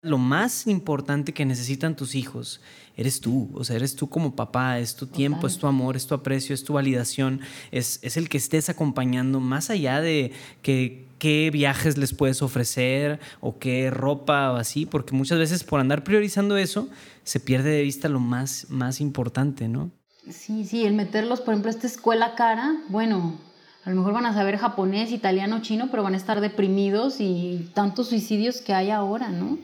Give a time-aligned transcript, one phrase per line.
[0.00, 2.60] Lo más importante que necesitan tus hijos
[2.96, 6.06] eres tú, o sea, eres tú como papá, es tu tiempo, es tu amor, es
[6.06, 7.40] tu aprecio, es tu validación,
[7.72, 10.32] es, es el que estés acompañando más allá de
[10.62, 15.80] que qué viajes les puedes ofrecer o qué ropa o así, porque muchas veces por
[15.80, 16.88] andar priorizando eso
[17.24, 19.90] se pierde de vista lo más, más importante, ¿no?
[20.30, 23.38] Sí, sí, el meterlos, por ejemplo, a esta escuela cara, bueno,
[23.84, 27.70] a lo mejor van a saber japonés, italiano, chino, pero van a estar deprimidos y
[27.74, 29.58] tantos suicidios que hay ahora, ¿no?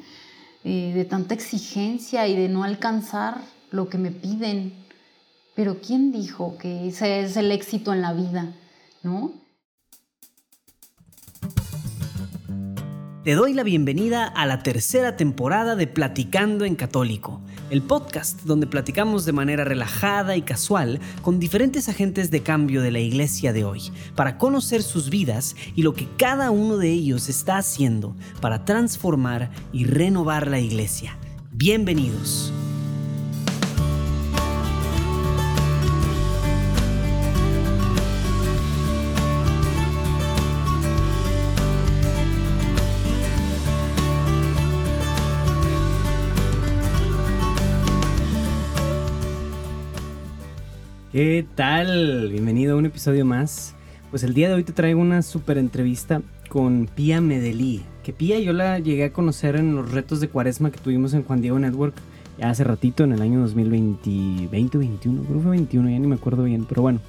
[0.67, 4.73] Eh, de tanta exigencia y de no alcanzar lo que me piden.
[5.55, 8.51] Pero ¿quién dijo que ese es el éxito en la vida?
[9.03, 9.35] ¿No?
[13.25, 17.43] Te doy la bienvenida a la tercera temporada de Platicando en Católico,
[17.75, 22.93] el podcast donde platicamos de manera relajada y casual con diferentes agentes de cambio de
[22.93, 27.29] la iglesia de hoy, para conocer sus vidas y lo que cada uno de ellos
[27.29, 31.19] está haciendo para transformar y renovar la iglesia.
[31.51, 32.53] Bienvenidos.
[51.15, 52.29] ¿Qué tal?
[52.33, 53.77] Bienvenido a un episodio más.
[54.11, 57.85] Pues el día de hoy te traigo una súper entrevista con Pía Medelí.
[58.03, 61.23] Que Pía yo la llegué a conocer en los retos de cuaresma que tuvimos en
[61.23, 61.95] Juan Diego Network
[62.39, 66.07] ya hace ratito, en el año 2020, 20 21, creo que fue 21, ya ni
[66.07, 67.01] me acuerdo bien, pero bueno.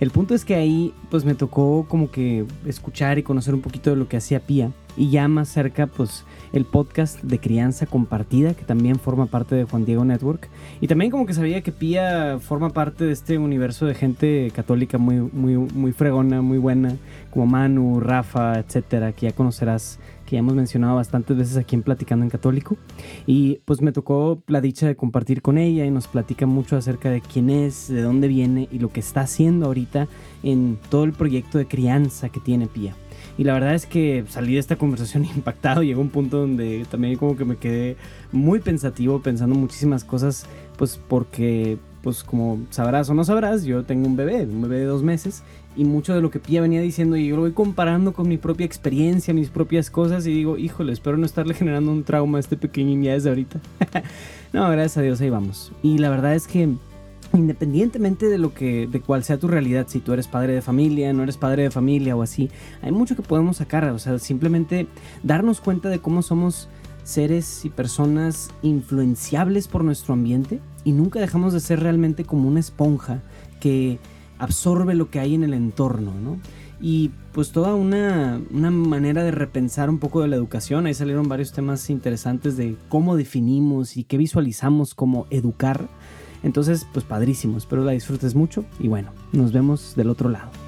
[0.00, 3.90] El punto es que ahí pues me tocó como que escuchar y conocer un poquito
[3.90, 4.70] de lo que hacía Pía.
[4.98, 9.64] Y ya más cerca pues el podcast de crianza compartida que también forma parte de
[9.64, 10.48] Juan Diego Network.
[10.80, 14.96] Y también como que sabía que Pía forma parte de este universo de gente católica
[14.98, 16.96] muy muy muy fregona, muy buena,
[17.30, 22.24] como Manu, Rafa, etcétera, que ya conocerás que hemos mencionado bastantes veces aquí en Platicando
[22.24, 22.76] en Católico.
[23.26, 27.10] Y pues me tocó la dicha de compartir con ella y nos platica mucho acerca
[27.10, 30.08] de quién es, de dónde viene y lo que está haciendo ahorita
[30.42, 32.94] en todo el proyecto de crianza que tiene Pía.
[33.38, 37.16] Y la verdad es que salí de esta conversación impactado, llegó un punto donde también
[37.16, 37.96] como que me quedé
[38.32, 40.46] muy pensativo, pensando muchísimas cosas,
[40.76, 44.84] pues porque, pues como sabrás o no sabrás, yo tengo un bebé, un bebé de
[44.84, 45.42] dos meses,
[45.76, 48.38] y mucho de lo que Pía venía diciendo, y yo lo voy comparando con mi
[48.38, 52.40] propia experiencia, mis propias cosas, y digo, híjole, espero no estarle generando un trauma a
[52.40, 53.60] este pequeñín ya desde ahorita.
[54.52, 55.72] no, gracias a Dios, ahí vamos.
[55.82, 56.68] Y la verdad es que
[57.32, 61.12] independientemente de lo que de cuál sea tu realidad, si tú eres padre de familia,
[61.12, 62.50] no eres padre de familia o así,
[62.82, 64.86] hay mucho que podemos sacar, o sea, simplemente
[65.22, 66.68] darnos cuenta de cómo somos
[67.04, 72.60] seres y personas influenciables por nuestro ambiente y nunca dejamos de ser realmente como una
[72.60, 73.22] esponja
[73.60, 73.98] que
[74.38, 76.38] absorbe lo que hay en el entorno, ¿no?
[76.80, 80.86] Y pues toda una, una, manera de repensar un poco de la educación.
[80.86, 85.88] Ahí salieron varios temas interesantes de cómo definimos y qué visualizamos como educar.
[86.42, 90.65] Entonces, pues padrísimo, espero la disfrutes mucho y bueno, nos vemos del otro lado.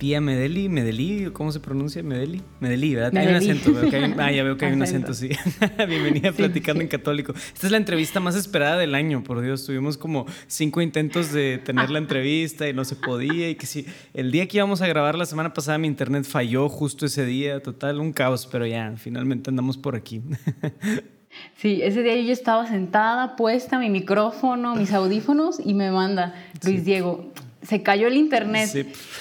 [0.00, 2.02] Pía Medeli, Medeli, ¿cómo se pronuncia?
[2.02, 3.14] Medeli, Medeli, ¿verdad?
[3.18, 5.28] Hay un acento, veo que hay, ah, ya veo que hay un acento, sí.
[5.86, 7.34] Bienvenida a Platicando en Católico.
[7.34, 9.66] Esta es la entrevista más esperada del año, por Dios.
[9.66, 13.50] Tuvimos como cinco intentos de tener la entrevista y no se podía.
[13.50, 13.84] Y que sí,
[14.14, 17.62] el día que íbamos a grabar la semana pasada mi internet falló justo ese día,
[17.62, 20.22] total, un caos, pero ya, finalmente andamos por aquí.
[21.54, 26.34] Sí, ese día yo estaba sentada, puesta mi micrófono, mis audífonos y me manda
[26.64, 28.70] Luis Diego, se cayó el internet.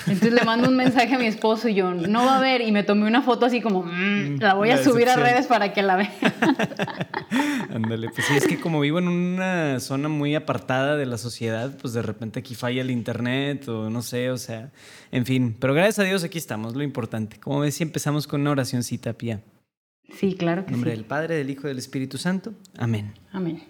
[0.07, 2.61] Entonces le mando un mensaje a mi esposo y yo, no va a ver.
[2.61, 5.73] Y me tomé una foto así como, mm, la voy a subir a redes para
[5.73, 6.11] que la vean.
[7.73, 11.77] Ándale, pues sí, es que como vivo en una zona muy apartada de la sociedad,
[11.79, 14.71] pues de repente aquí falla el internet o no sé, o sea,
[15.11, 15.55] en fin.
[15.59, 17.39] Pero gracias a Dios aquí estamos, lo importante.
[17.39, 19.41] Como ves, si empezamos con una oracióncita, Pía.
[20.17, 20.97] Sí, claro que En nombre sí.
[20.97, 22.53] del Padre, del Hijo y del Espíritu Santo.
[22.77, 23.13] Amén.
[23.31, 23.63] Amén.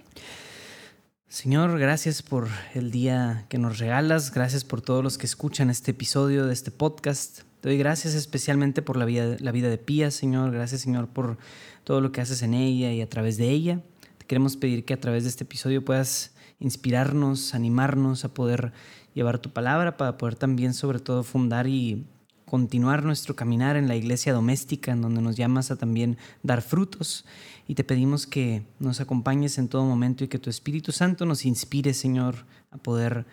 [1.30, 5.92] Señor, gracias por el día que nos regalas, gracias por todos los que escuchan este
[5.92, 7.42] episodio de este podcast.
[7.62, 10.52] Te doy gracias especialmente por la vida, la vida de Pía, Señor.
[10.52, 11.38] Gracias, Señor, por
[11.84, 13.84] todo lo que haces en ella y a través de ella.
[14.18, 18.74] Te queremos pedir que a través de este episodio puedas inspirarnos, animarnos a poder
[19.14, 22.08] llevar tu palabra, para poder también, sobre todo, fundar y
[22.46, 27.24] continuar nuestro caminar en la iglesia doméstica, en donde nos llamas a también dar frutos.
[27.70, 31.46] Y te pedimos que nos acompañes en todo momento y que tu Espíritu Santo nos
[31.46, 33.28] inspire, Señor, a poder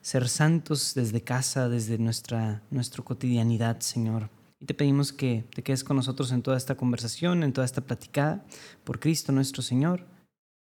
[0.00, 4.30] ser santos desde casa, desde nuestra, nuestra cotidianidad, Señor.
[4.58, 7.82] Y te pedimos que te quedes con nosotros en toda esta conversación, en toda esta
[7.82, 8.46] platicada,
[8.82, 10.06] por Cristo nuestro Señor.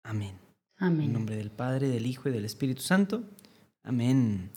[0.03, 0.35] Amén.
[0.77, 1.07] Amén.
[1.07, 3.23] En nombre del Padre, del Hijo y del Espíritu Santo.
[3.81, 4.51] Amén.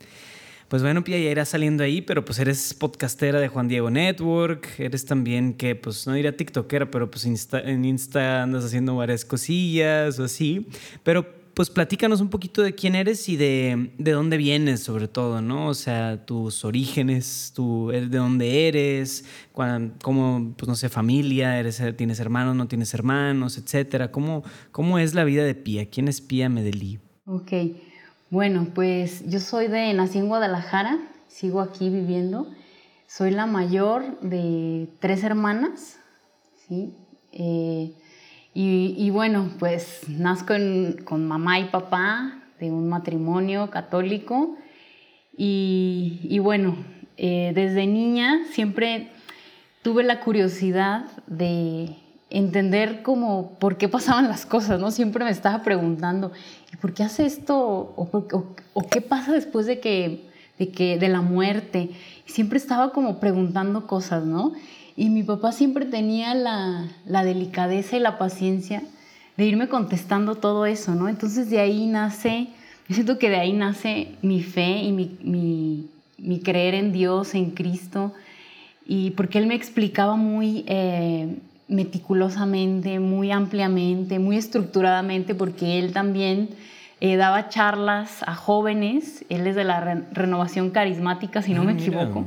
[0.71, 4.69] Pues bueno, Pia, ya irás saliendo ahí, pero pues eres podcastera de Juan Diego Network,
[4.79, 10.21] eres también que, pues no diría tiktokera, pero pues en Insta andas haciendo varias cosillas
[10.21, 10.69] o así.
[11.03, 15.43] Pero pues platícanos un poquito de quién eres y de, de dónde vienes sobre todo,
[15.43, 15.67] ¿no?
[15.67, 22.21] O sea, tus orígenes, tu, de dónde eres, cómo, pues no sé, familia, eres, tienes
[22.21, 24.13] hermanos, no tienes hermanos, etcétera.
[24.13, 25.91] ¿Cómo, cómo es la vida de Pía?
[25.91, 27.01] ¿Quién es Pía Medellín?
[27.25, 27.53] Ok.
[28.31, 32.47] Bueno, pues yo soy de, nací en Guadalajara, sigo aquí viviendo.
[33.09, 35.99] Soy la mayor de tres hermanas,
[36.55, 36.95] ¿sí?
[37.33, 37.93] Eh,
[38.55, 40.55] y, bueno, pues nazco
[41.05, 44.57] con mamá y papá de un matrimonio católico.
[45.37, 46.77] Y, bueno,
[47.17, 49.11] eh, desde niña siempre
[49.83, 51.97] tuve la curiosidad de
[52.31, 54.93] entender cómo, por qué pasaban las cosas, ¿no?
[54.93, 56.33] Siempre me estaba preguntando,
[56.73, 57.57] ¿y por qué hace esto?
[57.97, 60.29] ¿O, qué pasa después de que,
[60.59, 61.91] de que, de la muerte?
[62.31, 64.53] siempre estaba como preguntando cosas, ¿no?
[64.97, 66.89] Y mi papá siempre tenía la,
[67.25, 68.83] delicadeza y la paciencia
[69.37, 71.09] de irme contestando todo eso, ¿no?
[71.09, 72.49] Entonces de ahí nace,
[72.89, 75.89] yo siento que de ahí nace mi fe y mi, mi,
[76.19, 78.13] mi creer en Dios, en Cristo,
[78.87, 80.65] y porque él me explicaba muy...
[80.67, 81.39] Eh,
[81.71, 86.51] meticulosamente, muy ampliamente, muy estructuradamente, porque él también
[87.01, 89.81] eh, daba charlas a jóvenes, él es de la
[90.13, 92.27] renovación carismática, si no ah, me equivoco.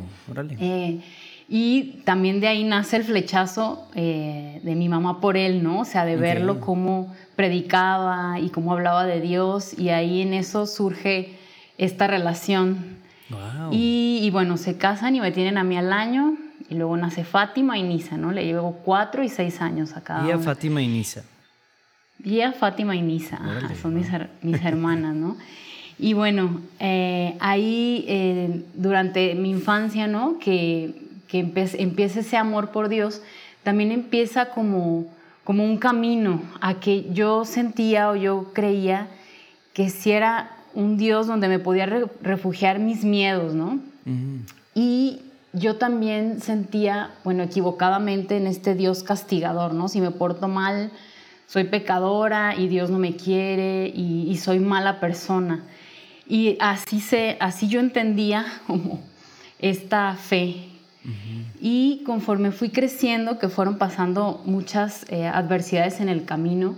[0.60, 1.02] Eh,
[1.50, 5.82] y también de ahí nace el flechazo eh, de mi mamá por él, ¿no?
[5.82, 10.66] O sea, de verlo cómo predicaba y cómo hablaba de Dios, y ahí en eso
[10.66, 11.34] surge
[11.78, 13.04] esta relación.
[13.72, 16.38] Y, y bueno, se casan y me tienen a mí al año,
[16.70, 18.32] y luego nace Fátima y Nisa, ¿no?
[18.32, 21.24] Le llevo cuatro y seis años a cada Y a Fátima y Nisa.
[22.24, 23.40] Y a Fátima y Nisa,
[23.82, 24.08] son mis,
[24.42, 25.38] mis hermanas, ¿no?
[26.00, 30.40] Y bueno, eh, ahí eh, durante mi infancia, ¿no?
[30.40, 30.96] Que,
[31.28, 31.40] que
[31.78, 33.22] empieza ese amor por Dios,
[33.64, 35.06] también empieza como,
[35.44, 39.08] como un camino a que yo sentía o yo creía
[39.74, 41.86] que si era un Dios donde me podía
[42.22, 43.80] refugiar mis miedos, ¿no?
[44.76, 45.22] Y
[45.54, 49.88] yo también sentía, bueno, equivocadamente en este Dios castigador, ¿no?
[49.88, 50.92] Si me porto mal,
[51.48, 55.64] soy pecadora y Dios no me quiere y, soy mala persona.
[56.28, 59.02] Y así, se, así yo entendía como
[59.60, 60.70] esta fe.
[61.62, 66.78] Y conforme fui creciendo, que fueron pasando muchas eh, adversidades en el camino,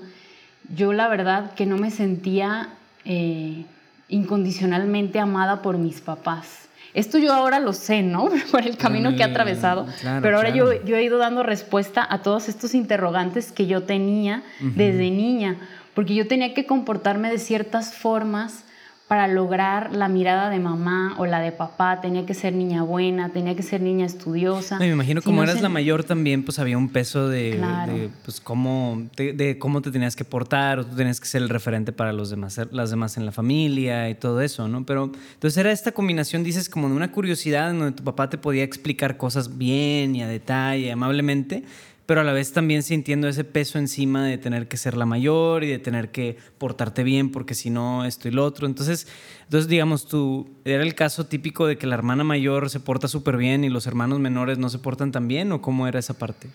[0.75, 2.69] yo la verdad que no me sentía
[3.05, 3.65] eh,
[4.09, 6.67] incondicionalmente amada por mis papás.
[6.95, 8.29] Esto yo ahora lo sé, ¿no?
[8.51, 9.85] Por el camino que he mm, atravesado.
[10.21, 14.43] pero ahora yo, yo, he ido dando respuesta a todos estos interrogantes que yo tenía
[14.59, 15.57] desde niña,
[15.93, 18.63] porque yo tenía que comportarme de ciertas formas
[19.07, 23.29] para lograr la mirada de mamá o la de papá, tenía que ser niña buena,
[23.29, 24.79] tenía que ser niña estudiosa.
[24.79, 29.57] me imagino como eras la mayor también, pues había un peso de, pues, cómo, de,
[29.59, 32.59] cómo te tenías que portar, o tú tenías que ser el referente para los demás,
[32.71, 34.85] las demás en la familia y todo eso, ¿no?
[34.87, 38.39] Pero entonces era esta combinación, dices, como de una curiosidad en donde tu papá te
[38.39, 41.63] podía explicar cosas bien y a detalle, amablemente,
[42.05, 45.63] pero a la vez también sintiendo ese peso encima de tener que ser la mayor
[45.63, 48.67] y de tener que portarte bien porque si no esto y lo otro.
[48.67, 49.07] Entonces,
[49.43, 53.37] entonces digamos, tú era el caso típico de que la hermana mayor se porta súper
[53.37, 56.47] bien y los hermanos menores no se portan tan bien o cómo era esa parte?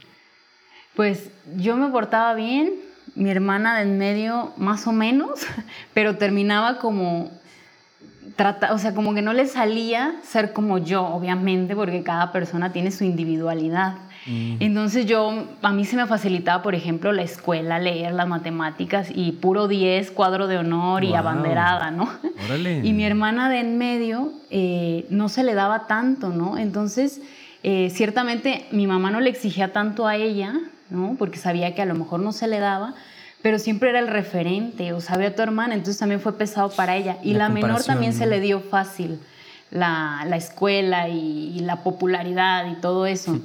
[0.94, 2.74] Pues yo me portaba bien,
[3.14, 5.40] mi hermana en medio más o menos,
[5.94, 7.30] pero terminaba como
[8.36, 12.72] Trata, o sea, como que no le salía ser como yo, obviamente, porque cada persona
[12.72, 13.96] tiene su individualidad.
[14.26, 14.56] Mm.
[14.60, 19.32] Entonces yo, a mí se me facilitaba, por ejemplo, la escuela, leer las matemáticas y
[19.32, 22.10] puro 10, cuadro de honor y abanderada, ¿no?
[22.82, 26.58] Y mi hermana de en medio eh, no se le daba tanto, ¿no?
[26.58, 27.20] Entonces,
[27.62, 30.54] eh, ciertamente mi mamá no le exigía tanto a ella,
[30.90, 31.16] ¿no?
[31.18, 32.94] Porque sabía que a lo mejor no se le daba,
[33.42, 37.16] pero siempre era el referente, o sabía tu hermana, entonces también fue pesado para ella.
[37.22, 39.18] Y la, menor también se le dio fácil
[39.70, 43.40] la, la escuela y, y, la popularidad y todo eso.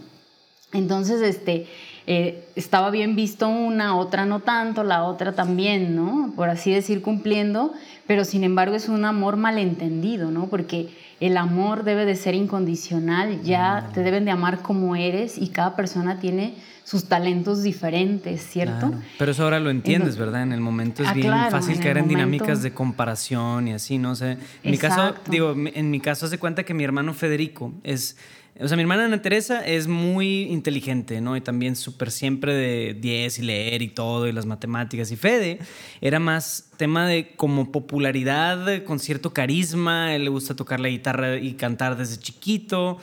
[0.75, 1.67] Entonces, este,
[2.08, 6.34] eh, estaba bien visto una, otra no tanto, la otra también, ¿no?
[6.36, 7.74] Por así decir, cumpliendo,
[8.05, 10.48] pero sin embargo es un amor malentendido, ¿no?
[10.48, 10.89] Porque
[11.20, 15.75] el amor debe de ser incondicional, ya te deben de amar como eres y cada
[15.75, 16.53] persona tiene
[16.84, 18.94] sus talentos diferentes, ¿cierto?
[19.17, 20.44] Pero eso ahora lo entiendes, ¿verdad?
[20.44, 24.15] En el momento es ah, bien fácil caer en dinámicas de comparación y así, ¿no?
[24.15, 24.38] sé.
[24.62, 28.17] en mi caso, digo, en mi caso hace cuenta que mi hermano Federico es
[28.58, 31.36] O sea, mi hermana Ana Teresa es muy inteligente, ¿no?
[31.36, 35.12] Y también súper siempre de 10 y leer y todo, y las matemáticas.
[35.12, 35.60] Y Fede
[36.00, 40.16] era más tema de como popularidad, con cierto carisma.
[40.16, 42.98] él le gusta tocar la guitarra y cantar desde chiquito.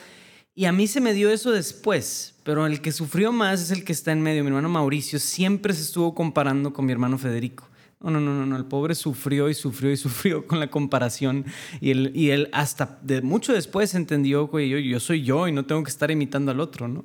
[0.54, 3.84] Y a mí se me dio eso después, pero el que sufrió más es el
[3.84, 4.44] que está en medio.
[4.44, 7.68] Mi hermano Mauricio siempre se estuvo comparando con mi hermano Federico.
[8.02, 11.44] No, no, no, no, el pobre sufrió y sufrió y sufrió con la comparación
[11.80, 15.52] y él, y él hasta de mucho después entendió, güey, yo, yo soy yo y
[15.52, 17.04] no tengo que estar imitando al otro, ¿no?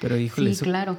[0.00, 0.54] Pero híjole.
[0.54, 0.98] Sí, claro.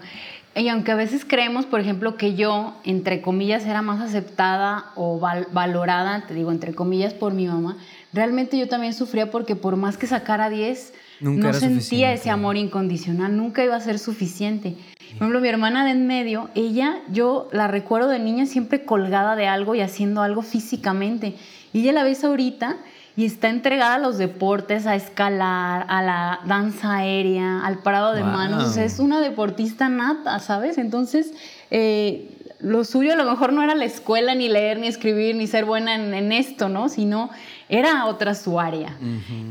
[0.56, 5.20] Y aunque a veces creemos, por ejemplo, que yo, entre comillas, era más aceptada o
[5.20, 7.78] valorada, te digo, entre comillas, por mi mamá,
[8.14, 13.36] realmente yo también sufría porque por más que sacara 10, no sentía ese amor incondicional,
[13.36, 14.75] nunca iba a ser suficiente.
[14.98, 19.36] Por ejemplo, mi hermana de en medio, ella, yo la recuerdo de niña siempre colgada
[19.36, 21.36] de algo y haciendo algo físicamente.
[21.72, 22.77] Y ella la ves ahorita
[23.15, 28.24] y está entregada a los deportes, a escalar, a la danza aérea, al parado de
[28.24, 28.65] manos.
[28.65, 30.77] O sea, es una deportista nata, ¿sabes?
[30.77, 31.34] Entonces,
[31.72, 32.35] eh,
[32.65, 35.65] lo suyo a lo mejor no era la escuela, ni leer, ni escribir, ni ser
[35.65, 36.89] buena en, en esto, ¿no?
[36.89, 37.29] Sino
[37.69, 38.98] era otra su área.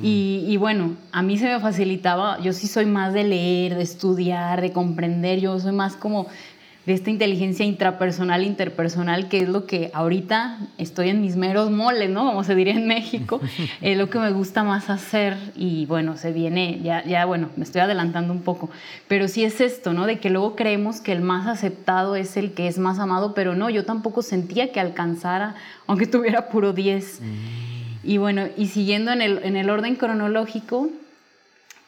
[0.02, 4.60] y, bueno, a mí se me facilitaba, yo sí soy más de leer, de estudiar,
[4.60, 6.26] de comprender, yo soy más como
[6.86, 12.10] de esta inteligencia intrapersonal, interpersonal, que es lo que ahorita estoy en mis meros moles,
[12.10, 12.26] ¿no?
[12.26, 13.40] Como se diría en México,
[13.80, 17.64] es lo que me gusta más hacer y bueno, se viene, ya, ya, bueno, me
[17.64, 18.68] estoy adelantando un poco,
[19.08, 20.06] pero sí es esto, ¿no?
[20.06, 23.54] De que luego creemos que el más aceptado es el que es más amado, pero
[23.54, 25.54] no, yo tampoco sentía que alcanzara,
[25.86, 27.20] aunque tuviera puro 10.
[28.02, 30.90] Y bueno, y siguiendo en el, en el orden cronológico,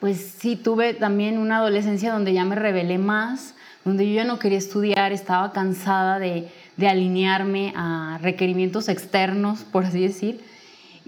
[0.01, 3.55] pues sí tuve también una adolescencia donde ya me rebelé más,
[3.87, 9.85] donde yo ya no quería estudiar, estaba cansada de, de alinearme a requerimientos externos, por
[9.85, 10.41] así decir.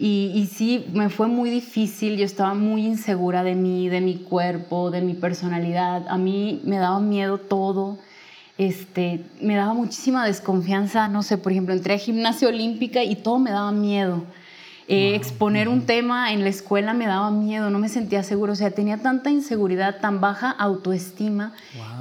[0.01, 4.93] Y, sí, me fue muy difícil, yo estaba muy insegura de mí, de mi cuerpo,
[4.93, 6.07] de mi personalidad.
[6.09, 7.99] A mí me daba miedo todo,
[8.59, 13.41] este, me daba muchísima desconfianza, no sé, por ejemplo, entré a gimnasia olímpica y todo
[13.41, 14.23] me daba miedo.
[14.91, 18.57] Eh, exponer un tema en la escuela me daba miedo, no me sentía seguro, o
[18.57, 21.53] sea, tenía tanta inseguridad, tan baja autoestima,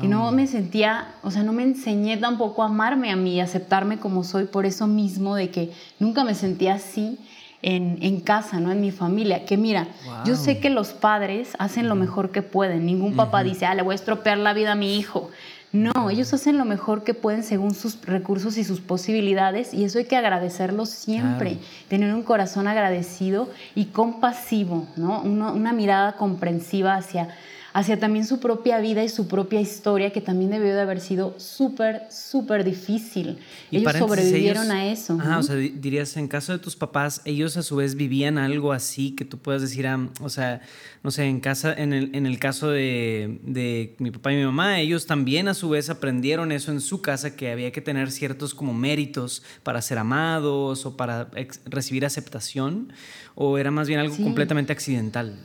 [0.01, 3.43] y no me sentía, o sea, no me enseñé tampoco a amarme a mí, a
[3.43, 7.19] aceptarme como soy, por eso mismo de que nunca me sentía así.
[7.63, 8.71] En, en casa, ¿no?
[8.71, 9.43] En mi familia.
[9.45, 9.87] Que mira,
[10.25, 12.85] yo sé que los padres hacen lo mejor que pueden.
[12.85, 15.31] Ningún papá dice, ah, le voy a estropear la vida a mi hijo.
[15.73, 19.99] No, ellos hacen lo mejor que pueden según sus recursos y sus posibilidades y eso
[19.99, 21.59] hay que agradecerlo siempre,
[21.89, 25.21] tener un corazón agradecido y compasivo, ¿no?
[25.21, 27.29] una mirada comprensiva hacia
[27.77, 31.35] hacia también su propia vida y su propia historia, que también debió de haber sido
[31.37, 33.37] súper, súper difícil.
[33.69, 35.15] Y ellos sobrevivieron a eso.
[35.21, 38.73] Ajá, o sea, dirías, en caso de tus papás, ellos a su vez vivían algo
[38.73, 40.61] así que tú puedas decir, ah, o sea,
[41.03, 44.45] no sé, en, casa, en, el, en el caso de, de mi papá y mi
[44.45, 48.09] mamá, ellos también a su vez aprendieron eso en su casa, que había que tener
[48.09, 51.29] ciertos como méritos para ser amados o para
[51.65, 52.91] recibir aceptación,
[53.35, 55.37] o era más bien algo completamente accidental.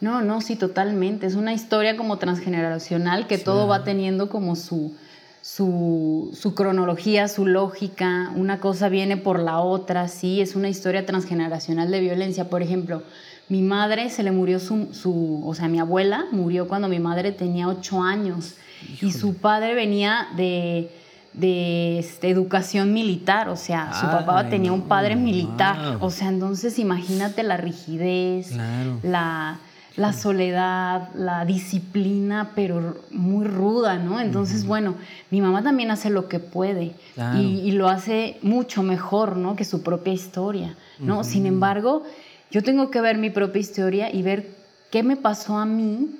[0.00, 1.26] No, no, sí, totalmente.
[1.26, 4.94] Es una historia como transgeneracional que todo va teniendo como su,
[5.42, 8.30] su, su, cronología, su lógica.
[8.36, 10.40] Una cosa viene por la otra, sí.
[10.40, 12.48] Es una historia transgeneracional de violencia.
[12.48, 13.02] Por ejemplo,
[13.48, 17.32] mi madre se le murió su, su o sea, mi abuela murió cuando mi madre
[17.32, 18.54] tenía ocho años
[19.00, 20.90] y su padre venía de
[21.38, 26.78] de este, educación militar, o sea, su papá tenía un padre militar, o sea, entonces
[26.78, 28.56] imagínate la rigidez,
[29.02, 29.58] la,
[29.98, 34.20] la soledad, la disciplina, pero muy ruda, ¿no?
[34.20, 34.94] Entonces, bueno,
[35.30, 36.92] mi mamá también hace lo que puede
[37.36, 39.56] y, lo hace mucho mejor, ¿no?
[39.56, 41.24] Que su propia historia, ¿no?
[41.24, 42.04] Sin embargo,
[42.52, 44.48] yo tengo que ver mi propia historia y ver
[44.92, 46.10] qué me pasó a mí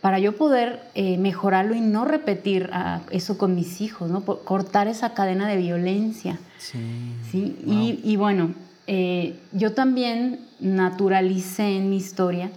[0.00, 4.24] para yo poder eh, mejorarlo y no repetir ah, eso con mis hijos, ¿no?
[4.24, 6.38] cortar esa cadena de violencia.
[6.58, 6.78] Sí.
[7.32, 8.00] ¿sí?
[8.04, 8.54] Y, bueno,
[8.86, 12.50] eh, yo también naturalicé en mi historia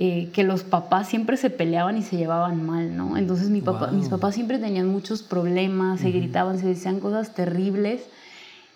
[0.00, 3.16] eh, que los papás siempre se peleaban y se llevaban mal, ¿no?
[3.16, 8.02] Entonces mi papá, mis papás siempre tenían muchos problemas, se gritaban, se decían cosas terribles.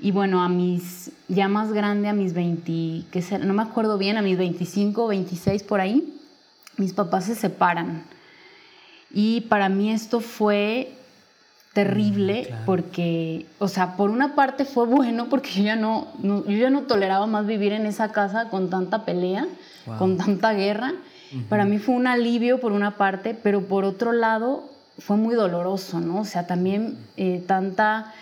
[0.00, 4.16] Y bueno, a mis, ya más grande, a mis 20, que no me acuerdo bien,
[4.16, 6.12] a mis 25, 26 por ahí,
[6.76, 8.02] mis papás se separan.
[9.12, 10.92] Y para mí esto fue
[11.72, 16.70] terrible porque, o sea, por una parte fue bueno porque yo ya no, yo ya
[16.70, 19.46] no toleraba más vivir en esa casa con tanta pelea,
[19.98, 20.94] con tanta guerra.
[21.48, 26.00] Para mí fue un alivio por una parte, pero por otro lado fue muy doloroso,
[26.00, 26.20] ¿no?
[26.20, 28.12] O sea, también eh, tanta,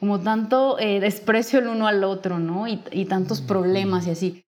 [0.00, 2.66] como tanto eh, desprecio el uno al otro, ¿no?
[2.66, 4.42] Y, y tantos problemas y así.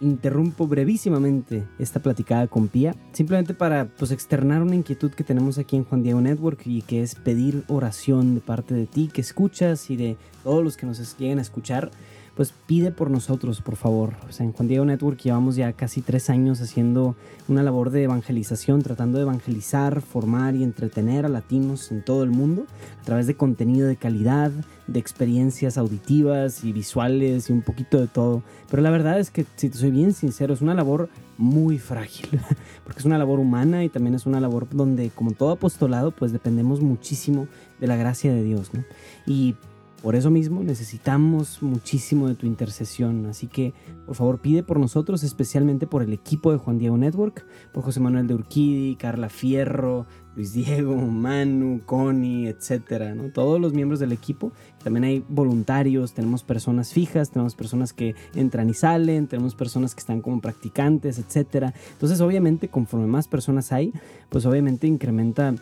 [0.00, 5.76] interrumpo brevísimamente esta platicada con Pía, simplemente para pues externar una inquietud que tenemos aquí
[5.76, 9.90] en Juan Diego Network y que es pedir oración de parte de ti que escuchas
[9.90, 11.90] y de todos los que nos lleguen a escuchar
[12.36, 14.12] pues pide por nosotros, por favor.
[14.28, 17.16] O sea, en Juan Diego Network llevamos ya casi tres años haciendo
[17.48, 22.30] una labor de evangelización, tratando de evangelizar, formar y entretener a latinos en todo el
[22.30, 22.66] mundo
[23.00, 24.52] a través de contenido de calidad,
[24.86, 28.42] de experiencias auditivas y visuales y un poquito de todo.
[28.70, 32.38] Pero la verdad es que, si te soy bien sincero, es una labor muy frágil,
[32.84, 36.32] porque es una labor humana y también es una labor donde, como todo apostolado, pues
[36.32, 37.48] dependemos muchísimo
[37.80, 38.84] de la gracia de Dios, ¿no?
[39.26, 39.54] Y
[40.02, 43.74] por eso mismo necesitamos muchísimo de tu intercesión, así que
[44.04, 48.00] por favor pide por nosotros, especialmente por el equipo de Juan Diego Network, por José
[48.00, 53.14] Manuel de Urquidi, Carla Fierro, Luis Diego, Manu, Connie, etcétera.
[53.32, 54.52] Todos los miembros del equipo.
[54.84, 60.00] También hay voluntarios, tenemos personas fijas, tenemos personas que entran y salen, tenemos personas que
[60.00, 61.72] están como practicantes, etcétera.
[61.92, 63.94] Entonces, obviamente, conforme más personas hay,
[64.28, 65.54] pues obviamente incrementa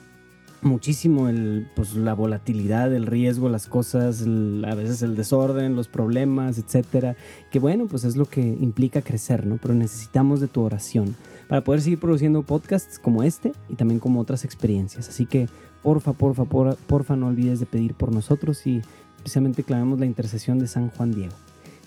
[0.64, 6.58] muchísimo el, pues, la volatilidad, el riesgo, las cosas, a veces el desorden, los problemas,
[6.58, 7.16] etcétera.
[7.50, 9.58] Que bueno, pues es lo que implica crecer, ¿no?
[9.60, 11.14] Pero necesitamos de tu oración
[11.48, 15.08] para poder seguir produciendo podcasts como este y también como otras experiencias.
[15.08, 15.48] Así que
[15.82, 18.82] porfa, porfa, porfa, porfa no olvides de pedir por nosotros y
[19.16, 21.34] especialmente clamamos la intercesión de San Juan Diego.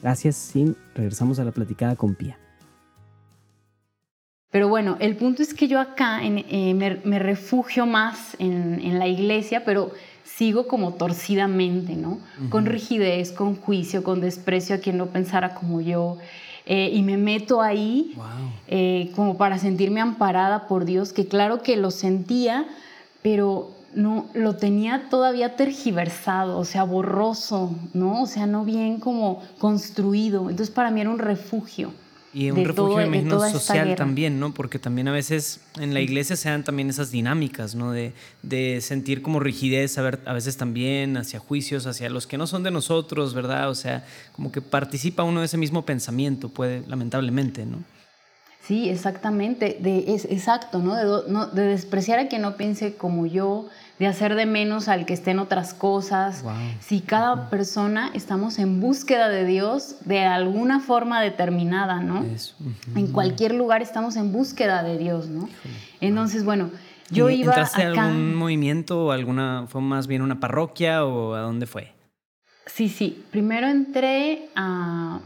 [0.01, 0.75] Gracias, Sin.
[0.95, 2.37] Regresamos a la platicada con Pía.
[4.49, 9.65] Pero bueno, el punto es que yo acá eh, me, refugio más en, la iglesia,
[9.65, 9.91] pero
[10.23, 12.19] sigo como torcidamente, ¿no?
[12.49, 16.17] Con rigidez, con juicio, con desprecio a quien no pensara como yo.
[16.65, 18.15] Eh, y me meto ahí
[18.67, 22.65] eh, como para sentirme amparada por Dios, que claro que lo sentía,
[23.21, 28.23] pero no lo tenía todavía tergiversado, o sea, borroso, ¿no?
[28.23, 30.49] O sea, no bien como construido.
[30.49, 31.91] Entonces para mí era un refugio.
[32.33, 34.53] Y un refugio, social también, ¿no?
[34.53, 37.91] Porque también a veces en la iglesia se dan también esas dinámicas, ¿no?
[37.91, 42.37] De, de sentir como rigidez, a, ver, a veces también hacia juicios, hacia los que
[42.37, 43.69] no son de nosotros, ¿verdad?
[43.69, 47.83] O sea, como que participa uno de ese mismo pensamiento, puede, lamentablemente, ¿no?
[48.67, 50.95] Sí, exactamente, de, es, exacto, ¿no?
[50.95, 55.05] De, no, de despreciar a quien no piense como yo, de hacer de menos al
[55.05, 56.43] que esté en otras cosas.
[56.79, 62.23] Si cada persona estamos en búsqueda de Dios de alguna forma determinada, ¿no?
[62.95, 65.49] En cualquier lugar estamos en búsqueda de Dios, ¿no?
[65.99, 66.69] Entonces, bueno,
[67.09, 71.39] yo iba ¿Entraste a algún movimiento o alguna, fue más bien una parroquia o a
[71.39, 71.93] dónde fue?
[72.65, 73.23] Sí, sí.
[73.31, 75.19] Primero entré a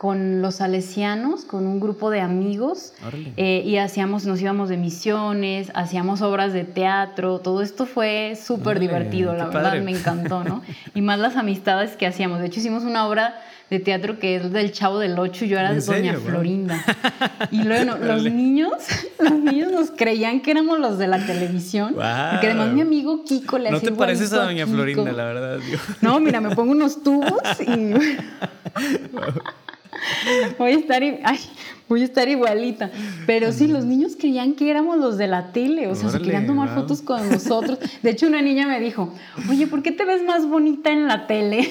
[0.00, 2.94] con los salesianos, con un grupo de amigos,
[3.36, 8.80] eh, y hacíamos, nos íbamos de misiones, hacíamos obras de teatro, todo esto fue súper
[8.80, 10.62] divertido, la verdad me encantó, ¿no?
[10.94, 12.40] y más las amistades que hacíamos.
[12.40, 15.74] De hecho, hicimos una obra de teatro que es del Chavo del Ocho, yo era
[15.74, 16.82] de Doña Florinda.
[17.50, 18.72] Y luego los niños,
[19.18, 23.58] los niños nos creían que éramos los de la televisión, porque además mi amigo Kiko
[23.58, 25.58] le hacía No te pareces a Doña Florinda, la verdad.
[26.00, 27.94] No, mira, me pongo unos tubos y
[30.58, 31.02] voy a estar,
[31.88, 32.90] voy a estar igualita.
[33.26, 36.46] Pero sí, los niños creían que éramos los de la tele, o sea, se querían
[36.46, 37.78] tomar fotos con nosotros.
[38.02, 39.12] De hecho, una niña me dijo,
[39.48, 41.70] oye, ¿por qué te ves más bonita en la tele?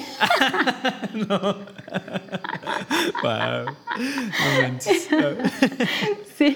[1.28, 1.40] no.
[3.24, 3.66] wow.
[6.36, 6.56] sí.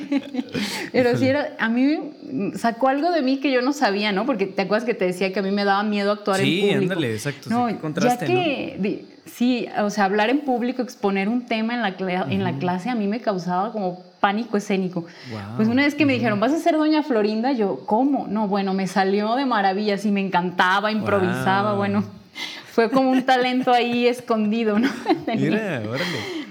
[0.91, 2.11] Pero sí, era, a mí
[2.55, 4.25] sacó algo de mí que yo no sabía, ¿no?
[4.25, 6.67] Porque te acuerdas que te decía que a mí me daba miedo actuar en público.
[6.67, 7.49] Sí, ándale, exacto.
[7.49, 11.95] No, ya que, sí, o sea, hablar en público, exponer un tema en la,
[12.29, 15.05] en la clase a mí me causaba como pánico escénico.
[15.57, 17.51] Pues una vez que me dijeron, ¿vas a ser Doña Florinda?
[17.51, 18.25] Yo, ¿cómo?
[18.27, 22.05] No, bueno, me salió de maravilla, sí, me encantaba, improvisaba, bueno,
[22.71, 24.89] fue como un talento ahí escondido, ¿no?
[25.27, 26.43] Mira, órale.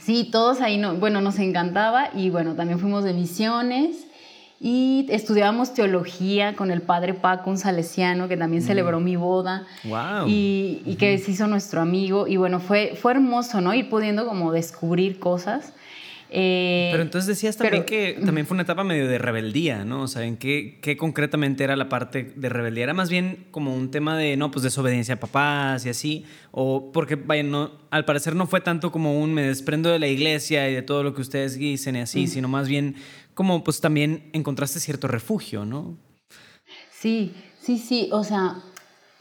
[0.00, 4.07] Sí, todos ahí, no, bueno, nos encantaba y bueno, también fuimos de misiones
[4.60, 9.66] y estudiábamos teología con el padre Paco, un salesiano que también celebró mi boda
[10.26, 12.26] y, que se hizo nuestro amigo.
[12.26, 13.72] Y bueno, fue, fue hermoso, ¿no?
[13.72, 15.74] Ir pudiendo como descubrir cosas.
[16.30, 20.02] Eh, pero entonces decías también que también fue una etapa medio de rebeldía, ¿no?
[20.02, 22.84] O sea, ¿en qué, qué, concretamente era la parte de rebeldía?
[22.84, 26.26] ¿Era más bien como un tema de, no, pues desobediencia a papás y así?
[26.50, 30.08] O porque, vaya, no, al parecer no fue tanto como un me desprendo de la
[30.08, 32.96] iglesia y de todo lo que ustedes dicen y así, sino más bien
[33.38, 35.96] como pues también encontraste cierto refugio, ¿no?
[36.90, 38.56] Sí, sí, sí, o sea,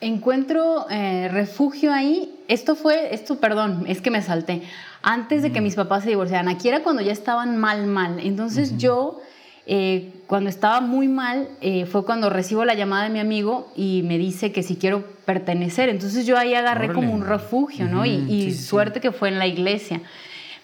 [0.02, 2.36] encuentro eh, refugio ahí.
[2.48, 4.64] Esto fue, esto, perdón, es que me salté.
[5.04, 8.20] Antes de que mis papás se divorciaran, aquí era cuando ya estaban mal, mal.
[8.20, 9.22] Entonces yo,
[9.68, 14.02] eh, cuando estaba muy mal, eh, fue cuando recibo la llamada de mi amigo y
[14.04, 15.90] me dice que si quiero pertenecer.
[15.90, 18.04] Entonces yo ahí agarré como un refugio, ¿no?
[18.04, 20.02] y, suerte que fue en la iglesia.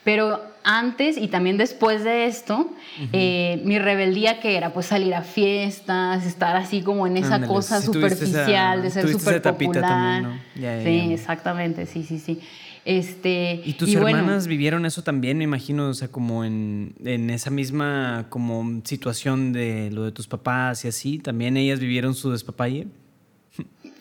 [0.04, 2.72] Pero antes y también después de esto,
[3.12, 7.82] eh, mi rebeldía que era pues salir a fiestas, estar así como en esa cosa
[7.82, 10.24] superficial de ser súper popular.
[10.56, 12.40] sí, exactamente, sí, sí, sí.
[12.86, 17.50] Este, ¿Y tus hermanas vivieron eso también, me imagino, o sea, como en, en, esa
[17.50, 21.18] misma como situación de lo de tus papás y así?
[21.18, 22.88] ¿También ellas vivieron su despapalle?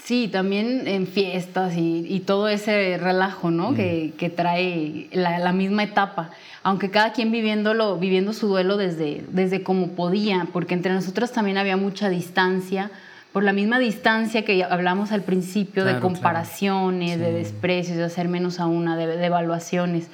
[0.04, 3.72] Sí, también en fiestas y, todo ese relajo, ¿no?
[3.72, 6.30] Que, que, trae la, la, misma etapa.
[6.64, 11.56] Aunque cada quien viviéndolo, viviendo su duelo desde, desde como podía, porque entre nosotros también
[11.56, 12.90] había mucha distancia,
[13.32, 18.58] por la misma distancia que hablamos al principio de comparaciones, de desprecios, de hacer menos
[18.58, 20.08] a una, de, evaluaciones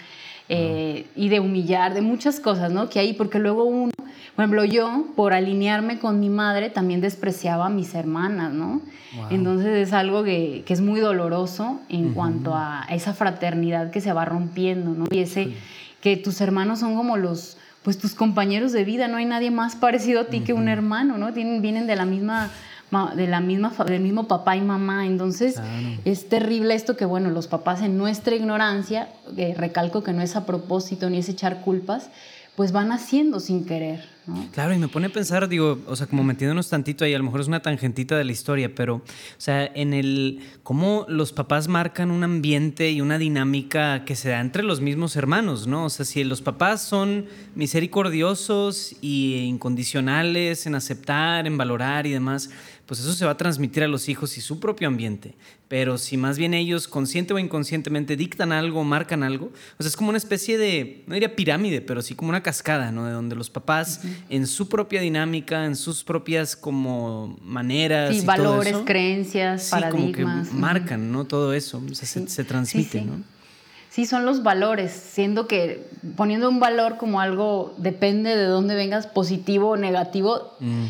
[0.48, 2.88] eh, y de humillar, de muchas cosas, ¿no?
[2.88, 3.92] Que hay, porque luego uno
[4.38, 8.80] por ejemplo, yo, por alinearme con mi madre, también despreciaba a mis hermanas, ¿no?
[9.30, 14.12] Entonces es algo que, que, es muy doloroso en cuanto a esa fraternidad que se
[14.12, 15.06] va rompiendo, ¿no?
[15.11, 15.54] Y ese
[16.00, 19.74] que tus hermanos son como los, pues tus compañeros de vida, no hay nadie más
[19.74, 21.32] parecido a ti que un hermano, ¿no?
[21.32, 22.52] Tienen, vienen de la misma
[23.14, 25.61] de la misma del mismo papá y mamá entonces
[26.05, 30.37] es terrible esto que bueno los papás en nuestra ignorancia eh, recalco que no es
[30.37, 32.11] a propósito ni es echar culpas
[32.59, 34.05] pues van haciendo sin querer.
[34.51, 37.22] Claro, y me pone a pensar, digo, o sea, como metiéndonos tantito ahí, a lo
[37.22, 39.03] mejor es una tangentita de la historia, pero, o
[39.38, 44.40] sea, en el cómo los papás marcan un ambiente y una dinámica que se da
[44.40, 45.85] entre los mismos hermanos, ¿no?
[45.85, 52.51] O sea, si los papás son misericordiosos y incondicionales en aceptar, en valorar y demás,
[52.88, 55.35] pues eso se va a transmitir a los hijos y su propio ambiente.
[55.68, 59.94] Pero si más bien ellos consciente o inconscientemente dictan algo, marcan algo, o sea, es
[59.94, 63.05] como una especie de, no diría pirámide, pero sí como una cascada, ¿no?
[63.05, 68.16] De donde los papás en su propia dinámica, en sus propias como maneras.
[68.16, 70.48] Sí, valores, creencias, sí, paradigmas.
[70.48, 71.27] Como que marcan, ¿no?
[71.27, 73.22] Todo eso, o sea, se, se, transmite, ¿no?
[73.98, 75.84] Sí, son los valores, siendo que
[76.14, 80.84] poniendo un valor como algo depende de dónde vengas, positivo o negativo, mm.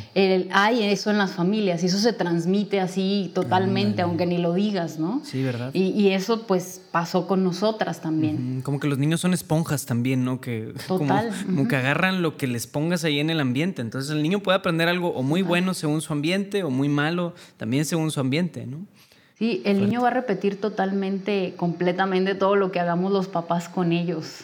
[0.50, 4.98] hay eso en las familias y eso se transmite así totalmente, aunque ni lo digas,
[4.98, 5.22] ¿no?
[5.24, 5.70] Sí, ¿verdad?
[5.72, 8.60] Y, eso pues pasó con nosotras también.
[8.60, 10.42] Como que los niños son esponjas también, ¿no?
[10.42, 11.30] Que, Total.
[11.46, 13.80] Como, que agarran lo que les pongas ahí en el ambiente.
[13.80, 17.32] Entonces el niño puede aprender algo o muy bueno según su ambiente o muy malo
[17.56, 18.86] también según su ambiente, ¿no?
[19.38, 23.92] Sí, el niño va a repetir totalmente, completamente todo lo que hagamos los papás con
[23.92, 24.40] ellos.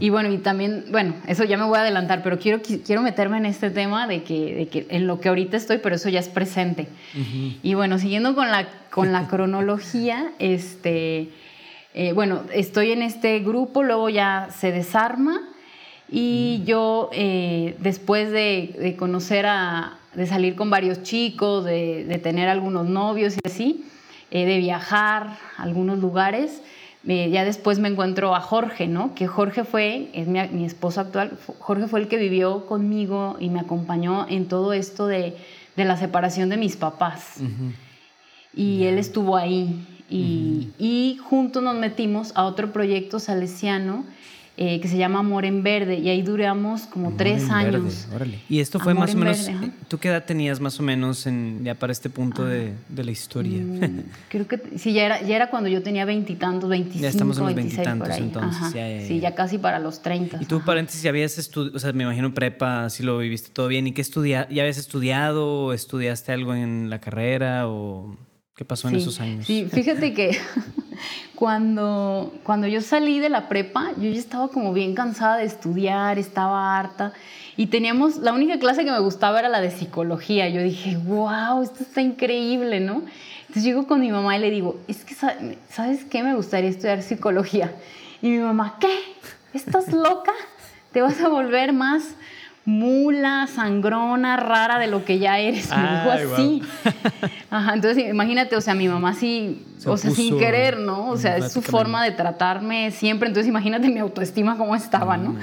[0.00, 3.36] Y bueno, y también, bueno, eso ya me voy a adelantar, pero quiero, quiero meterme
[3.36, 6.20] en este tema de que, de que en lo que ahorita estoy, pero eso ya
[6.20, 6.88] es presente.
[7.62, 11.28] Y bueno, siguiendo con la, con la cronología, este,
[11.92, 15.42] eh, bueno, estoy en este grupo, luego ya se desarma
[16.10, 22.16] y yo eh, después de, de, conocer a, de salir con varios chicos, de, de
[22.16, 23.84] tener algunos novios y así,
[24.30, 26.62] eh, de viajar a algunos lugares.
[27.06, 29.14] Eh, ya después me encuentro a Jorge, ¿no?
[29.14, 33.60] Que Jorge fue, es mi, esposo actual, Jorge fue el que vivió conmigo y me
[33.60, 35.36] acompañó en todo esto de,
[35.76, 37.36] de la separación de mis papás.
[38.52, 39.86] Y él estuvo ahí.
[40.10, 44.04] Y, y juntos nos metimos a otro proyecto salesiano
[44.60, 48.08] eh, que se llama Amor en Verde y ahí duramos como tres años.
[48.48, 49.48] Y esto fue más o menos,
[49.86, 52.84] ¿tú qué edad tenías más o menos en, ya para este punto de, ah.
[52.88, 53.60] de, la historia?
[53.62, 57.38] Mm, creo que sí, ya era, ya era cuando yo tenía veintitantos, veinticinco, Ya estamos
[57.38, 58.72] en los veintitantos entonces.
[58.74, 60.38] Ya, sí, ya casi para los treinta.
[60.40, 63.68] Y tú, paréntesis, ya habías estudiado, o sea, me imagino prepa, si lo viviste todo
[63.68, 68.16] bien, ¿y qué estudia ya habías estudiado o estudiaste algo en la carrera o...?
[68.58, 69.46] ¿Qué pasó en esos años?
[69.46, 70.36] Sí, fíjate que
[71.36, 76.18] cuando, cuando yo salí de la prepa, yo ya estaba como bien cansada de estudiar,
[76.18, 77.12] estaba harta.
[77.56, 80.48] Y teníamos, la única clase que me gustaba era la de psicología.
[80.48, 83.02] Yo dije, wow, esto está increíble, ¿no?
[83.42, 86.24] Entonces llego con mi mamá y le digo, es que, ¿sabes qué?
[86.24, 87.72] Me gustaría estudiar psicología.
[88.22, 88.90] Y mi mamá, ¿qué?
[89.54, 90.32] ¿Estás loca?
[90.90, 92.16] ¿Te vas a volver más
[92.68, 95.70] mula, sangrona, rara de lo que ya eres.
[95.70, 96.62] Me dijo así.
[97.50, 101.08] Ajá, entonces imagínate, o sea, mi mamá sí, o sea, sin querer, ¿no?
[101.08, 103.28] O sea, es su forma de tratarme siempre.
[103.28, 105.34] Entonces imagínate mi autoestima cómo estaba, ¿no?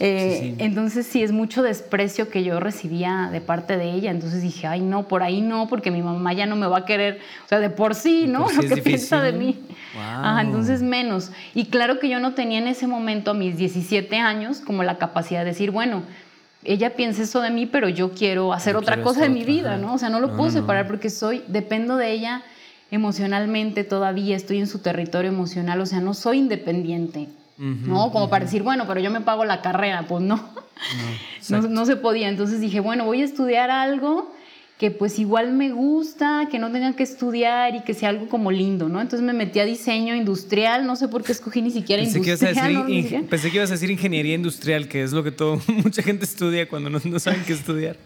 [0.00, 4.10] Eh, entonces sí, es mucho desprecio que yo recibía de parte de ella.
[4.10, 6.84] Entonces dije, ay, no, por ahí no, porque mi mamá ya no me va a
[6.84, 8.48] querer, o sea, de por sí, ¿no?
[8.54, 9.58] lo que piensa de mí.
[9.98, 11.30] Ajá, entonces menos.
[11.54, 14.98] Y claro que yo no tenía en ese momento, a mis 17 años, como la
[14.98, 16.02] capacidad de decir, bueno,
[16.66, 19.94] ella piensa eso de mí, pero yo quiero hacer otra cosa en mi vida, ¿no?
[19.94, 22.42] O sea, no lo puedo separar porque soy, dependo de ella
[22.90, 28.12] emocionalmente todavía, estoy en su territorio emocional, o sea, no soy independiente, ¿no?
[28.12, 30.48] Como para decir, bueno, pero yo me pago la carrera, pues no.
[31.48, 32.28] No, no, se podía.
[32.28, 34.32] Entonces dije, bueno, voy a estudiar algo
[34.78, 38.50] que pues igual me gusta, que no tenga que estudiar y que sea algo como
[38.50, 39.00] lindo, ¿no?
[39.00, 42.86] Entonces me metí a diseño industrial, no sé por qué escogí ni siquiera pensé industrial.
[42.86, 46.02] Que decir, pensé que ibas a decir ingeniería industrial, que es lo que todo, mucha
[46.02, 47.96] gente estudia cuando no, no saben qué estudiar.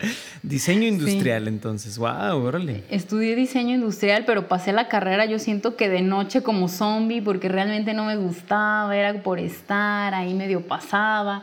[0.45, 2.85] Diseño industrial, entonces, wow, órale.
[2.89, 7.49] Estudié diseño industrial, pero pasé la carrera, yo siento que de noche como zombie, porque
[7.49, 11.43] realmente no me gustaba, era por estar, ahí medio pasaba.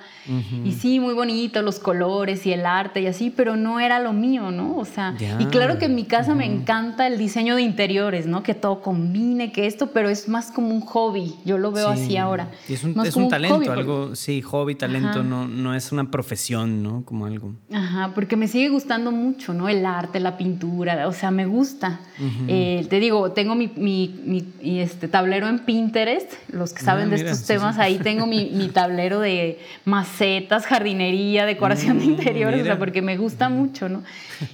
[0.63, 4.13] Y sí, muy bonito los colores y el arte y así, pero no era lo
[4.13, 4.77] mío, ¿no?
[4.77, 8.43] O sea, y claro que en mi casa me encanta el diseño de interiores, ¿no?
[8.43, 11.35] Que todo combine, que esto, pero es más como un hobby.
[11.45, 12.49] Yo lo veo así ahora.
[12.67, 12.93] Y es un,
[13.29, 17.03] talento, algo, sí, hobby, talento, no, no es una profesión, ¿no?
[17.05, 17.53] Como algo.
[17.71, 19.69] Ajá, porque me sigue gustando mucho, ¿no?
[19.69, 21.99] El arte, la pintura, o sea, me gusta.
[22.47, 27.15] Eh, te digo, tengo mi, mi, este, tablero en Pinterest, los que saben ah, de
[27.17, 32.65] estos temas, ahí tengo mi, mi, tablero de macetas, jardinería, decoración de mm, interiores, o
[32.65, 34.03] sea, porque me gusta mucho, ¿no?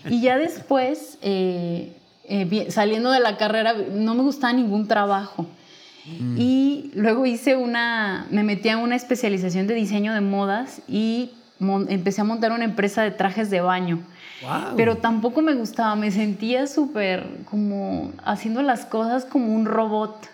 [0.10, 5.46] Y ya después, eh, eh, saliendo de la carrera, no me gustaba ningún trabajo.
[6.06, 6.36] Mm.
[6.38, 11.32] Y luego hice una, me metí a una especialización de diseño de modas y
[11.88, 14.00] empecé a montar una empresa de trajes de baño.
[14.76, 20.30] Pero tampoco me gustaba, me sentía súper como haciendo las cosas como un robot.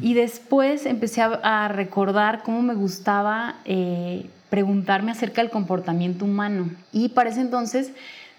[0.00, 6.68] Y después empecé a, recordar cómo me gustaba eh, preguntarme acerca del comportamiento humano.
[6.92, 7.92] Y para ese entonces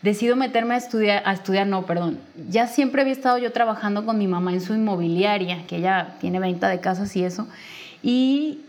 [0.03, 2.19] decido meterme a estudiar, a estudiar, no, perdón.
[2.49, 6.39] Ya siempre había estado yo trabajando con mi mamá en su inmobiliaria, que ella tiene
[6.39, 7.47] venta de casas y eso.
[8.03, 8.59] Y,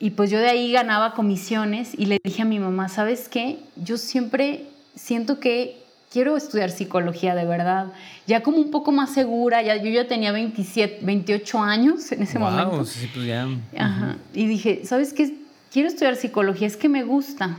[0.00, 3.58] y pues yo de ahí ganaba comisiones y le dije a mi mamá, ¿sabes qué?
[3.76, 5.76] Yo siempre siento que
[6.10, 7.92] quiero estudiar psicología de verdad.
[8.26, 12.38] Ya como un poco más segura, ya, yo ya tenía 27, 28 años en ese
[12.38, 12.86] momento.
[12.86, 13.46] Sí, pues ya.
[13.76, 14.16] Ajá.
[14.32, 15.34] Y dije, ¿sabes qué?
[15.70, 17.58] Quiero estudiar psicología, es que me gusta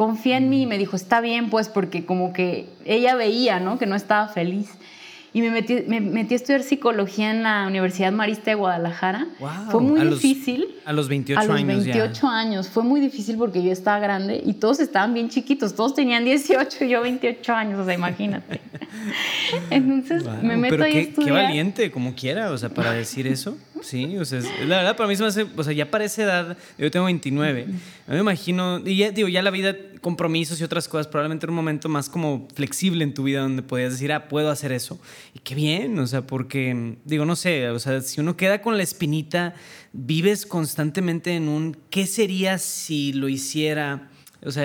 [0.00, 3.78] confía en mí y me dijo, está bien, pues, porque como que ella veía, ¿no?
[3.78, 4.70] Que no estaba feliz.
[5.32, 9.28] Y me metí, me metí a estudiar psicología en la Universidad Marista de Guadalajara.
[9.70, 10.74] Fue muy difícil.
[10.84, 11.50] a los 28 años.
[11.50, 12.68] A los 28 años.
[12.68, 15.74] Fue muy difícil porque yo estaba grande y todos estaban bien chiquitos.
[15.74, 17.78] Todos tenían 18 y yo 28 años.
[17.80, 18.60] O sea, imagínate.
[19.70, 21.26] Entonces me meto ahí a estudiar.
[21.26, 23.56] Qué valiente, como quiera, o sea, para decir eso.
[23.82, 26.22] Sí, o sea, la verdad para mí se me hace, o sea, ya para esa
[26.22, 27.66] edad, yo tengo 29,
[28.06, 31.56] me imagino, y ya digo, ya la vida, compromisos y otras cosas, probablemente era un
[31.56, 35.00] momento más como flexible en tu vida donde podías decir, ah, puedo hacer eso.
[35.34, 38.76] Y qué bien, o sea, porque, digo, no sé, o sea, si uno queda con
[38.76, 39.54] la espinita,
[39.92, 44.10] vives constantemente en un, ¿qué sería si lo hiciera?
[44.44, 44.64] O sea,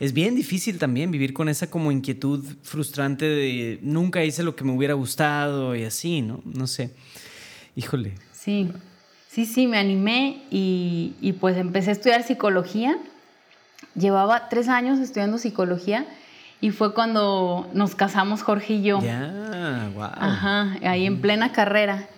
[0.00, 4.64] es bien difícil también vivir con esa como inquietud frustrante de nunca hice lo que
[4.64, 6.40] me hubiera gustado y así, ¿no?
[6.44, 6.90] No sé.
[7.76, 8.14] Híjole.
[8.32, 8.70] Sí,
[9.28, 12.96] sí, sí, me animé y, y pues empecé a estudiar psicología.
[13.94, 16.06] Llevaba tres años estudiando psicología
[16.60, 19.00] y fue cuando nos casamos Jorge y yo.
[19.00, 20.04] Ya, wow.
[20.04, 22.08] Ajá, ahí en plena carrera.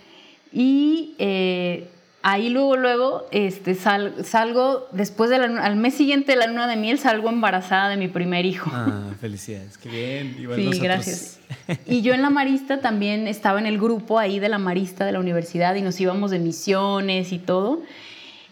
[0.51, 1.89] Y eh,
[2.21, 6.99] ahí luego, luego, este, salgo, después del al mes siguiente de la luna de miel,
[6.99, 8.69] salgo embarazada de mi primer hijo.
[8.73, 10.35] Ah, felicidades, qué bien.
[10.37, 11.39] Igual sí, gracias.
[11.85, 15.13] Y yo en la Marista también estaba en el grupo ahí de la Marista de
[15.13, 17.81] la universidad y nos íbamos de misiones y todo.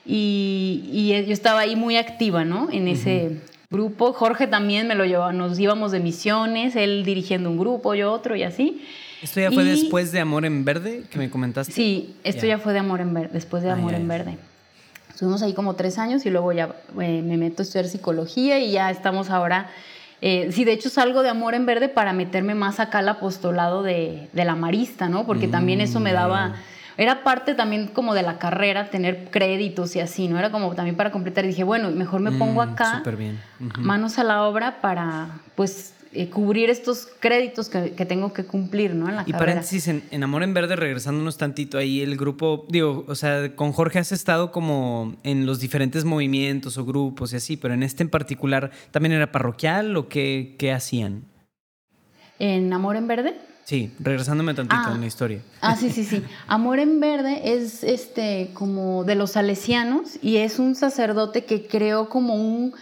[0.06, 2.70] Y, y yo estaba ahí muy activa, ¿no?
[2.72, 4.14] En ese grupo.
[4.14, 8.36] Jorge también me lo llevaba, nos íbamos de misiones, él dirigiendo un grupo, yo otro
[8.36, 8.86] y así.
[9.22, 11.72] ¿Esto ya fue después de Amor en Verde que me comentaste?
[11.72, 14.38] Sí, esto ya fue de Amor en Verde, después de Amor en Verde.
[15.10, 18.72] Estuvimos ahí como tres años y luego ya eh, me meto a estudiar psicología y
[18.72, 19.70] ya estamos ahora...
[20.24, 23.82] Eh, sí, de hecho salgo de Amor en Verde para meterme más acá al apostolado
[23.82, 25.26] de, de la Marista, ¿no?
[25.26, 26.56] Porque también eso me daba...
[27.02, 30.38] Era parte también como de la carrera, tener créditos y así, ¿no?
[30.38, 31.44] Era como también para completar.
[31.46, 33.40] Y dije, bueno, mejor me pongo mm, acá, bien.
[33.80, 38.94] manos a la obra para, pues, eh, cubrir estos créditos que, que, tengo que cumplir,
[38.94, 39.10] ¿no?
[39.10, 43.04] En la y paréntesis, en, en, Amor en Verde, regresándonos tantito ahí, el grupo, digo,
[43.08, 47.58] o sea, con Jorge has estado como en los diferentes movimientos o grupos y así,
[47.58, 51.24] pero en este en particular, ¿también era parroquial o qué, qué hacían?
[52.38, 53.51] ¿En Amor en Verde?
[53.64, 54.92] Sí, regresándome tantito ah.
[54.94, 55.40] en la historia.
[55.62, 56.24] Ah, sí, sí, sí.
[56.48, 62.10] Amor en Verde es este como de los salesianos y es un sacerdote que creó
[62.10, 62.74] como un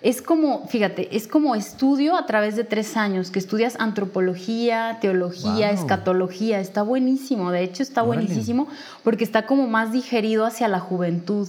[0.00, 5.72] es como, fíjate, es como estudio a través de tres años, que estudias antropología, teología,
[5.72, 6.60] escatología.
[6.60, 8.68] Está buenísimo, de hecho está buenísimo
[9.02, 11.48] porque está como más digerido hacia la juventud.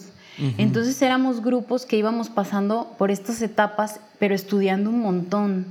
[0.58, 5.66] Entonces éramos grupos que íbamos pasando por estas etapas, pero estudiando un montón.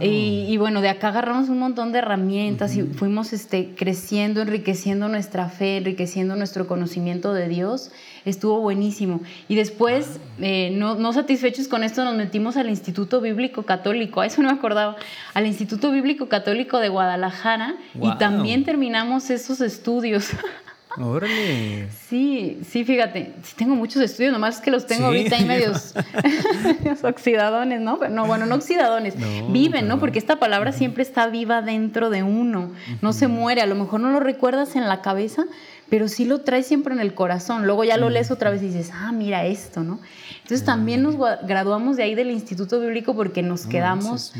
[0.00, 5.48] Y, bueno, de acá agarramos un montón de herramientas y fuimos este, creciendo, enriqueciendo nuestra
[5.48, 7.92] fe, enriqueciendo nuestro conocimiento de Dios.
[8.24, 9.20] Estuvo buenísimo.
[9.48, 14.26] Y después, eh, no, no, satisfechos con esto, nos metimos al Instituto Bíblico Católico, a
[14.26, 14.96] eso no me acordaba,
[15.34, 20.30] al Instituto Bíblico Católico de Guadalajara y también terminamos esos estudios.
[20.98, 21.88] Órale.
[22.08, 25.94] Sí, sí, fíjate, sí tengo muchos estudios, nomás que los tengo ahorita ahí medios,
[27.02, 27.98] oxidadones, ¿no?
[28.08, 29.14] no, bueno, no oxidadones,
[29.50, 29.98] viven, ¿no?
[29.98, 34.00] Porque esta palabra siempre está viva dentro de uno, no se muere, a lo mejor
[34.00, 35.44] no lo recuerdas en la cabeza,
[35.88, 38.66] pero sí lo traes siempre en el corazón, luego ya lo lees otra vez y
[38.66, 40.00] dices, ah, mira esto, ¿no?
[40.42, 44.32] Entonces también nos graduamos de ahí del Instituto Bíblico porque nos quedamos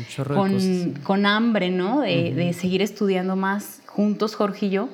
[1.03, 2.01] con, hambre, ¿no?
[2.01, 4.89] De, de seguir estudiando más juntos, Jorge y yo.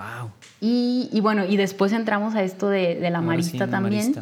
[0.00, 0.30] Wow.
[0.62, 4.14] Y, bueno, y después entramos a esto de, la marista también.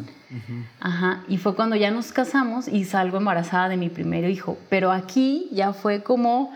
[0.79, 1.23] Ajá.
[1.27, 4.57] Y fue cuando ya nos casamos y salgo embarazada de mi primer hijo.
[4.69, 6.51] Pero aquí ya fue como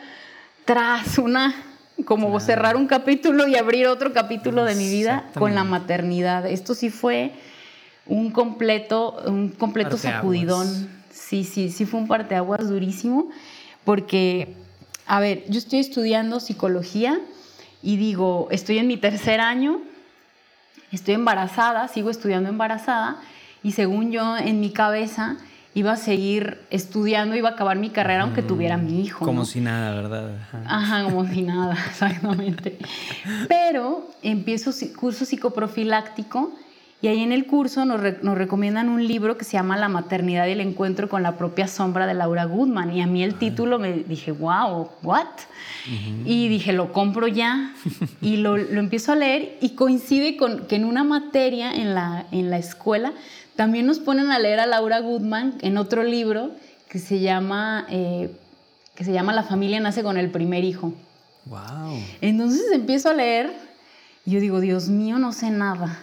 [0.66, 1.54] tras una,
[2.06, 6.46] como cerrar un capítulo y abrir otro capítulo de mi vida con la maternidad.
[6.46, 7.32] Esto sí fue
[8.06, 10.90] un completo, un completo sacudidón.
[11.10, 13.30] Sí, sí, sí fue un parteaguas durísimo.
[13.84, 14.56] Porque,
[15.08, 17.20] a ver, yo estoy estudiando psicología
[17.84, 19.82] y digo, estoy en mi tercer año,
[20.92, 23.18] estoy embarazada, sigo estudiando embarazada
[23.62, 25.38] y según yo en mi cabeza
[25.76, 29.26] iba a seguir estudiando, iba a acabar mi carrera aunque tuviera mi hijo.
[29.26, 30.32] Como si nada, ¿verdad?
[30.66, 31.04] Ajá.
[31.04, 32.78] como si nada, exactamente.
[33.50, 36.54] Pero empiezo curso psicoprofiláctico
[37.04, 40.52] y ahí en el curso nos, recomiendan un libro que se llama La maternidad y
[40.52, 42.96] el encuentro con la propia sombra de Laura Goodman.
[42.96, 45.28] Y a mí el título me dije, wow, ¿what?
[46.24, 47.74] Y dije, lo compro ya.
[48.22, 52.50] y lo, empiezo a leer y coincide con que en una materia en la, en
[52.50, 53.12] la escuela
[53.58, 56.52] también nos ponen a leer a Laura Goodman en otro libro
[56.88, 58.34] que se llama, eh,
[58.96, 60.94] que se llama La familia nace con el primer hijo.
[61.48, 62.00] Wow.
[62.22, 63.73] Entonces empiezo a leer
[64.26, 66.00] y yo digo, Dios mío, no sé nada.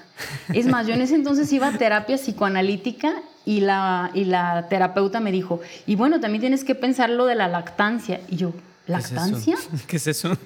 [0.52, 3.14] Es más, yo en ese entonces iba a terapia psicoanalítica
[3.46, 7.34] y la, y la terapeuta me dijo, y bueno, también tienes que pensar lo de
[7.34, 8.20] la lactancia.
[8.28, 8.52] Y yo,
[8.86, 9.56] ¿lactancia?
[9.86, 10.36] ¿Qué es eso?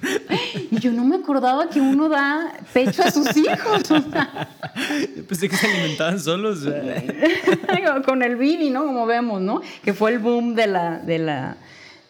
[0.71, 3.83] Y yo no me acordaba que uno da pecho a sus hijos.
[5.27, 6.59] Pensé que se alimentaban solos.
[8.05, 8.85] Con el bibi, ¿no?
[8.85, 9.61] Como vemos, ¿no?
[9.83, 11.57] Que fue el boom de la, de la,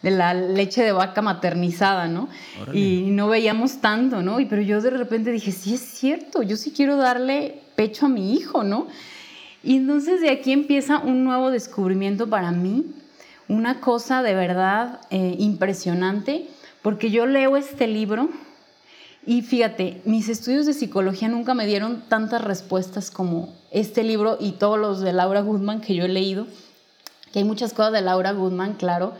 [0.06, 2.28] de la leche de vaca maternizada, ¿no?
[2.72, 4.38] Y no veíamos tanto, ¿no?
[4.38, 8.08] Y, pero yo de repente dije, sí es cierto, yo sí quiero darle pecho a
[8.08, 8.86] mi hijo, ¿no?
[9.64, 12.86] Y entonces de aquí empieza un nuevo descubrimiento para mí,
[13.48, 16.46] una cosa de verdad eh, impresionante,
[16.82, 18.28] porque yo leo este libro
[19.26, 24.52] y fíjate, mis estudios de psicología nunca me dieron tantas respuestas como este libro y
[24.52, 26.46] todos los de Laura Goodman que yo he leído,
[27.32, 29.14] que hay muchas cosas de Laura Goodman, claro,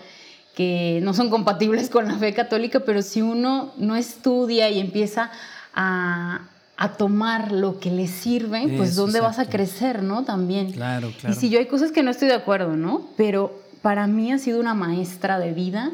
[0.56, 5.30] que no son compatibles con la fe católica, pero si uno no estudia y empieza
[5.74, 6.48] a,
[6.96, 10.24] tomar lo que le sirve, pues ¿dónde vas a crecer, no?
[10.24, 10.72] También.
[10.72, 11.34] Claro, claro.
[11.34, 13.06] Y si yo hay cosas que no estoy de acuerdo, ¿no?
[13.16, 15.92] Pero para mí ha sido una maestra de vida.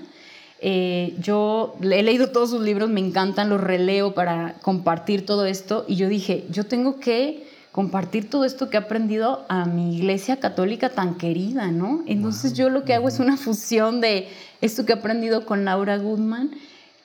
[0.60, 5.84] Eh, yo he leído todos sus libros, me encantan, los releo para compartir todo esto
[5.88, 10.38] y yo dije, yo tengo que compartir todo esto que he aprendido a mi iglesia
[10.38, 12.04] católica tan querida, ¿no?
[12.06, 14.28] Entonces yo lo que hago es una fusión de
[14.60, 16.50] esto que he aprendido con Laura Goodman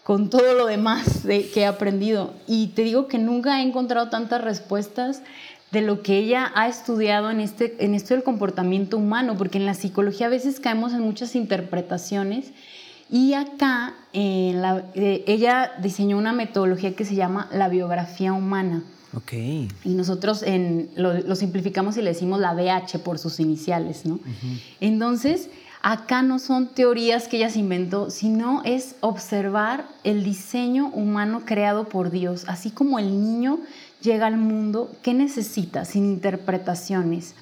[0.04, 2.34] con todo lo demás de, que he aprendido.
[2.48, 5.22] Y te digo que nunca he encontrado tantas respuestas
[5.72, 9.66] de lo que ella ha estudiado en, este, en esto del comportamiento humano, porque en
[9.66, 12.54] la psicología a veces caemos en muchas interpretaciones
[13.10, 18.84] y acá eh, ella diseñó una metodología que se llama la biografía humana.
[19.18, 19.34] Ok.
[19.34, 24.20] Y nosotros en, lo, simplificamos y le decimos la BH por sus iniciales, ¿no?
[24.80, 25.50] Entonces,
[25.82, 31.90] acá no son teorías que ella se inventó, sino es observar el diseño humano creado
[31.90, 33.60] por Dios, así como el niño
[34.02, 35.84] llega al mundo, ¿qué necesita?
[35.84, 37.34] Sin interpretaciones.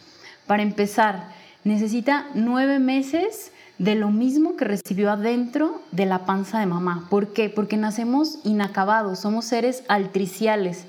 [0.48, 1.30] Para empezar,
[1.66, 7.08] necesita nueve meses de lo mismo que recibió adentro de la panza de mamá.
[7.10, 7.50] ¿Por qué?
[7.50, 10.86] Porque nacemos inacabados, somos seres altriciales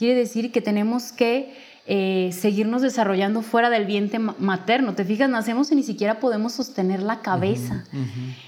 [0.00, 1.52] quiere decir que tenemos que
[1.86, 4.94] eh, seguirnos desarrollando fuera del vientre materno.
[4.94, 7.84] Te fijas, nacemos y ni siquiera podemos sostener la cabeza.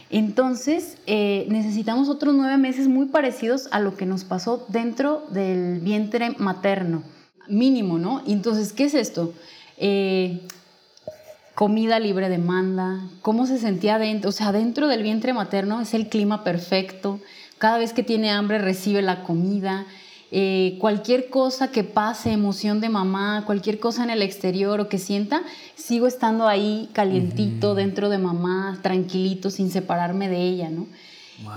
[0.08, 5.80] Entonces, eh, necesitamos otros nueve meses muy parecidos a lo que nos pasó dentro del
[5.80, 7.02] vientre materno,
[7.48, 8.22] mínimo, ¿no?
[8.26, 9.34] Entonces, ¿qué es esto?
[9.76, 10.40] Eh,
[11.54, 16.08] comida libre demanda, cómo se sentía dentro, o sea, dentro del vientre materno es el
[16.08, 17.20] clima perfecto,
[17.58, 19.84] cada vez que tiene hambre recibe la comida,
[20.34, 24.96] eh, cualquier cosa que pase, emoción de mamá, cualquier cosa en el exterior o que
[24.96, 25.42] sienta,
[25.76, 30.86] sigo estando ahí calientito dentro de mamá, tranquilito, sin separarme de ella, ¿no?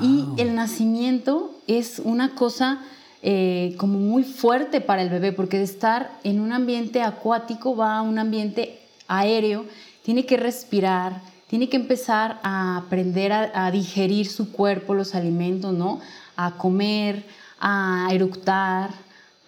[0.02, 2.82] Y el nacimiento es una cosa
[3.22, 7.98] eh, como muy fuerte para el bebé, porque de estar en un ambiente acuático va
[7.98, 9.66] a un ambiente aéreo,
[10.04, 16.02] tiene que respirar, tiene que empezar a aprender a, digerir su cuerpo, los alimentos, ¿no?
[16.36, 17.26] A comer,
[17.68, 18.92] a eructar,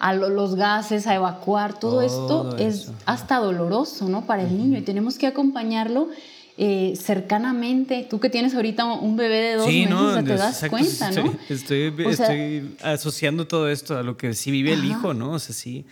[0.00, 4.26] a los gases, a evacuar, todo, esto es hasta doloroso, ¿no?
[4.26, 6.08] Para el niño y tenemos que acompañarlo
[6.56, 8.04] eh, cercanamente.
[8.10, 11.32] Tú que tienes ahorita un bebé de dos meses, te das cuenta, ¿no?
[11.48, 15.32] Estoy, asociando todo esto a lo que sí vive el hijo, ¿no?
[15.32, 15.84] O sea, sí.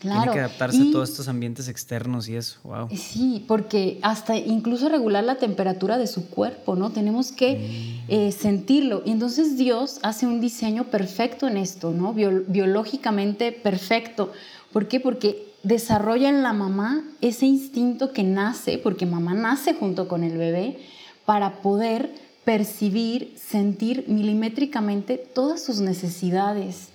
[0.00, 2.86] Tiene que adaptarse a todos estos ambientes externos y eso, wow.
[2.88, 6.90] Eh, sí, porque hasta incluso regular la temperatura de su cuerpo, ¿no?
[6.90, 8.12] Tenemos que mm.
[8.12, 9.02] eh, sentirlo.
[9.04, 12.14] Y entonces Dios hace un diseño perfecto en esto, ¿no?
[12.14, 14.32] biológicamente perfecto.
[14.72, 15.00] ¿Por qué?
[15.00, 20.38] Porque desarrolla en la mamá ese instinto que nace, porque mamá nace junto con el
[20.38, 20.78] bebé,
[21.24, 26.88] para poder percibir, sentir milimétricamente todas sus necesidades,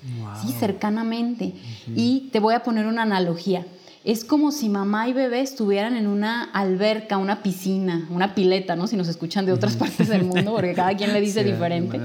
[0.52, 1.54] cercanamente.
[1.96, 3.64] Y te voy a poner una analogía.
[4.04, 8.88] Es como si mamá y bebé estuvieran en una alberca, una piscina, una pileta, ¿no?
[8.88, 12.02] Si nos escuchan de otras partes del mundo, porque cada quien le dice diferente.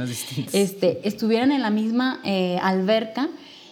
[0.53, 3.31] Este, estuvieran en la misma eh, alberca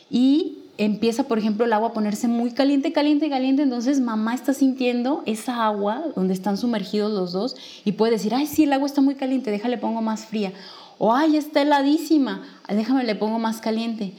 [0.08, 4.54] y empieza, por ejemplo, el agua a ponerse muy caliente, caliente, caliente, entonces mamá está
[4.54, 8.86] sintiendo esa agua donde están sumergidos los dos y puede decir, ay, sí, el agua
[8.86, 10.52] está muy caliente, déjale pongo más fría.
[10.98, 14.12] O, ay, está heladísima, déjame le pongo más caliente.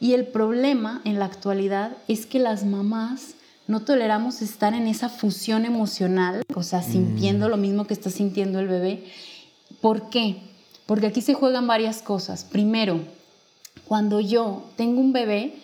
[0.00, 3.34] Y el problema en la actualidad es que las mamás
[3.66, 7.50] no toleramos estar en esa fusión emocional, o sea, sintiendo mm.
[7.50, 9.04] lo mismo que está sintiendo el bebé.
[9.80, 10.42] ¿Por qué?
[10.86, 12.44] Porque aquí se juegan varias cosas.
[12.44, 13.00] Primero,
[13.86, 15.54] cuando yo tengo un bebé,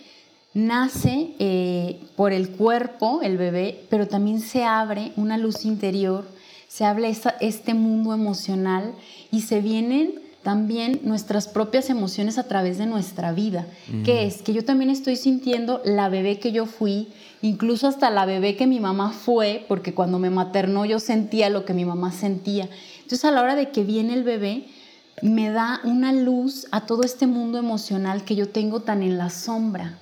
[0.54, 6.26] nace eh, por el cuerpo, el bebé, pero también se abre una luz interior,
[6.68, 8.94] se abre este mundo emocional
[9.30, 13.66] y se vienen también nuestras propias emociones a través de nuestra vida,
[14.04, 17.08] que es que yo también estoy sintiendo la bebé que yo fui,
[17.42, 21.66] incluso hasta la bebé que mi mamá fue, porque cuando me maternó yo sentía lo
[21.66, 22.70] que mi mamá sentía.
[23.02, 24.64] Entonces a la hora de que viene el bebé,
[25.20, 29.28] me da una luz a todo este mundo emocional que yo tengo tan en la
[29.28, 29.98] sombra.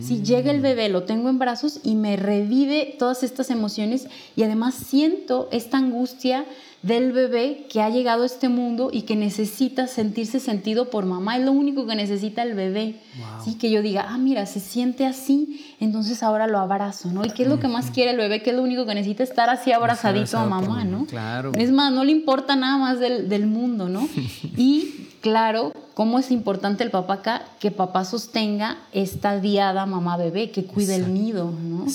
[0.00, 4.06] Si llega el bebé, lo tengo en brazos y me revive todas estas emociones
[4.36, 6.46] y además siento esta angustia
[6.82, 11.36] del bebé que ha llegado a este mundo y que necesita sentirse sentido por mamá.
[11.36, 12.96] Es lo único que necesita el bebé.
[13.44, 13.54] ¿sí?
[13.54, 17.24] Que yo diga, ah, mira, se siente así, entonces ahora lo abrazo, ¿no?
[17.24, 18.42] ¿Y qué es lo que más quiere el bebé?
[18.42, 19.22] ¿Qué es lo único que necesita?
[19.22, 21.06] Estar así abrazadito a mamá, ¿no?
[21.06, 21.52] Claro.
[21.56, 24.08] Es más, no le importa nada más del, del mundo, ¿no?
[24.56, 30.64] y claro, cómo es importante el papá acá, que papá sostenga esta diada mamá-bebé, que
[30.64, 31.86] cuide el nido, ¿no?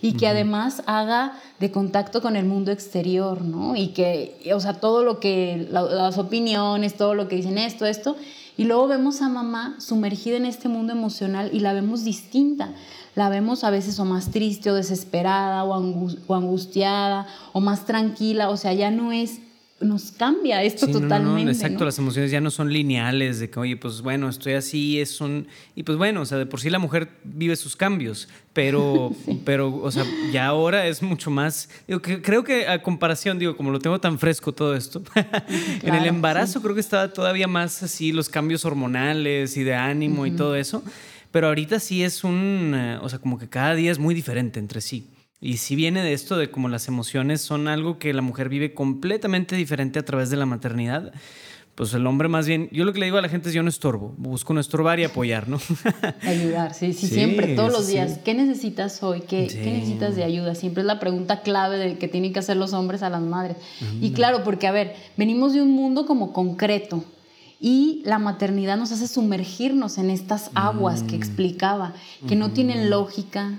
[0.00, 3.76] y que además haga de contacto con el mundo exterior, ¿no?
[3.76, 8.16] Y que, o sea, todo lo que, las opiniones, todo lo que dicen esto, esto,
[8.56, 12.72] y luego vemos a mamá sumergida en este mundo emocional y la vemos distinta.
[13.16, 15.74] La vemos a veces o más triste o desesperada o,
[16.34, 19.40] angustiada o más tranquila, o sea, ya no es
[19.80, 21.50] nos cambia esto totalmente.
[21.50, 25.20] exacto, las emociones ya no son lineales, de que, oye, pues bueno, estoy así, es
[25.20, 25.48] un...
[25.74, 29.12] Y pues bueno, o sea, de por sí la mujer vive sus cambios, pero,
[29.44, 31.70] pero o sea, ya ahora es mucho más...
[31.88, 35.02] Digo, que, creo que a comparación, digo, como lo tengo tan fresco todo esto,
[35.82, 40.26] en el embarazo creo que estaba todavía más así los cambios hormonales y de ánimo
[40.26, 40.82] y todo eso,
[41.30, 42.74] pero ahorita sí es un...
[42.74, 45.06] Eh, o sea, como que cada día es muy diferente entre sí.
[45.40, 48.74] Y si viene de esto, de como las emociones son algo que la mujer vive
[48.74, 51.12] completamente diferente a través de la maternidad,
[51.74, 53.62] pues el hombre más bien, yo lo que le digo a la gente es yo
[53.62, 55.58] no estorbo, busco no estorbar y apoyar, ¿no?
[56.22, 58.18] Ayudar, sí, sí, siempre, todos los días.
[58.22, 59.22] ¿Qué necesitas hoy?
[59.22, 60.54] ¿Qué, ¿Qué, necesitas de ayuda?
[60.54, 63.56] Siempre es la pregunta clave de que tienen que hacer los hombres a las madres.
[63.98, 67.02] Y claro, porque a ver, venimos de un mundo como concreto.
[67.62, 71.20] Y la maternidad nos hace sumergirnos en estas aguas que mm.
[71.22, 71.94] explicaba,
[72.28, 73.58] que no tienen lógica,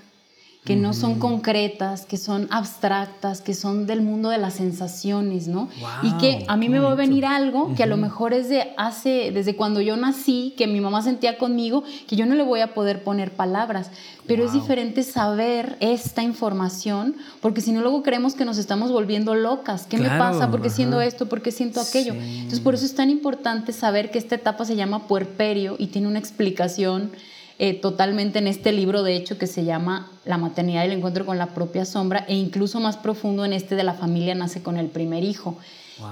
[0.64, 5.70] que no son concretas, que son abstractas, que son del mundo de las sensaciones, ¿no?
[6.03, 8.72] y que a mí me va a venir algo que a lo mejor es de
[8.78, 12.59] hace, desde cuando yo nací, que mi mamá sentía conmigo, que yo no le voy
[12.59, 13.89] a poder poner palabras.
[14.28, 19.34] Pero es diferente saber esta información, porque si no luego creemos que nos estamos volviendo
[19.34, 19.88] locas.
[19.88, 20.51] ¿Qué me pasa?
[20.51, 21.28] ¿Por qué siento esto?
[21.28, 22.14] ¿Por qué siento aquello?
[22.14, 26.07] Entonces por eso es tan importante saber que esta etapa se llama puerperio y tiene
[26.07, 27.12] una explicación
[27.64, 31.28] eh, totalmente en este libro, de hecho, que se llama La maternidad y el encuentro
[31.28, 34.78] con la propia sombra, e incluso más profundo en este de la familia nace con
[34.78, 35.59] el primer hijo.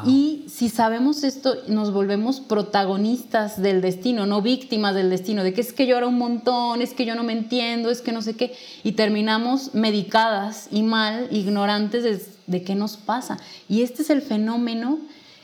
[0.05, 5.61] Y si sabemos esto, nos volvemos protagonistas del destino, no víctimas del destino, de que
[5.61, 8.35] es que llora un montón, es que yo no me entiendo, es que no sé
[8.35, 13.39] qué, y terminamos medicadas y mal, ignorantes de, de qué nos pasa.
[13.67, 14.99] Y este es el fenómeno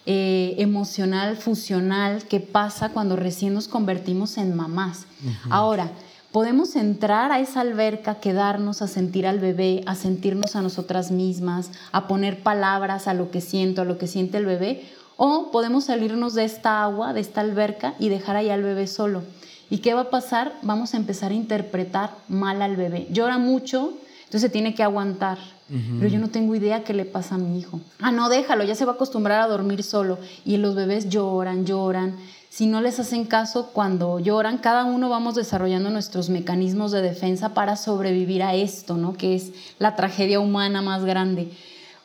[0.07, 5.05] eh, emocional, fusional que pasa cuando recién nos convertimos en mamás.
[5.49, 5.89] Ahora,
[6.31, 11.71] podemos entrar a esa alberca, quedarnos a sentir al bebé, a sentirnos a nosotras mismas,
[11.91, 14.83] a poner palabras a lo que siento, a lo que siente el bebé,
[15.17, 19.23] o podemos salirnos de esta agua, de esta alberca y dejar ahí al bebé solo.
[19.69, 20.53] ¿Y qué va a pasar?
[20.61, 23.07] Vamos a empezar a interpretar mal al bebé.
[23.09, 23.93] Llora mucho,
[24.25, 27.79] entonces tiene que aguantar pero yo no tengo idea qué le pasa a mi hijo.
[27.99, 30.19] Ah, no, déjalo, ya se va a acostumbrar a dormir solo.
[30.45, 32.15] Y los bebés lloran, lloran.
[32.49, 37.53] Si no les hacen caso cuando lloran, cada uno vamos desarrollando nuestros mecanismos de defensa
[37.53, 39.13] para sobrevivir a esto, ¿no?
[39.13, 41.51] Que es la tragedia humana más grande.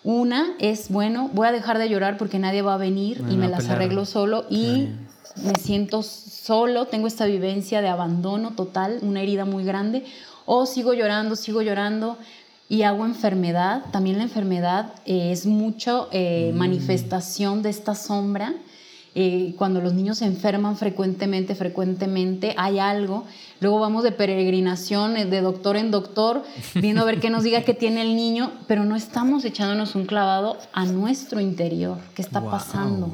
[0.02, 3.48] Una es, bueno, voy a dejar de llorar porque nadie va a venir y me
[3.48, 4.88] las arreglo solo y
[5.36, 10.04] me siento solo, tengo esta vivencia de abandono total, una herida muy grande,
[10.46, 12.16] o sigo llorando, sigo llorando,
[12.70, 13.82] y hago enfermedad.
[13.90, 16.56] También la enfermedad eh, es mucho eh, mm.
[16.56, 18.54] manifestación de esta sombra.
[19.16, 23.24] Eh, cuando los niños se enferman frecuentemente, frecuentemente, hay algo.
[23.58, 26.44] Luego vamos de peregrinación, de doctor en doctor,
[26.76, 30.06] viendo a ver qué nos diga qué tiene el niño, pero no estamos echándonos un
[30.06, 31.98] clavado a nuestro interior.
[32.14, 33.12] ¿Qué está pasando?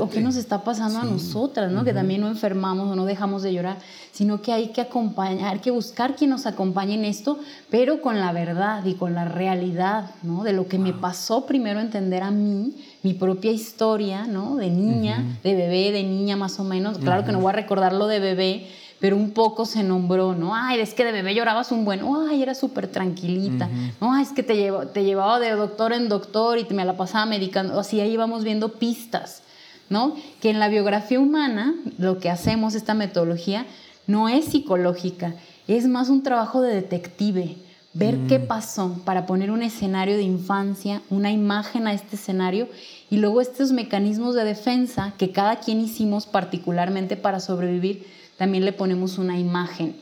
[0.00, 1.84] O qué nos está pasando a nosotras, ¿no?
[1.84, 3.78] Que también no enfermamos o no dejamos de llorar,
[4.12, 7.38] sino que hay que acompañar, hay que buscar quien nos acompañe en esto,
[7.70, 10.44] pero con la verdad y con la realidad, ¿no?
[10.44, 14.56] De lo que me pasó primero entender a mí, mi propia historia, ¿no?
[14.56, 16.98] De niña, de bebé, de niña más o menos.
[16.98, 18.66] Claro que no voy a recordar lo de bebé,
[19.00, 20.54] pero un poco se nombró, ¿no?
[20.54, 23.68] Ay, es que de bebé llorabas un buen, ay, era súper tranquilita,
[24.00, 26.96] no, es que te, llevo, te llevaba de doctor en doctor y te me la
[26.96, 29.42] pasaba medicando, así ahí vamos viendo pistas.
[29.90, 30.14] ¿No?
[30.40, 33.66] Que en la biografía humana lo que hacemos, esta metodología,
[34.06, 35.34] no es psicológica,
[35.68, 37.56] es más un trabajo de detective,
[37.92, 38.46] ver qué mm.
[38.46, 42.68] pasó para poner un escenario de infancia, una imagen a este escenario
[43.10, 48.06] y luego estos mecanismos de defensa que cada quien hicimos particularmente para sobrevivir,
[48.38, 49.96] también le ponemos una imagen.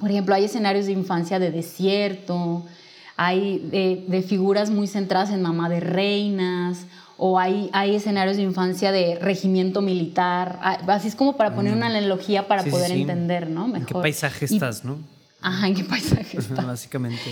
[0.00, 2.64] Por ejemplo, hay escenarios de infancia de desierto,
[3.18, 6.86] hay de, de, figuras muy centradas en mamá de reinas
[7.24, 10.58] o hay, hay escenarios de infancia de regimiento militar,
[10.88, 13.68] así es como para poner una analogía para poder entender, ¿no?
[13.68, 13.78] Mejor.
[13.78, 14.98] ¿En qué paisaje estás, no?
[15.40, 16.66] Ajá, ¿en qué paisaje estás?
[16.66, 17.22] Básicamente.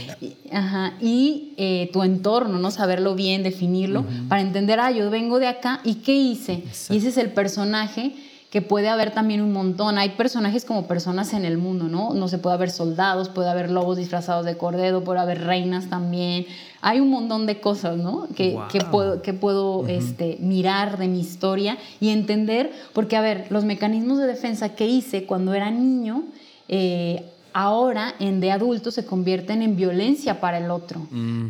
[0.53, 2.71] ajá, y eh, tu entorno, ¿no?
[2.71, 6.63] Saberlo bien, definirlo, para entender, ah, yo vengo de acá y qué hice.
[6.89, 8.15] Y ese es el personaje
[8.51, 9.99] que puede haber también un montón.
[9.99, 12.15] Hay personajes como personas en el mundo, ¿no?
[12.15, 16.47] No se puede haber soldados, puede haber lobos disfrazados de cordero, puede haber reinas también.
[16.83, 18.27] Hay un montón de cosas, ¿no?
[18.35, 23.47] Que, que puedo, que puedo este, mirar de mi historia y entender, porque a ver,
[23.51, 26.25] los mecanismos de defensa que hice cuando era niño,
[26.69, 31.01] eh, ahora en de adulto se convierten en violencia para el otro.
[31.11, 31.49] Mm.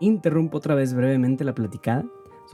[0.00, 2.04] Interrumpo otra vez brevemente la platicada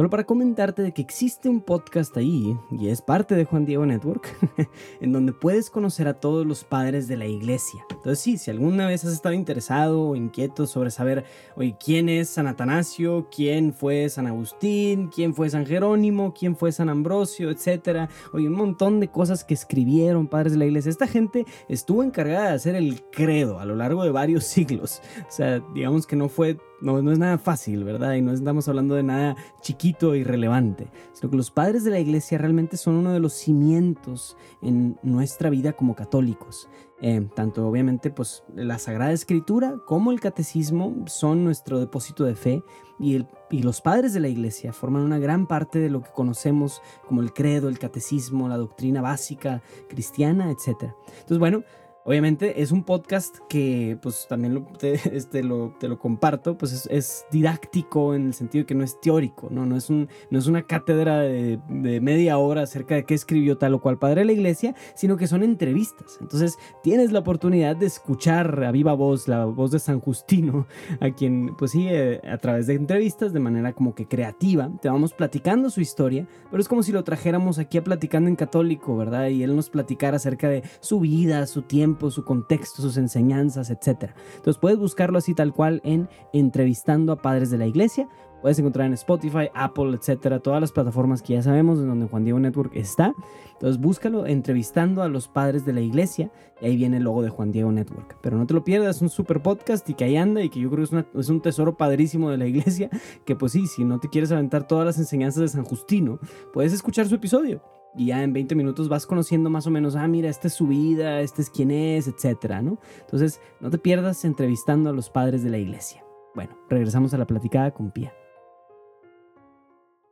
[0.00, 3.84] Solo para comentarte de que existe un podcast ahí, y es parte de Juan Diego
[3.84, 4.34] Network,
[5.02, 7.84] en donde puedes conocer a todos los padres de la iglesia.
[7.90, 12.30] Entonces sí, si alguna vez has estado interesado o inquieto sobre saber, oye, quién es
[12.30, 18.08] San Atanasio, quién fue San Agustín, quién fue San Jerónimo, quién fue San Ambrosio, etcétera,
[18.32, 20.88] oye, un montón de cosas que escribieron padres de la iglesia.
[20.88, 25.02] Esta gente estuvo encargada de hacer el credo a lo largo de varios siglos.
[25.28, 28.14] O sea, digamos que no fue no, no es nada fácil, ¿verdad?
[28.14, 32.00] Y no estamos hablando de nada chiquito e irrelevante, sino que los padres de la
[32.00, 36.68] iglesia realmente son uno de los cimientos en nuestra vida como católicos.
[37.02, 42.62] Eh, tanto obviamente pues la Sagrada Escritura como el Catecismo son nuestro depósito de fe
[42.98, 46.10] y, el, y los padres de la iglesia forman una gran parte de lo que
[46.10, 50.92] conocemos como el credo, el catecismo, la doctrina básica cristiana, etc.
[51.08, 51.64] Entonces bueno,
[52.04, 56.86] Obviamente es un podcast que pues también lo, te, este, lo, te lo comparto, pues
[56.90, 60.38] es, didáctico en el sentido de que no es teórico, no, no, es, un, no
[60.38, 61.60] es una cátedra de,
[62.00, 65.26] media hora acerca de qué escribió tal o cual padre de la iglesia, sino que
[65.26, 66.18] son entrevistas.
[66.20, 70.66] Entonces tienes la oportunidad de escuchar a viva voz la voz de San Justino,
[71.00, 75.12] a quien pues sí, a través de entrevistas de manera como que creativa, te vamos
[75.12, 79.28] platicando su historia, pero es como si lo trajéramos aquí a platicando en católico, ¿verdad?
[79.28, 84.12] Y él nos platicara acerca de su vida, su tiempo, su contexto, sus enseñanzas, etc.
[84.36, 88.08] Entonces puedes buscarlo así tal cual en Entrevistando a Padres de la Iglesia.
[88.40, 92.24] Puedes encontrar en Spotify, Apple, etcétera, todas las plataformas que ya sabemos en donde Juan
[92.24, 93.12] Diego Network está.
[93.52, 96.30] Entonces búscalo entrevistando a los padres de la iglesia
[96.62, 98.16] y ahí viene el logo de Juan Diego Network.
[98.22, 100.60] Pero no te lo pierdas, es un super podcast y que ahí anda y que
[100.60, 102.88] yo creo que es, es, un tesoro padrísimo de la iglesia.
[103.26, 106.18] Que pues sí, si no te quieres aventar todas las enseñanzas de San Justino,
[106.54, 107.62] puedes escuchar su episodio.
[107.96, 110.66] Y ya en 20 minutos vas conociendo más o menos, ah, mira, esta es su
[110.68, 112.78] vida, este es quién es, etcétera, ¿no?
[113.00, 116.04] Entonces, no te pierdas entrevistando a los padres de la iglesia.
[116.34, 118.12] Bueno, regresamos a la platicada con Pía.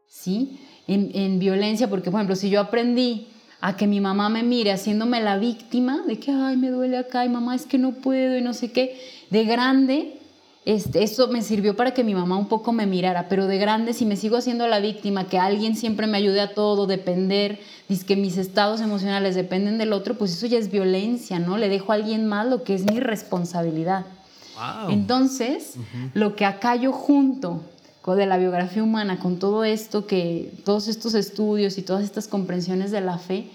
[0.09, 0.59] ¿sí?
[0.87, 3.29] En, en, violencia, porque por ejemplo, si yo aprendí
[3.61, 7.25] a que mi mamá me mire haciéndome la víctima de que, ay, me duele acá,
[7.25, 8.99] y mamá, es que no puedo, y no sé qué,
[9.31, 10.19] de grande,
[10.69, 13.95] este, eso me sirvió para que mi mamá un poco me mirara, pero de grande,
[13.95, 17.59] si me sigo haciendo la víctima, que alguien siempre me ayude a todo, depender,
[17.89, 21.57] dice que mis estados emocionales dependen del otro, pues eso ya es violencia, ¿no?
[21.57, 24.05] Le dejo a alguien más lo que es mi responsabilidad.
[24.91, 25.77] Entonces,
[26.13, 27.63] lo que acá yo junto
[28.15, 32.91] de la biografía humana, con todo esto que, todos estos estudios y todas estas comprensiones
[32.91, 33.49] de la fe,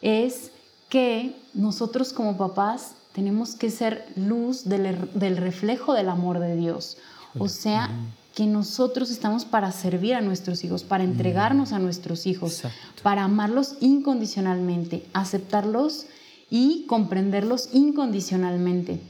[0.00, 0.52] es
[0.88, 6.96] que nosotros como papás tenemos que ser luz del, del reflejo del amor de Dios.
[7.38, 7.90] O sea,
[8.34, 12.62] que nosotros estamos para servir a nuestros hijos, para entregarnos a nuestros hijos,
[13.02, 16.06] para amarlos incondicionalmente, aceptarlos
[16.50, 19.00] y comprenderlos incondicionalmente.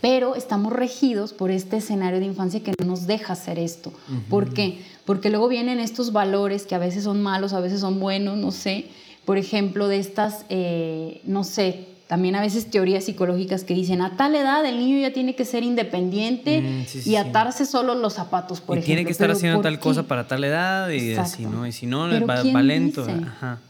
[0.00, 3.92] Pero estamos regidos por este escenario de infancia que no nos deja hacer esto.
[4.28, 4.80] ¿Por qué?
[5.04, 8.50] Porque luego vienen estos valores que a veces son malos, a veces son buenos, no
[8.50, 8.86] sé.
[9.24, 14.18] Por ejemplo, de estas, eh, no sé, también a veces teorías psicológicas que dicen a
[14.18, 18.60] tal edad el niño ya tiene que ser independiente mm, y atarse solo los zapatos,
[18.60, 18.86] por y ejemplo.
[18.86, 21.66] Tiene que estar haciendo tal cosa para tal edad y así, ¿no?
[21.66, 23.06] Y si no, va, va lento.
[23.08, 23.60] Ajá.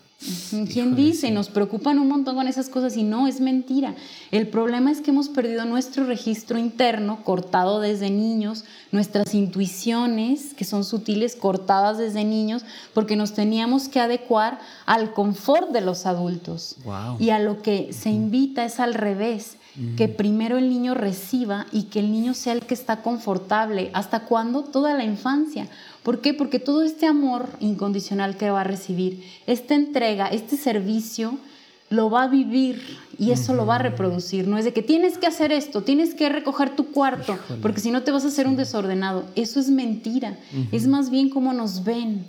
[0.72, 1.30] ¿Quién dice?
[1.30, 3.94] Nos preocupan un montón con esas cosas y no, es mentira.
[4.30, 10.64] El problema es que hemos perdido nuestro registro interno, cortado desde niños, nuestras intuiciones, que
[10.64, 12.64] son sutiles, cortadas desde niños,
[12.94, 16.76] porque nos teníamos que adecuar al confort de los adultos.
[17.18, 19.56] Y a lo que se invita es al revés,
[19.96, 23.90] que primero el niño reciba y que el niño sea el que está confortable.
[23.94, 24.64] ¿Hasta cuándo?
[24.64, 25.66] Toda la infancia.
[26.02, 26.34] ¿Por qué?
[26.34, 31.38] Porque todo este amor incondicional que va a recibir, esta entrega, este servicio,
[31.92, 32.82] lo va a vivir
[33.18, 34.48] y eso lo va a reproducir.
[34.48, 37.90] No es de que tienes que hacer esto, tienes que recoger tu cuarto, porque si
[37.90, 39.24] no te vas a hacer un desordenado.
[39.36, 40.36] Eso es mentira.
[40.72, 42.24] Es más bien como nos ven.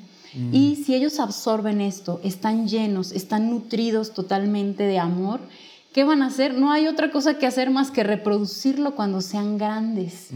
[0.51, 5.39] Y si ellos absorben esto, están llenos, están nutridos totalmente de amor,
[5.93, 6.55] ¿qué van a hacer?
[6.55, 10.29] No hay otra cosa que hacer más que reproducirlo cuando sean grandes.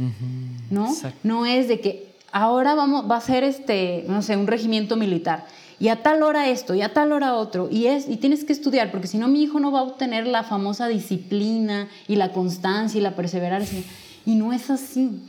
[0.69, 0.95] ¿No?
[1.23, 2.06] No es de que
[2.37, 5.47] ahora vamos, va a ser este, no sé, un regimiento militar.
[5.79, 8.53] Y a tal hora esto, y a tal hora otro, y, es, y tienes que
[8.53, 12.31] estudiar, porque si no mi hijo no va a obtener la famosa disciplina y la
[12.33, 13.81] constancia y la perseverancia.
[14.25, 15.19] Y no es así.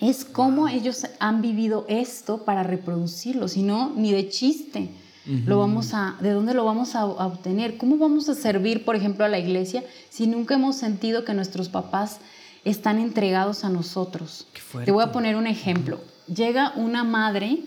[0.00, 4.90] Es como ellos han vivido esto para reproducirlo, si no, ni de chiste.
[5.26, 7.76] Lo vamos a, ¿De dónde lo vamos a, obtener?
[7.76, 11.68] ¿Cómo vamos a servir, por ejemplo, a la iglesia si nunca hemos sentido que nuestros
[11.68, 12.20] papás
[12.64, 14.46] están entregados a nosotros?
[14.84, 17.58] Te voy a poner un ejemplo llega una madre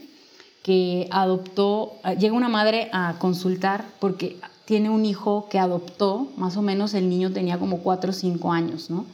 [0.63, 6.61] que adoptó, llega una madre a consultar porque tiene un hijo que adoptó, más o
[6.61, 9.05] menos el niño tenía como 4 o 5 años, ¿no?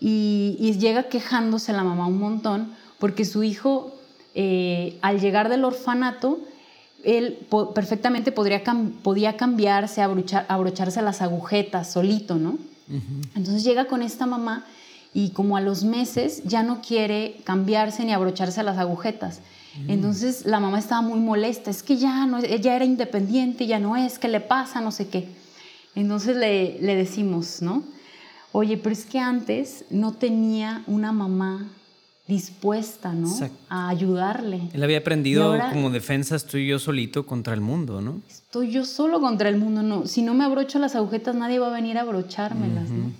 [0.00, 3.94] Y, llega quejándose la mamá un montón porque su hijo,
[4.34, 6.40] eh, al llegar del orfanato,
[7.04, 7.38] él
[7.74, 8.62] perfectamente podría
[9.02, 12.58] podía cambiarse, abrocharse las agujetas solito, ¿no?
[13.36, 14.66] Entonces llega con esta mamá
[15.12, 19.40] y como a los meses ya no quiere cambiarse ni abrocharse las agujetas.
[19.86, 19.90] Mm.
[19.90, 23.96] Entonces la mamá estaba muy molesta, es que ya no, ella era independiente, ya no
[23.96, 24.80] es, ¿qué le pasa?
[24.80, 25.28] No sé qué.
[25.94, 27.82] Entonces le, le decimos, ¿no?
[28.52, 31.68] Oye, pero es que antes no tenía una mamá
[32.30, 33.28] dispuesta, ¿no?
[33.68, 34.60] A ayudarle.
[34.72, 38.20] Él había aprendido como defensa, estoy yo solito contra el mundo, ¿no?
[38.28, 40.06] Estoy yo solo contra el mundo, no.
[40.06, 43.10] Si no me abrocho las agujetas, nadie va a venir a abrochármelas, ¿no?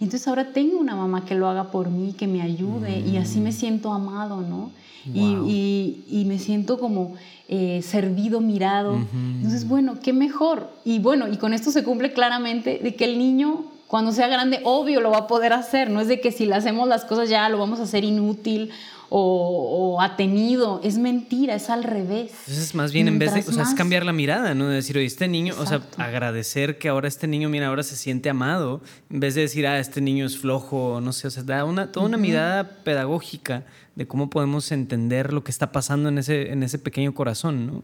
[0.00, 3.16] Y entonces ahora tengo una mamá que lo haga por mí, que me ayude y
[3.16, 4.70] así me siento amado, ¿no?
[5.12, 7.14] Y, y, me siento como
[7.48, 8.98] eh, servido, mirado.
[9.14, 10.70] Entonces, bueno, qué mejor.
[10.84, 14.60] Y bueno, y con esto se cumple claramente de que el niño cuando sea grande,
[14.64, 17.30] obvio lo va a poder hacer, no es de que si le hacemos las cosas
[17.30, 18.70] ya lo vamos a hacer inútil
[19.10, 22.32] o, o atenido, es mentira, es al revés.
[22.46, 24.68] Entonces, más bien, en vez de, o sea, es cambiar la mirada, ¿no?
[24.68, 27.96] De decir, oye, este niño, o sea, agradecer que ahora este niño, mira, ahora se
[27.96, 31.42] siente amado, en vez de decir, ah, este niño es flojo, no sé, o sea,
[31.42, 36.18] da una, toda una mirada pedagógica de cómo podemos entender lo que está pasando en
[36.18, 37.82] ese, en ese pequeño corazón, ¿no?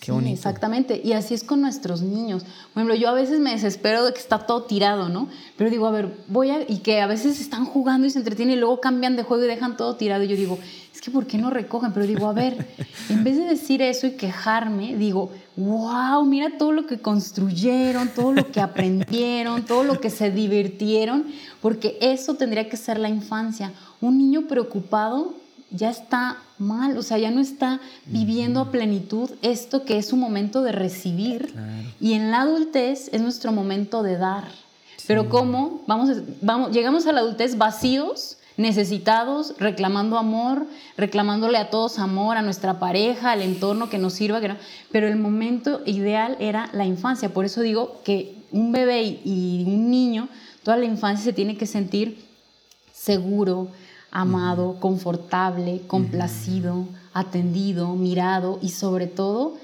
[0.00, 0.34] Qué bonito.
[0.34, 1.00] exactamente.
[1.02, 2.44] Y así es con nuestros niños.
[2.72, 5.28] Por ejemplo, yo a veces me desespero de que está todo tirado, ¿no?
[5.56, 6.60] Pero digo, a ver, voy a...
[6.70, 9.48] Y que a veces están jugando y se entretienen y luego cambian de juego y
[9.48, 10.22] dejan todo tirado.
[10.22, 10.58] Y yo digo,
[10.98, 11.92] es que ¿por qué no recogen?
[11.92, 12.66] Pero digo, a ver,
[13.08, 18.32] en vez de decir eso y quejarme, digo, wow, mira todo lo que construyeron, todo
[18.32, 21.26] lo que aprendieron, todo lo que se divirtieron,
[21.60, 23.72] porque eso tendría que ser la infancia.
[24.00, 25.34] Un niño preocupado
[25.70, 30.20] ya está mal, o sea, ya no está viviendo a plenitud esto que es un
[30.20, 31.54] momento de recibir
[32.00, 34.44] y en la adultez es nuestro momento de dar.
[35.06, 35.82] Pero ¿cómo?
[35.86, 36.10] Vamos,
[36.42, 40.66] vamos, llegamos a la adultez vacíos, necesitados, reclamando amor,
[40.96, 44.40] reclamándole a todos amor, a nuestra pareja, al entorno que nos sirva,
[44.90, 47.32] pero el momento ideal era la infancia.
[47.32, 50.28] Por eso digo que un bebé y un niño,
[50.62, 52.26] toda la infancia se tiene que sentir
[52.92, 53.68] seguro,
[54.10, 59.56] amado, confortable, complacido, atendido, mirado y sobre todo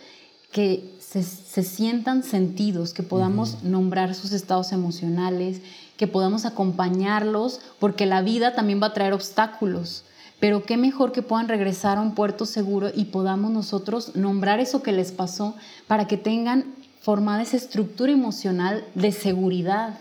[0.53, 5.61] que se, sientan sentidos, que podamos nombrar sus estados emocionales,
[5.97, 10.05] que podamos acompañarlos, porque la vida también va a traer obstáculos.
[10.41, 14.83] Pero qué mejor que puedan regresar a un puerto seguro y podamos nosotros nombrar eso
[14.83, 15.55] que les pasó
[15.87, 16.67] para que tengan
[17.01, 19.99] formada esa estructura emocional de seguridad.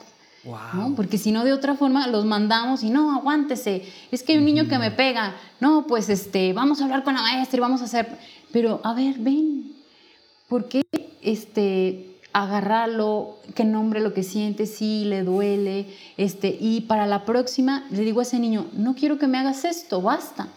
[0.96, 4.46] Porque si no, de otra forma los mandamos y no, aguántese, es que hay un
[4.46, 7.82] niño que me pega, no, pues este, vamos a hablar con la maestra y vamos
[7.82, 8.18] a hacer,
[8.52, 9.74] pero a ver, ven,
[10.50, 10.84] ¿por qué
[11.22, 15.88] este, agarrarlo, que nombre lo que siente, si le duele,
[16.18, 19.64] este, y para la próxima le digo a ese niño, no quiero que me hagas
[19.64, 20.50] esto, basta.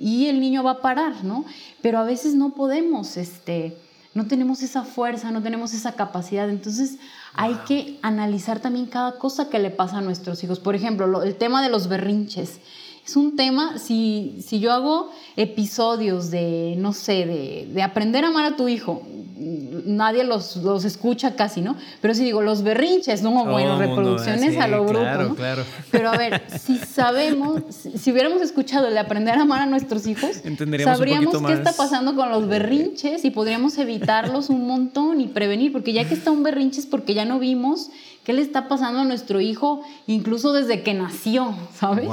[0.00, 1.44] Y el niño va a parar, ¿no?
[1.82, 3.76] Pero a veces no podemos, este,
[4.14, 6.48] no tenemos esa fuerza, no tenemos esa capacidad.
[6.48, 6.98] Entonces
[7.34, 10.60] hay que analizar también cada cosa que le pasa a nuestros hijos.
[10.60, 12.60] Por ejemplo, el tema de los berrinches.
[13.08, 18.28] Es un tema, si, si yo hago episodios de, no sé, de, de aprender a
[18.28, 19.02] amar a tu hijo,
[19.38, 21.74] nadie los, los, escucha casi, ¿no?
[22.02, 23.30] Pero si digo, los berrinches, ¿no?
[23.46, 25.64] bueno, reproducciones a lo bruto, claro, Claro.
[25.90, 30.06] Pero a ver, si sabemos, si, hubiéramos escuchado el de aprender a amar a nuestros
[30.06, 30.42] hijos,
[30.84, 35.92] sabríamos qué está pasando con los berrinches y podríamos evitarlos un montón y prevenir, porque
[35.92, 37.90] ya que está un berrinche es porque ya no vimos
[38.28, 42.10] qué le está pasando a nuestro hijo, incluso desde que nació, ¿sabes?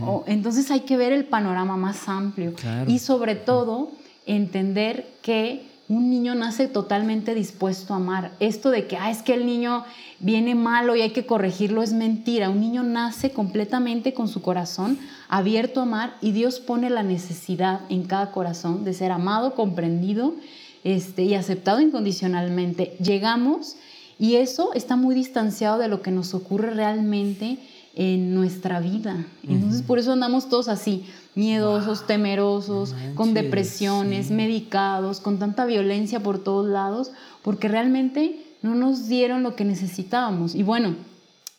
[0.00, 0.24] Wow.
[0.26, 2.54] Entonces hay que ver el panorama más amplio
[2.88, 3.92] y sobre todo
[4.26, 8.32] entender que un niño nace totalmente dispuesto a amar.
[8.40, 9.84] Esto de que, ah, es que el niño
[10.18, 12.50] viene malo y hay que corregirlo es mentira.
[12.50, 17.82] Un niño nace completamente con su corazón abierto a amar y Dios pone la necesidad
[17.90, 20.34] en cada corazón de ser amado, comprendido
[20.82, 22.96] este, y aceptado incondicionalmente.
[23.00, 23.76] Llegamos
[24.18, 27.58] y eso está muy distanciado de lo que nos ocurre realmente
[27.94, 29.26] en nuestra vida.
[29.42, 31.04] Entonces, por eso andamos todos así,
[31.34, 37.10] miedosos, temerosos, con depresiones, medicados, con tanta violencia por todos lados,
[37.42, 40.54] porque realmente no nos dieron lo que necesitábamos.
[40.54, 40.94] Y bueno,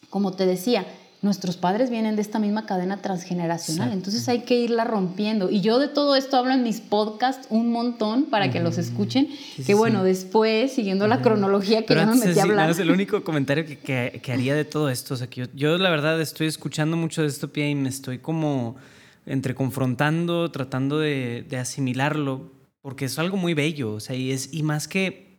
[0.09, 0.85] como te decía,
[1.21, 5.49] nuestros padres vienen de esta misma cadena transgeneracional, entonces hay que irla rompiendo.
[5.49, 9.27] Y yo de todo esto hablo en mis podcasts un montón para que los escuchen,
[9.65, 12.69] que bueno, después, siguiendo la cronología que ya me metí a hablar.
[12.69, 15.15] es el único comentario que, que, haría de todo esto.
[15.15, 18.19] O sea, que yo, la verdad estoy escuchando mucho de esto, Pia, y me estoy
[18.19, 18.77] como
[19.25, 22.51] entre confrontando, tratando de, de asimilarlo,
[22.81, 25.29] porque es algo muy bello, o sea, y, es, y más que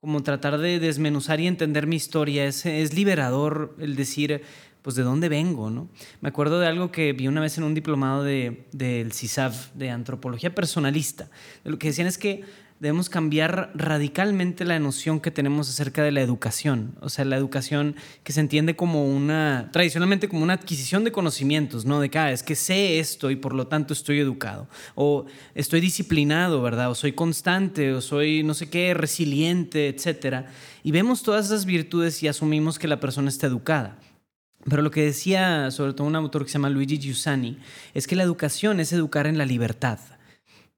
[0.00, 4.42] como tratar de desmenuzar y entender mi historia, es, es liberador el decir
[4.88, 5.90] pues de dónde vengo, ¿no?
[6.22, 9.90] Me acuerdo de algo que vi una vez en un diplomado del de, CISAV, de
[9.90, 11.28] antropología personalista.
[11.62, 12.44] Lo que decían es que
[12.80, 16.94] debemos cambiar radicalmente la noción que tenemos acerca de la educación.
[17.02, 21.84] O sea, la educación que se entiende como una, tradicionalmente como una adquisición de conocimientos,
[21.84, 22.00] ¿no?
[22.00, 24.68] De que, ah, es que sé esto y por lo tanto estoy educado.
[24.94, 26.90] O estoy disciplinado, ¿verdad?
[26.90, 30.46] O soy constante, o soy no sé qué, resiliente, etc.
[30.82, 33.98] Y vemos todas esas virtudes y asumimos que la persona está educada.
[34.64, 37.58] Pero lo que decía sobre todo un autor que se llama Luigi Giussani
[37.94, 39.98] es que la educación es educar en la libertad.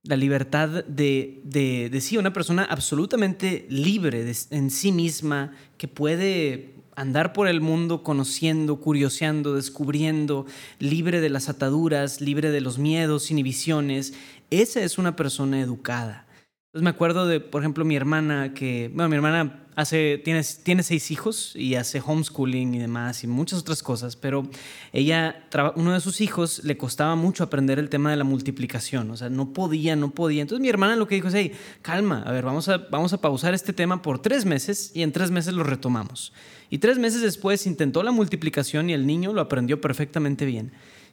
[0.02, 6.74] La libertad de, de, de sí, una persona absolutamente libre en sí misma, que puede
[6.96, 10.46] andar por el mundo conociendo, curioseando, descubriendo,
[10.78, 14.14] libre de las ataduras, libre de los miedos, inhibiciones.
[14.50, 16.26] Esa es una persona educada.
[16.70, 20.84] Entonces me acuerdo de, por ejemplo, mi hermana, que, bueno, mi hermana hace, tiene, tiene
[20.84, 24.48] seis hijos y hace homeschooling y demás y muchas otras cosas, pero
[24.92, 29.16] ella, uno de sus hijos le costaba mucho aprender el tema de la multiplicación, o
[29.16, 30.42] sea, no podía, no podía.
[30.42, 31.50] Entonces mi hermana lo que dijo es, hey,
[31.82, 35.10] calma, a ver, vamos a, vamos a pausar este tema por tres meses y en
[35.10, 36.32] tres meses lo retomamos.
[36.68, 40.70] Y tres meses después intentó la multiplicación y el niño lo aprendió perfectamente bien.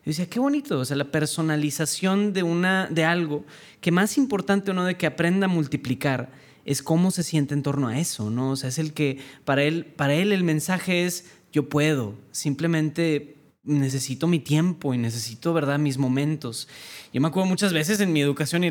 [0.08, 3.44] Yo decía, qué bonito, o sea, la personalización de, una, de algo,
[3.82, 6.32] que más importante o no de que aprenda a multiplicar,
[6.64, 8.52] es cómo se siente en torno a eso, ¿no?
[8.52, 13.36] O sea, es el que para él, para él el mensaje es yo puedo, simplemente
[13.68, 16.68] necesito mi tiempo y necesito, ¿verdad?, mis momentos.
[17.14, 18.70] Yo me acuerdo muchas veces en mi educación y,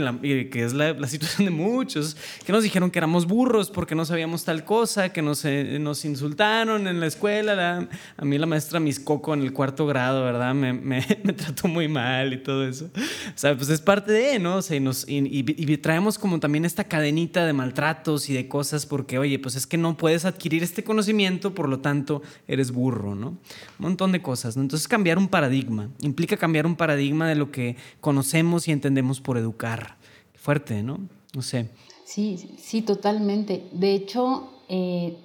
[0.50, 4.44] que es la, situación de muchos, que nos dijeron que éramos burros porque no sabíamos
[4.44, 7.88] tal cosa, que nos, eh, nos insultaron en la escuela.
[8.16, 10.54] a mí la maestra Miscoco en el cuarto grado, ¿verdad?
[10.54, 12.90] Me, me, me, trató muy mal y todo eso.
[12.94, 14.56] O sea, pues es parte de, ¿no?
[14.56, 18.86] O sea, y, nos, y, traemos como también esta cadenita de maltratos y de cosas
[18.86, 23.14] porque, oye, pues es que no puedes adquirir este conocimiento, por lo tanto, eres burro,
[23.14, 23.28] ¿no?
[23.28, 23.38] Un
[23.78, 24.62] montón de cosas, ¿no?
[24.62, 29.38] Entonces cambiar un paradigma, implica cambiar un paradigma de lo que conocemos y entendemos por
[29.38, 29.96] educar.
[30.34, 31.00] Fuerte, ¿no?
[31.34, 31.68] No sé.
[32.04, 33.64] Sí, sí, totalmente.
[33.72, 35.16] De hecho, eh,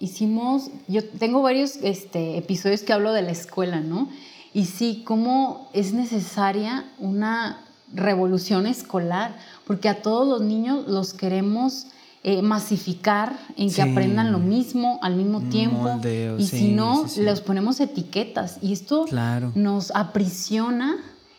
[0.00, 4.08] hicimos, yo tengo varios este, episodios que hablo de la escuela, ¿no?
[4.54, 11.86] Y sí, cómo es necesaria una revolución escolar, porque a todos los niños los queremos
[12.24, 16.00] eh, masificar en que aprendan lo mismo al mismo tiempo.
[16.38, 18.58] y si no, les ponemos etiquetas.
[18.62, 19.06] Y esto
[19.54, 20.98] nos aprisiona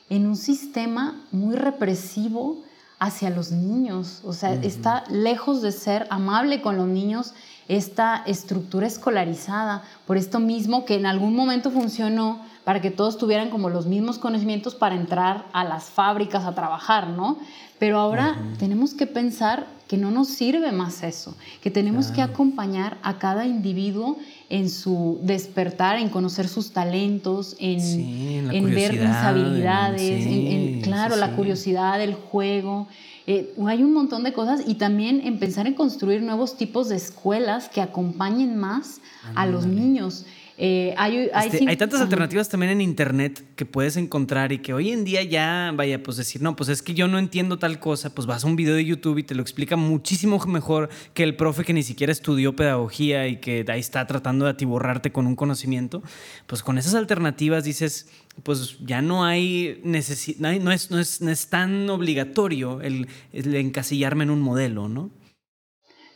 [0.09, 2.63] en un sistema muy represivo
[2.99, 4.21] hacia los niños.
[4.23, 7.33] O sea, está lejos de ser amable con los niños
[7.67, 9.83] esta estructura escolarizada.
[10.05, 14.17] Por esto mismo que en algún momento funcionó para que todos tuvieran como los mismos
[14.17, 17.37] conocimientos para entrar a las fábricas a trabajar, ¿no?
[17.79, 22.97] Pero ahora tenemos que pensar que no nos sirve más eso, que tenemos que acompañar
[23.03, 24.17] a cada individuo
[24.49, 32.01] en su despertar, en conocer sus talentos, en, ver sus habilidades, en, claro, la curiosidad,
[32.01, 32.87] el juego.
[33.25, 36.97] Eh, hay un montón de cosas y también en pensar en construir nuevos tipos de
[36.97, 38.99] escuelas que acompañen más
[39.35, 40.25] a los niños.
[40.55, 45.03] Eh, hay, este, tantas alternativas también en internet que puedes encontrar y que hoy en
[45.03, 48.27] día ya, vaya, pues decir, no, pues es que yo no entiendo tal cosa, pues
[48.27, 51.63] vas a un video de YouTube y te lo explica muchísimo mejor que el profe
[51.63, 56.03] que ni siquiera estudió pedagogía y que ahí está tratando de atiborrarte con un conocimiento.
[56.45, 58.09] Pues con esas alternativas dices,
[58.43, 64.23] pues ya no hay necesidad, no es, no, es, no es tan obligatorio el, encasillarme
[64.23, 65.09] en un modelo, ¿no?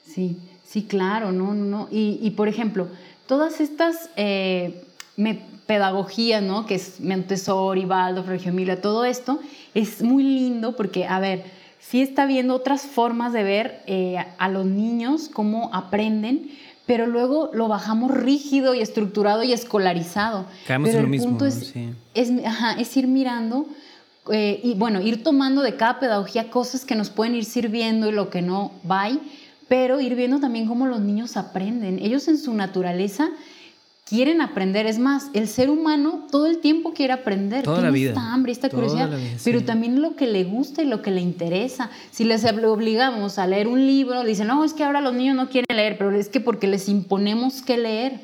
[0.06, 1.88] Sí, sí, claro, no, no.
[1.92, 2.90] Y, y por ejemplo,
[3.28, 4.84] todas estas eh,
[5.66, 6.66] pedagogías, ¿no?
[6.66, 9.40] Que es Montessori, Waldorf, Reggio Emilia, todo esto
[9.74, 11.44] es muy lindo porque, a ver,
[11.80, 16.50] sí está viendo otras formas de ver eh, a los niños cómo aprenden,
[16.86, 20.46] pero luego lo bajamos rígido y estructurado y escolarizado.
[20.66, 21.74] Caemos pero en lo mismo, punto es,
[22.14, 23.68] es, ir mirando
[24.32, 28.14] eh, y bueno, ir tomando de cada pedagogía cosas que nos pueden ir sirviendo y
[28.14, 29.10] lo que no va
[29.68, 32.00] pero ir viendo también cómo los niños aprenden.
[32.00, 33.30] Ellos en su naturaleza
[34.08, 34.86] quieren aprender.
[34.86, 37.64] Es más, el ser humano todo el tiempo quiere aprender.
[37.64, 38.10] Toda Tiene la vida.
[38.10, 39.10] esta hambre, esta curiosidad,
[39.44, 41.90] pero también lo que le gusta y lo que le interesa.
[42.12, 45.50] Si les obligamos a leer un libro, dicen, no, es que ahora los niños no
[45.50, 48.20] quieren leer, pero es que porque les imponemos que leer.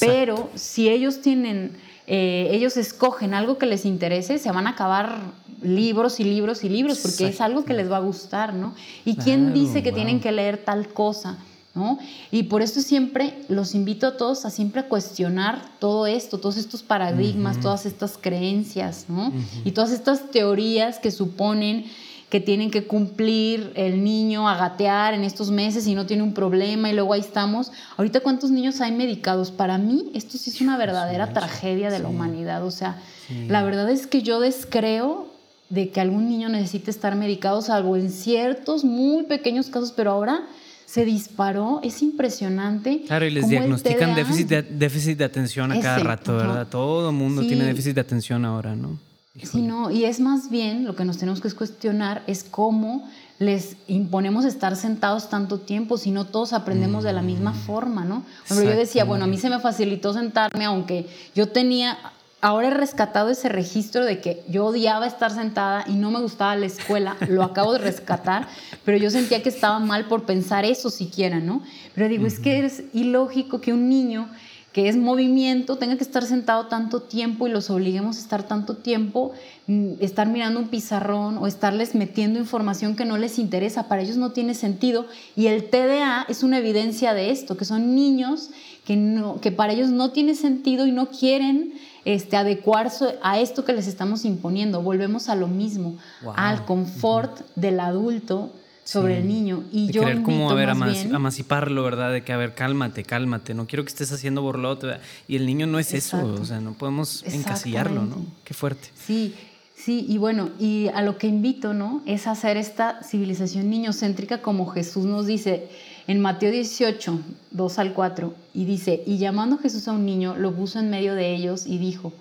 [0.00, 1.72] Pero si ellos tienen,
[2.06, 5.18] eh, ellos escogen algo que les interese, se van a acabar
[5.62, 8.74] libros y libros y libros, porque es algo que les va a gustar, ¿no?
[9.04, 11.38] ¿Y quién dice que tienen que leer tal cosa?
[11.74, 11.98] ¿No?
[12.30, 16.84] Y por eso siempre los invito a todos a siempre cuestionar todo esto, todos estos
[16.84, 19.32] paradigmas, todas estas creencias, ¿no?
[19.64, 21.86] Y todas estas teorías que suponen
[22.34, 26.34] que tienen que cumplir el niño a gatear en estos meses y no tiene un
[26.34, 27.70] problema y luego ahí estamos.
[27.96, 29.52] Ahorita cuántos niños hay medicados?
[29.52, 32.64] Para mí esto sí es una verdadera tragedia de la humanidad.
[32.64, 33.00] O sea,
[33.46, 35.28] la verdad es que yo descreo
[35.70, 40.44] de que algún niño necesite estar medicado, salvo en ciertos muy pequeños casos, pero ahora
[40.86, 43.02] se disparó, es impresionante.
[43.06, 46.66] Claro, y les diagnostican déficit de, déficit de atención a cada rato, ¿verdad?
[46.66, 48.98] Todo el mundo tiene déficit de atención ahora, ¿no?
[49.42, 53.08] Sí, no, y es más bien lo que nos tenemos que cuestionar es cómo
[53.40, 57.66] les imponemos estar sentados tanto tiempo si no todos aprendemos de la misma mm.
[57.66, 58.22] forma, ¿no?
[58.48, 61.98] Pero yo decía, bueno, a mí se me facilitó sentarme, aunque yo tenía
[62.44, 66.54] ahora he rescatado ese registro de que yo odiaba estar sentada y no me gustaba
[66.56, 68.46] la escuela, lo acabo de rescatar,
[68.84, 71.62] pero yo sentía que estaba mal por pensar eso siquiera, ¿no?
[71.94, 74.28] Pero digo, es que es ilógico que un niño
[74.74, 78.76] que es movimiento tenga que estar sentado tanto tiempo y los obliguemos a estar tanto
[78.76, 79.30] tiempo,
[79.68, 84.16] mm, estar mirando un pizarrón o estarles metiendo información que no les interesa, para ellos
[84.16, 85.06] no tiene sentido.
[85.36, 88.50] Y el TDA es una evidencia de esto, que son niños
[88.84, 93.64] que, no, que para ellos no tiene sentido y no quieren este, adecuarse a esto
[93.64, 94.82] que les estamos imponiendo.
[94.82, 95.98] Volvemos a lo mismo,
[96.34, 98.50] al confort del adulto
[98.84, 99.64] sobre el niño.
[99.72, 102.12] Y yo querer como, a ver, amasciparlo, ¿verdad?
[102.12, 104.98] De que, a ver, cálmate, cálmate, no quiero que estés haciendo borlote.
[105.26, 108.24] Y el niño no es eso, o sea, no podemos encasillarlo, ¿no?
[108.44, 108.90] Qué fuerte.
[108.94, 109.34] Sí,
[109.76, 112.00] Sí, y bueno, y a lo que invito, ¿no?
[112.06, 115.68] Es hacer esta civilización niñocéntrica como Jesús nos dice
[116.06, 117.20] en Mateo 18,
[117.50, 121.14] 2 al 4, y dice, y llamando Jesús a un niño, lo puso en medio
[121.14, 122.14] de ellos y dijo,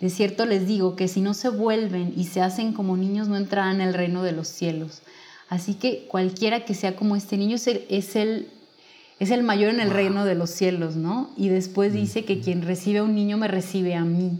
[0.00, 3.36] de cierto les digo que si no se vuelven y se hacen como niños, no
[3.36, 5.02] entrarán en el reino de los cielos.
[5.50, 8.48] Así que cualquiera que sea como este niño es el, es el,
[9.18, 11.30] es el mayor en el reino de los cielos, ¿no?
[11.36, 14.38] Y después dice que quien recibe a un niño me recibe a mí.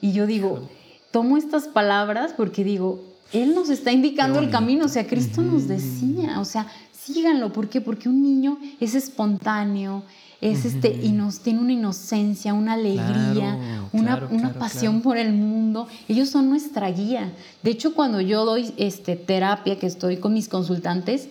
[0.00, 0.68] Y yo digo,
[1.12, 5.68] tomo estas palabras porque digo, Él nos está indicando el camino, o sea, Cristo nos
[5.68, 7.80] decía, o sea, síganlo, ¿por qué?
[7.80, 10.02] Porque un niño es espontáneo,
[10.42, 15.86] es este, y nos tiene una inocencia, una alegría, una, una pasión por el mundo.
[16.08, 17.32] Ellos son nuestra guía.
[17.62, 21.28] De hecho, cuando yo doy este, terapia, que estoy con mis consultantes,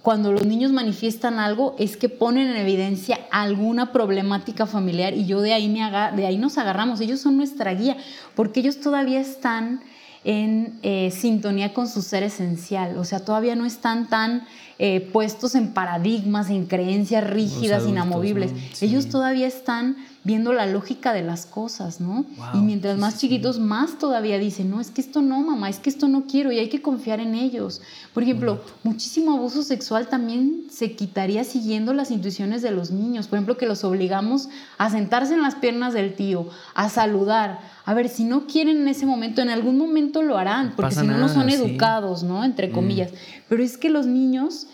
[0.00, 5.42] cuando los niños manifiestan algo es que ponen en evidencia alguna problemática familiar y yo
[5.42, 5.80] de ahí, me
[6.16, 7.02] de ahí nos agarramos.
[7.02, 7.98] Ellos son nuestra guía
[8.34, 9.82] porque ellos todavía están
[10.24, 14.44] en eh, sintonía con su ser esencial, o sea, todavía no están tan
[14.78, 18.52] eh, puestos en paradigmas, en creencias rígidas, inamovibles.
[18.80, 22.24] Ellos todavía están viendo la lógica de las cosas, ¿no?
[22.54, 25.90] y mientras más chiquitos, más todavía dicen, no, es que esto no, mamá, es que
[25.90, 27.80] esto no quiero y hay que confiar en ellos.
[28.14, 33.26] Por ejemplo, muchísimo abuso sexual también se quitaría siguiendo las intuiciones de los niños.
[33.26, 34.48] Por ejemplo, que los obligamos
[34.78, 37.60] a sentarse en las piernas del tío, a saludar.
[37.84, 41.06] A ver, si no quieren en ese momento, en algún momento lo harán, porque si
[41.06, 42.44] no, no son educados, ¿no?
[42.44, 42.72] Entre mm.
[42.72, 43.10] comillas.
[43.48, 44.68] Pero es que los niños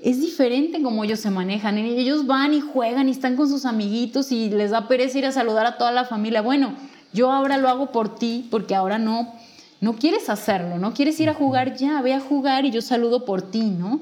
[0.00, 1.78] es diferente como ellos se manejan.
[1.78, 5.32] Ellos van y juegan y están con sus amiguitos y les da pereza ir a
[5.32, 6.42] saludar a toda la familia.
[6.42, 6.74] Bueno,
[7.12, 9.32] yo ahora lo hago por ti porque ahora no,
[9.80, 13.24] no quieres hacerlo, no quieres ir a jugar ya, ve a jugar y yo saludo
[13.24, 14.00] por ti, ¿no?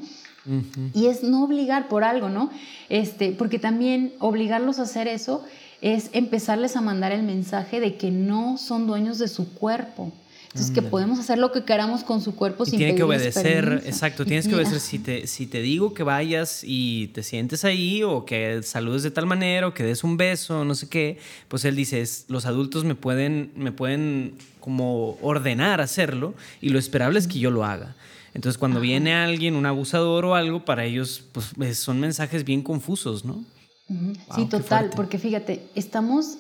[0.93, 2.51] Y es no obligar por algo, ¿no?
[2.89, 5.45] Este, porque también obligarlos a hacer eso
[5.83, 10.13] es empezarles a mandar el mensaje de que no son dueños de su cuerpo.
[10.55, 14.27] Entonces, que podemos hacer lo que queramos con su cuerpo y tiene que obedecer, exacto,
[14.27, 14.81] tienes que obedecer.
[14.81, 19.11] Si te, si te digo que vayas y te sientes ahí o que saludes de
[19.11, 22.85] tal manera o que des un beso, no sé qué, pues él dice, los adultos
[22.85, 27.97] me pueden, me pueden como ordenar hacerlo y lo esperable es que yo lo haga.
[28.35, 33.25] Entonces, cuando viene alguien, un abusador o algo, para ellos pues, son mensajes bien confusos,
[33.25, 33.43] ¿no?
[34.35, 36.39] sí, total, porque fíjate, estamos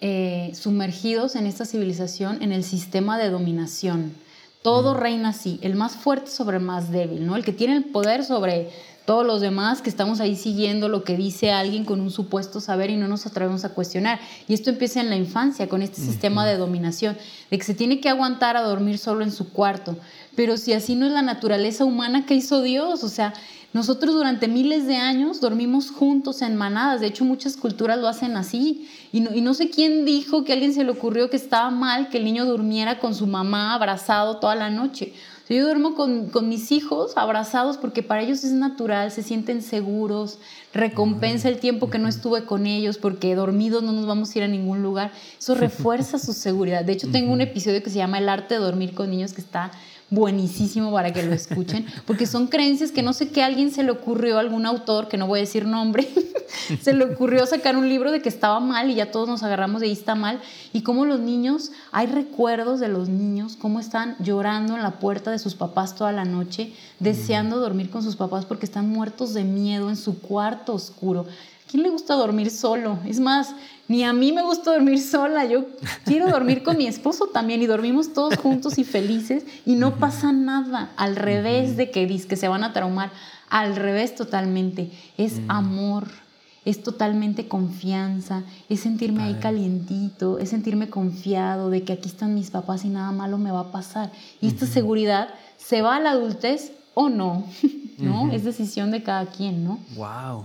[0.00, 4.14] eh, sumergidos en esta civilización, en el sistema de dominación.
[4.62, 7.36] Todo reina así, el más fuerte sobre el más débil, ¿no?
[7.36, 8.70] El que tiene el poder sobre
[9.10, 12.90] todos los demás, que estamos ahí siguiendo lo que dice alguien con un supuesto saber
[12.90, 14.20] y no nos atrevemos a cuestionar.
[14.46, 17.16] Y esto empieza en la infancia, con este sistema de dominación,
[17.50, 19.96] de que se tiene que aguantar a dormir solo en su cuarto.
[20.36, 23.02] Pero si así no es la naturaleza humana, ¿qué hizo Dios?
[23.02, 23.34] O sea,
[23.72, 28.36] nosotros durante miles de años dormimos juntos en manadas, de hecho muchas culturas lo hacen
[28.36, 28.88] así.
[29.12, 32.18] Y no, sé quién dijo que a alguien se le ocurrió que estaba mal que
[32.18, 35.12] el niño durmiera con su mamá abrazado toda la noche.
[35.48, 40.38] yo duermo con, con, mis hijos abrazados porque para ellos es natural, se sienten seguros,
[40.74, 44.44] recompensa el tiempo que no estuve con ellos porque dormidos no nos vamos a ir
[44.44, 45.12] a ningún lugar.
[45.38, 46.84] Eso refuerza su seguridad.
[46.84, 49.40] De hecho, tengo un episodio que se llama El arte de dormir con niños que
[49.40, 49.70] está
[50.10, 53.84] buenísimo para que lo escuchen, porque son creencias que no sé qué a alguien se
[53.84, 56.08] le ocurrió, algún autor, que no voy a decir nombre,
[56.82, 59.80] se le ocurrió sacar un libro de que estaba mal y ya todos nos agarramos
[59.80, 60.40] de ahí está mal,
[60.72, 65.30] y cómo los niños, hay recuerdos de los niños, cómo están llorando en la puerta
[65.30, 69.44] de sus papás toda la noche, deseando dormir con sus papás porque están muertos de
[69.44, 71.26] miedo en su cuarto oscuro.
[71.70, 72.98] ¿Quién le gusta dormir solo?
[73.06, 73.54] Es más,
[73.86, 75.66] ni a mí me gusta dormir sola, yo
[76.04, 80.32] quiero dormir con mi esposo también y dormimos todos juntos y felices y no pasa
[80.32, 83.12] nada, al revés de que que se van a traumar,
[83.48, 86.08] al revés totalmente, es amor,
[86.64, 92.50] es totalmente confianza, es sentirme ahí calientito, es sentirme confiado de que aquí están mis
[92.50, 94.10] papás y nada malo me va a pasar.
[94.40, 97.46] Y esta seguridad se va a la adultez o no,
[97.98, 98.30] ¿no?
[98.30, 99.80] Es decisión de cada quien, ¿no?
[99.96, 100.44] Wow.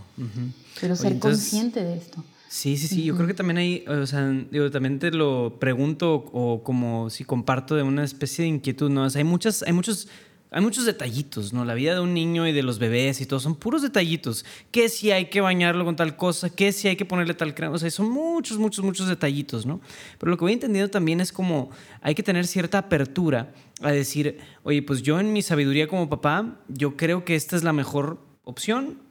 [0.80, 2.24] Pero ser consciente de esto.
[2.48, 3.04] Sí, sí, sí.
[3.04, 7.26] Yo creo que también hay, o sea, digo, también te lo pregunto o como si
[7.26, 9.06] comparto de una especie de inquietud, ¿no?
[9.14, 10.08] hay muchas, hay muchos,
[10.56, 11.66] hay muchos detallitos, ¿no?
[11.66, 14.46] La vida de un niño y de los bebés y todo son puros detallitos.
[14.72, 17.76] Que si hay que bañarlo con tal cosa, que si hay que ponerle tal crema,
[17.76, 19.82] o sea, son muchos, muchos, muchos detallitos, ¿no?
[20.18, 23.52] Pero lo que voy entendiendo también es como hay que tener cierta apertura
[23.82, 27.66] a decir, oye, pues yo en mi sabiduría como papá, yo creo que esta es
[27.66, 29.02] la mejor opción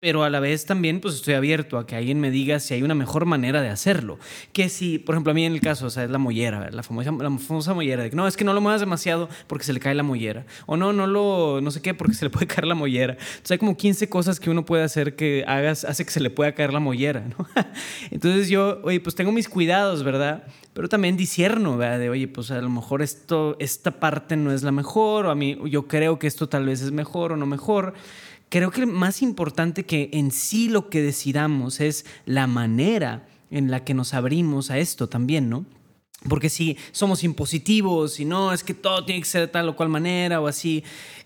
[0.00, 2.82] pero a la vez también pues estoy abierto a que alguien me diga si hay
[2.82, 4.18] una mejor manera de hacerlo.
[4.52, 6.82] Que si, por ejemplo, a mí en el caso, o sea, es la mollera, la
[6.84, 7.10] famosa,
[7.70, 10.04] la mollera, que no, es que no lo muevas demasiado porque se le cae la
[10.04, 10.46] mollera.
[10.66, 13.14] O no, no lo, no sé qué, porque se le puede caer la mollera.
[13.14, 16.30] Entonces hay como 15 cosas que uno puede hacer que hagas, hace que se le
[16.30, 17.48] pueda caer la mollera, ¿no?
[18.12, 20.44] Entonces yo, oye, pues tengo mis cuidados, ¿verdad?
[20.74, 21.98] Pero también disierno, ¿verdad?
[21.98, 25.34] De, oye, pues a lo mejor esto, esta parte no es la mejor, o a
[25.34, 27.94] mí, yo creo que esto tal vez es mejor o no mejor
[28.48, 33.84] creo que más importante que en sí lo que decidamos es la manera en la
[33.84, 35.64] que nos abrimos a esto también, ¿no?
[36.28, 39.76] Porque si somos impositivos y no, es que todo tiene que ser de tal o
[39.76, 40.82] cual manera o así,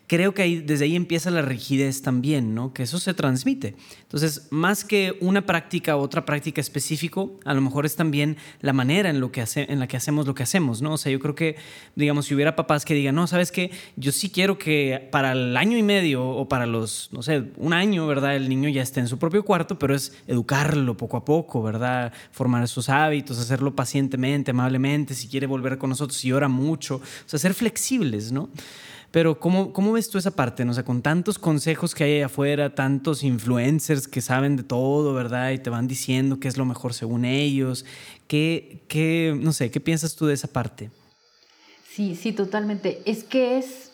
[0.06, 2.72] creo que ahí, desde ahí empieza la rigidez también, ¿no?
[2.72, 3.76] Que eso se transmite.
[4.02, 8.72] Entonces, más que una práctica u otra práctica específico, a lo mejor es también la
[8.72, 10.94] manera en, lo que hace, en la que hacemos lo que hacemos, ¿no?
[10.94, 11.56] O sea, yo creo que,
[11.96, 13.70] digamos, si hubiera papás que digan, no, ¿sabes qué?
[13.96, 17.72] Yo sí quiero que para el año y medio o para los, no sé, un
[17.72, 18.36] año, ¿verdad?
[18.36, 22.12] El niño ya esté en su propio cuarto, pero es educarlo poco a poco, ¿verdad?
[22.32, 27.28] Formar sus hábitos, hacerlo pacientemente, amablemente, si quiere volver con nosotros, si ora mucho, o
[27.28, 28.50] sea, ser flexibles, ¿no?
[29.12, 30.64] Pero ¿cómo, ¿cómo ves tú esa parte?
[30.64, 30.72] ¿no?
[30.72, 35.12] O sea, con tantos consejos que hay allá afuera, tantos influencers que saben de todo,
[35.12, 35.50] ¿verdad?
[35.52, 37.84] Y te van diciendo qué es lo mejor según ellos.
[38.26, 40.90] ¿Qué, qué no sé, qué piensas tú de esa parte?
[41.94, 43.02] Sí, sí, totalmente.
[43.04, 43.90] Es que es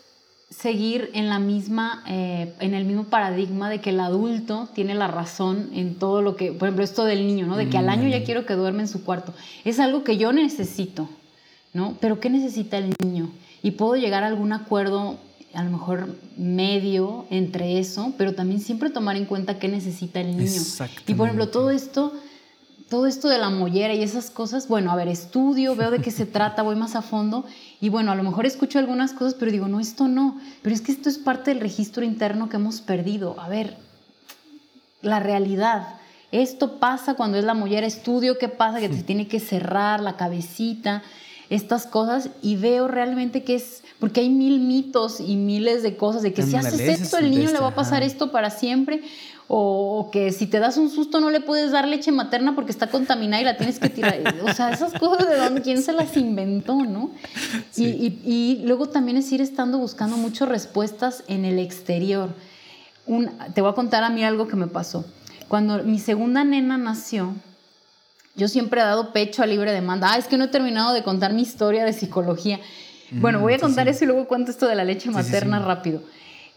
[0.50, 5.08] seguir en la misma, eh, en el mismo paradigma de que el adulto tiene la
[5.08, 7.56] razón en todo lo que, por ejemplo, esto del niño, ¿no?
[7.56, 9.34] De que al año ya quiero que duerme en su cuarto.
[9.64, 11.08] Es algo que yo necesito,
[11.74, 11.98] ¿no?
[12.00, 13.32] Pero ¿qué necesita el niño?
[13.62, 15.18] Y puedo llegar a algún acuerdo
[15.54, 20.36] a lo mejor medio entre eso, pero también siempre tomar en cuenta qué necesita el
[20.36, 20.62] niño.
[21.06, 22.12] Y por ejemplo, todo esto,
[22.88, 26.10] todo esto de la mollera y esas cosas, bueno, a ver, estudio, veo de qué
[26.10, 27.44] se trata, voy más a fondo
[27.80, 30.80] y bueno, a lo mejor escucho algunas cosas, pero digo, no, esto no, pero es
[30.80, 33.40] que esto es parte del registro interno que hemos perdido.
[33.40, 33.76] A ver,
[35.02, 35.94] la realidad.
[36.30, 40.16] Esto pasa cuando es la mollera, estudio qué pasa, que se tiene que cerrar la
[40.16, 41.02] cabecita,
[41.50, 46.22] estas cosas y veo realmente que es, porque hay mil mitos y miles de cosas
[46.22, 49.02] de que si haces esto, el niño le va a pasar esto para siempre,
[49.50, 52.88] o, que si te das un susto no le puedes dar leche materna porque está
[52.88, 54.18] contaminada y la tienes que tirar.
[54.44, 57.10] O sea, esas cosas de dónde, quién se las inventó, ¿no?
[57.76, 62.34] Y, y, luego también es ir estando buscando muchas respuestas en el exterior.
[63.06, 65.06] Un, te voy a contar a mí algo que me pasó.
[65.48, 67.34] Cuando mi segunda nena nació,
[68.38, 70.12] yo siempre he dado pecho a libre demanda.
[70.12, 72.60] Ah, es que no he terminado de contar mi historia de psicología.
[73.10, 76.02] bueno, voy a contar eso y luego cuento esto de la leche materna rápido.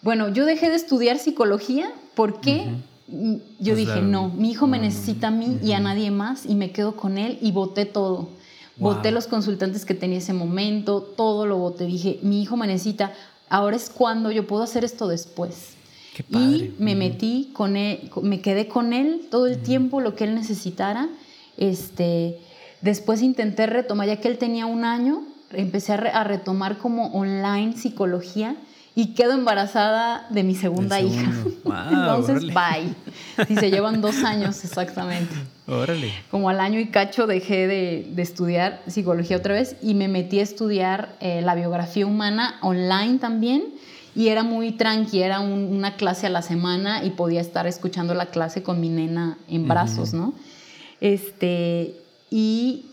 [0.04, 2.68] Bueno, yo dejé de estudiar psicología porque
[3.08, 6.46] mm, yo pues dije, no, mi hijo me necesita a mí y a nadie más
[6.46, 8.30] y me quedo con él y voté todo.
[8.78, 11.86] Voté los consultantes que tenía ese momento, todo lo voté.
[11.86, 13.12] Dije, mi hijo me necesita,
[13.50, 15.74] ahora es cuando yo puedo hacer esto después.
[16.16, 16.46] Qué padre.
[16.46, 20.36] Y me metí con él, me quedé con él todo el tiempo, lo que él
[20.36, 21.10] necesitara
[21.58, 22.40] este,
[22.82, 25.24] después intenté retomar, ya que él tenía un año,
[25.54, 28.56] empecé a, retomar como online psicología
[28.96, 31.32] y quedo embarazada de mi segunda hija.
[31.90, 32.94] Entonces, bye.
[33.48, 35.34] Si se llevan dos años exactamente.
[35.68, 36.12] Órale.
[36.30, 40.44] Como al año y cacho dejé de, estudiar psicología otra vez y me metí a
[40.44, 43.64] estudiar eh, la biografía humana online también.
[44.14, 48.26] Y era muy tranqui, era una clase a la semana y podía estar escuchando la
[48.26, 50.34] clase con mi nena en brazos, ¿no?
[51.02, 51.96] Este,
[52.30, 52.86] y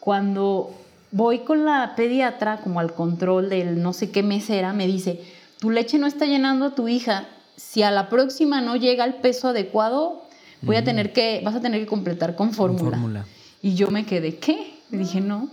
[0.00, 0.74] cuando
[1.12, 5.22] voy con la pediatra, como al control del no sé qué mesera, me dice,
[5.58, 7.26] tu leche no está llenando a tu hija,
[7.56, 10.24] si a la próxima no llega el peso adecuado,
[10.60, 13.24] voy a tener que, vas a tener que completar con fórmula.
[13.62, 14.74] Y yo me quedé, ¿qué?
[14.90, 15.48] Le dije, no,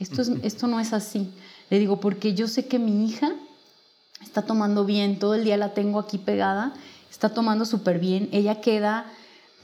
[0.00, 1.30] esto, es, esto no es así.
[1.70, 3.32] Le digo, porque yo sé que mi hija
[4.22, 6.74] está tomando bien, todo el día la tengo aquí pegada,
[7.10, 9.06] está tomando súper bien, ella queda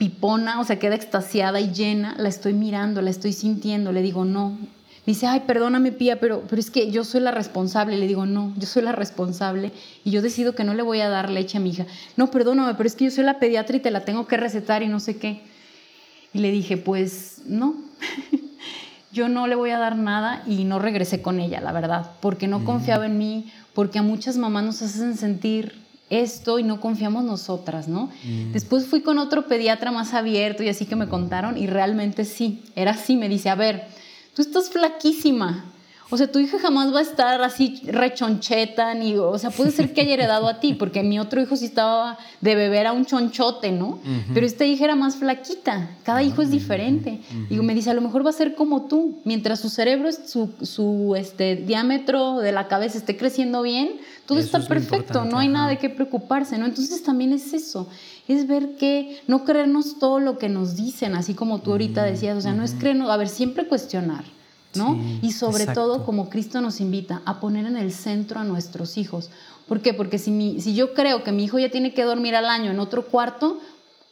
[0.01, 4.25] pipona, o sea, queda extasiada y llena, la estoy mirando, la estoy sintiendo, le digo,
[4.25, 4.49] no.
[4.49, 7.95] Me dice, ay, perdóname, Pía, pero, pero es que yo soy la responsable.
[7.99, 9.71] Le digo, no, yo soy la responsable
[10.03, 11.85] y yo decido que no le voy a dar leche a mi hija.
[12.17, 14.81] No, perdóname, pero es que yo soy la pediatra y te la tengo que recetar
[14.81, 15.43] y no sé qué.
[16.33, 17.75] Y le dije, pues no,
[19.11, 22.47] yo no le voy a dar nada y no regresé con ella, la verdad, porque
[22.47, 25.80] no confiaba en mí, porque a muchas mamás nos hacen sentir
[26.11, 28.11] esto y no confiamos nosotras, ¿no?
[28.23, 28.51] Mm.
[28.51, 32.61] Después fui con otro pediatra más abierto y así que me contaron y realmente sí,
[32.75, 33.87] era así, me dice, a ver,
[34.35, 35.65] tú estás flaquísima,
[36.13, 39.93] O sea, tu hija jamás va a estar así rechoncheta, ni, o sea, puede ser
[39.93, 43.05] que haya heredado a ti, porque mi otro hijo sí estaba de beber a un
[43.05, 43.99] chonchote, ¿no?
[44.33, 47.21] Pero esta hija era más flaquita, cada hijo es diferente.
[47.49, 50.51] Y me dice, a lo mejor va a ser como tú, mientras su cerebro, su,
[50.61, 53.93] su este, diámetro de la cabeza esté creciendo bien,
[54.25, 56.65] todo está perfecto, no hay nada de qué preocuparse, ¿no?
[56.65, 57.87] Entonces también es eso,
[58.27, 62.37] es ver que no creernos todo lo que nos dicen, así como tú ahorita decías,
[62.37, 64.25] o sea, no es creernos, a ver, siempre cuestionar.
[64.75, 64.99] ¿No?
[65.21, 69.29] y sobre todo, como Cristo nos invita, a poner en el centro a nuestros hijos.
[69.67, 69.93] ¿Por qué?
[69.93, 72.71] Porque si, mi, si yo creo que mi hijo ya tiene que dormir al año
[72.71, 73.59] en otro cuarto,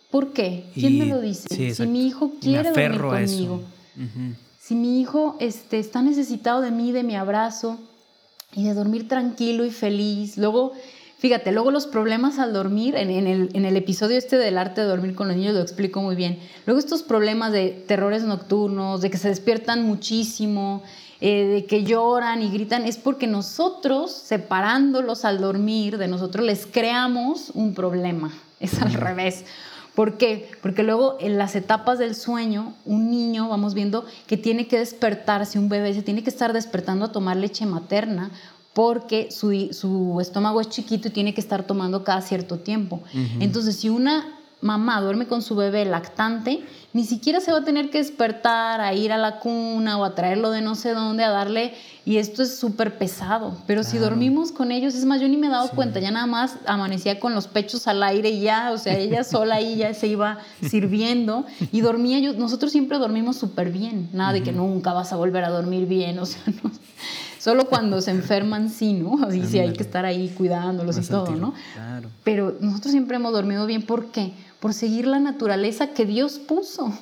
[0.10, 0.70] ¿por qué?
[0.74, 1.74] ¿Quién me lo dice?
[1.74, 3.62] si mi hijo quiere dormir conmigo,
[4.60, 7.80] si mi hijo este, está necesitado de mí, de mi abrazo
[8.56, 10.74] y de dormir tranquilo y feliz, luego
[11.20, 14.88] Fíjate, luego los problemas al dormir, en, el, en, el, episodio este del arte de
[14.88, 16.40] dormir con los niños lo explico muy bien.
[16.66, 20.82] Luego estos problemas de terrores nocturnos, de que se despiertan muchísimo,
[21.20, 26.66] eh, de que lloran y gritan, es porque nosotros, separándolos al dormir, de nosotros les
[26.66, 28.32] creamos un problema.
[28.62, 29.44] Es al revés.
[29.96, 30.50] ¿Por qué?
[30.62, 35.60] Porque luego en las etapas del sueño, un niño, vamos viendo, que tiene que despertarse,
[35.60, 38.32] un bebé se tiene que estar despertando a tomar leche materna
[38.80, 39.52] porque su,
[40.22, 43.04] estómago es chiquito y tiene que estar tomando cada cierto tiempo.
[43.42, 47.90] Entonces, si una mamá duerme con su bebé lactante, ni siquiera se va a tener
[47.90, 51.30] que despertar a ir a la cuna o a traerlo de no sé dónde, a
[51.30, 51.74] darle,
[52.06, 53.58] y esto es súper pesado.
[53.68, 56.28] Pero si dormimos con ellos, es más, yo ni me he dado cuenta, ya nada
[56.28, 59.94] más amanecía con los pechos al aire y ya, o sea, ella sola ahí ya
[59.94, 64.94] se iba sirviendo y dormía yo, nosotros siempre dormimos súper bien, nada de que nunca
[64.94, 66.72] vas a volver a dormir bien, o sea, no.
[67.40, 69.24] Solo cuando se enferman, sí, ¿no?
[69.26, 71.54] Así sí hay que estar ahí cuidándolos y todo, ¿no?
[71.74, 72.10] Claro.
[72.24, 73.82] Pero nosotros siempre hemos dormido bien.
[73.82, 74.34] ¿Por qué?
[74.60, 76.94] Por seguir la naturaleza que Dios puso.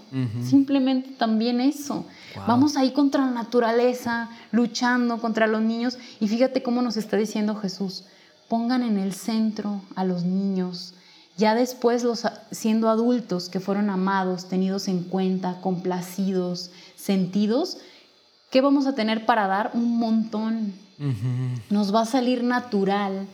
[0.43, 2.05] Simplemente también eso.
[2.47, 5.97] Vamos ahí contra la naturaleza, luchando contra los niños.
[6.19, 8.03] Y fíjate cómo nos está diciendo Jesús.
[8.47, 10.93] Pongan en el centro a los niños.
[11.35, 17.79] Ya después, los, siendo adultos que fueron amados, tenidos en cuenta, complacidos, sentidos,
[18.49, 19.71] ¿Qué vamos a tener para dar?
[19.73, 20.73] Un montón.
[21.69, 23.27] Nos va a salir natural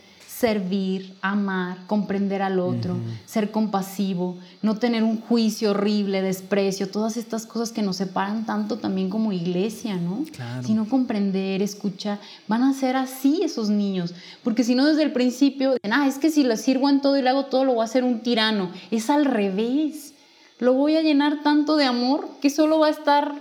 [0.44, 7.46] servir, amar, comprender al otro, ser compasivo, no tener un juicio horrible, desprecio, todas estas
[7.46, 10.26] cosas que nos separan tanto también como iglesia, ¿no?
[10.66, 12.20] Sino comprender, escuchar,
[12.50, 14.14] van a ser así esos niños,
[14.44, 17.22] porque si no desde el principio, ah, es que si le sirvo en todo y
[17.22, 20.14] le hago todo, lo voy a hacer un tirano, es al revés.
[20.60, 23.34] Lo voy a llenar tanto de amor que solo va a estar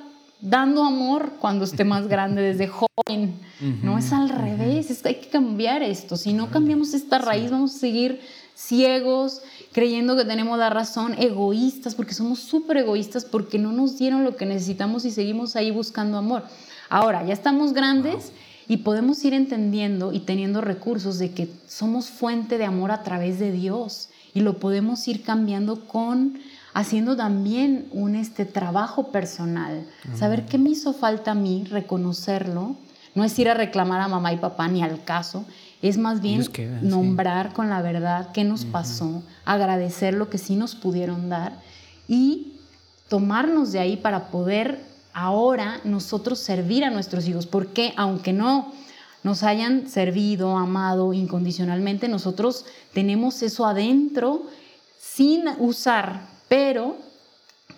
[0.43, 3.35] dando amor cuando esté más grande, desde joven.
[3.83, 6.17] no es al revés, es que hay que cambiar esto.
[6.17, 8.21] Si no cambiamos esta raíz, vamos a seguir
[8.55, 9.41] ciegos,
[9.73, 14.37] creyendo que tenemos la razón, egoístas, porque somos súper egoístas, porque no nos dieron lo
[14.37, 16.43] que necesitamos y seguimos ahí buscando amor.
[16.91, 18.33] Ahora, ya estamos grandes.
[18.69, 23.41] Y podemos ir entendiendo y teniendo recursos de que somos fuente de amor a través
[23.41, 26.39] de Dios y lo podemos ir cambiando con
[26.75, 32.77] haciendo también un este, trabajo personal, saber qué me hizo falta a mí, reconocerlo,
[33.15, 35.45] no es ir a reclamar a mamá y papá ni al caso,
[35.83, 36.45] es más bien
[36.81, 41.61] nombrar con la verdad qué nos pasó, agradecer lo que sí nos pudieron dar
[42.09, 42.55] y
[43.09, 44.81] tomarnos de ahí para poder
[45.13, 48.73] ahora nosotros servir a nuestros hijos, porque aunque no
[49.23, 54.47] nos hayan servido, amado incondicionalmente, nosotros tenemos eso adentro
[54.99, 56.97] sin usar pero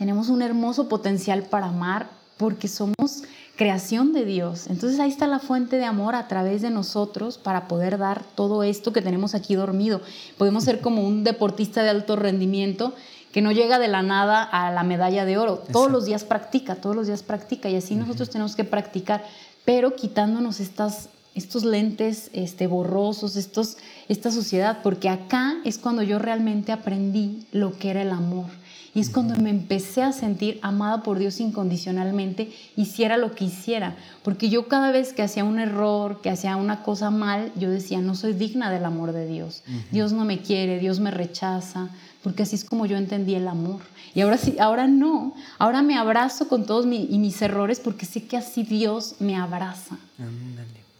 [0.01, 3.23] tenemos un hermoso potencial para amar porque somos
[3.55, 4.67] creación de Dios.
[4.67, 8.65] Entonces ahí está la fuente de amor a través de nosotros para poder dar todo
[8.65, 10.01] esto que tenemos aquí dormido.
[10.39, 12.95] Podemos ser como un deportista de alto rendimiento
[13.31, 15.63] que no llega de la nada a la medalla de oro.
[15.71, 19.25] Todos los días practica, todos los días practica y así nosotros tenemos que practicar,
[19.65, 23.77] pero quitándonos estas estos lentes este, borrosos, estos,
[24.09, 28.47] esta suciedad, porque acá es cuando yo realmente aprendí lo que era el amor
[28.95, 33.97] y es cuando me empecé a sentir amada por Dios incondicionalmente, hiciera lo que hiciera.
[34.23, 38.01] Porque yo cada vez que hacía un error, que hacía una cosa mal, yo decía,
[38.01, 39.65] no soy digna del amor de Dios.
[39.91, 41.89] Dios no me quiere, Dios me rechaza,
[42.23, 43.81] porque así es como yo entendí el amor.
[44.15, 45.35] Y ahora sí, ahora no.
[45.59, 49.99] Ahora me abrazo con todos mis errores porque sé que así Dios me abraza.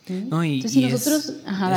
[0.09, 1.33] No, y, es,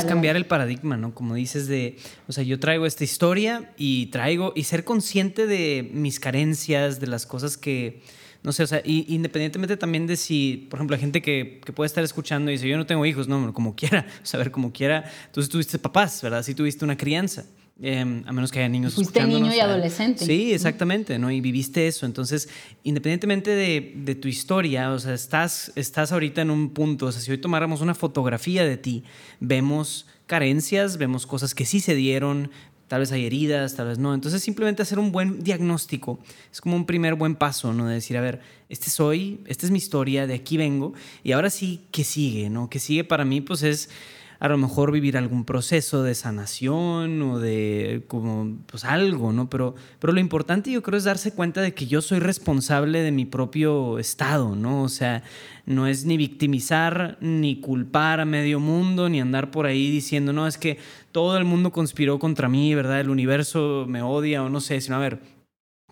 [0.06, 1.14] cambiar el paradigma, ¿no?
[1.14, 1.98] Como dices de,
[2.28, 7.08] o sea, yo traigo esta historia y traigo, y ser consciente de mis carencias, de
[7.08, 8.02] las cosas que,
[8.44, 11.88] no sé, o sea, independientemente también de si, por ejemplo, hay gente que, que, puede
[11.88, 15.49] estar escuchando y dice, yo no tengo hijos, no, como quiera, saber como quiera, entonces
[15.49, 16.44] tuviste papás, ¿verdad?
[16.44, 17.45] Sí tuviste una crianza.
[17.80, 20.26] Em, a menos que haya niños Fuiste niño y adolescente.
[20.26, 21.30] Sí, exactamente, ¿no?
[21.30, 22.08] Y viviste eso.
[22.08, 22.49] Entonces,
[22.84, 27.22] independientemente de, de, tu historia, o sea, estás, estás ahorita en un punto, o sea,
[27.22, 29.04] si hoy tomáramos una fotografía de ti,
[29.40, 32.49] vemos carencias, vemos cosas que sí se dieron,
[32.88, 34.14] tal vez hay heridas, tal vez no.
[34.14, 36.20] Entonces simplemente hacer un buen diagnóstico
[36.52, 37.86] es como un primer buen paso, ¿no?
[37.86, 40.94] De decir, a ver, este soy, esta es mi historia, de aquí vengo,
[41.24, 42.70] y ahora sí, ¿qué sigue, ¿no?
[42.70, 43.41] ¿Qué sigue para mí?
[43.41, 43.90] Pues es
[44.39, 49.49] a lo mejor vivir algún proceso de sanación o de como pues algo, ¿no?
[49.49, 53.11] Pero, pero lo importante yo creo es darse cuenta de que yo soy responsable de
[53.11, 54.84] mi propio estado, ¿no?
[54.84, 55.23] O sea,
[55.65, 60.47] no es ni victimizar ni culpar a medio mundo ni andar por ahí diciendo, no,
[60.47, 60.77] es que
[61.11, 62.99] todo el mundo conspiró contra mí, ¿verdad?
[62.99, 65.19] El universo me odia o no sé, sino a ver,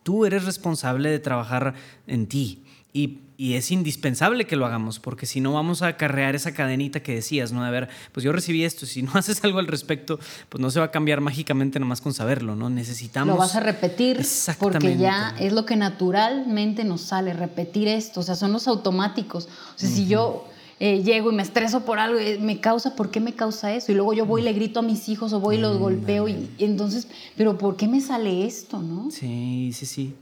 [0.03, 1.73] tú eres responsable de trabajar
[2.07, 2.63] en ti,
[2.95, 7.15] y, es indispensable que lo hagamos, porque si no vamos a acarrear esa cadenita que
[7.15, 7.63] decías, ¿no?
[7.63, 10.79] De ver, pues yo recibí esto, si no haces algo al respecto, pues no se
[10.79, 12.69] va a cambiar mágicamente nomás con saberlo, ¿no?
[12.69, 13.35] Necesitamos...
[13.35, 14.25] Lo vas a repetir
[14.59, 19.47] porque ya es lo que naturalmente nos sale, repetir esto, o sea, son los automáticos.
[19.75, 20.47] O sea, si yo...
[20.77, 23.93] Eh, llego y me estreso por algo, eh, me causa, ¿por qué me causa eso?
[23.93, 26.27] Y luego yo voy y le grito a mis hijos o voy y los golpeo
[26.27, 27.07] y, y, entonces,
[27.37, 29.09] pero ¿por qué me sale esto, no?
[29.09, 30.15] Sí, sí, sí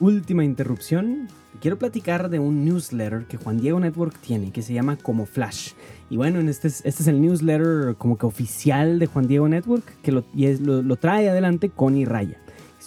[0.00, 1.28] última interrupción.
[1.60, 5.72] Quiero platicar de un newsletter que Juan Diego Network tiene, que se llama Como Flash.
[6.08, 9.84] Y bueno, este es, este es el newsletter como que oficial de Juan Diego Network,
[10.02, 12.38] que lo, lo, lo trae adelante Connie Raya.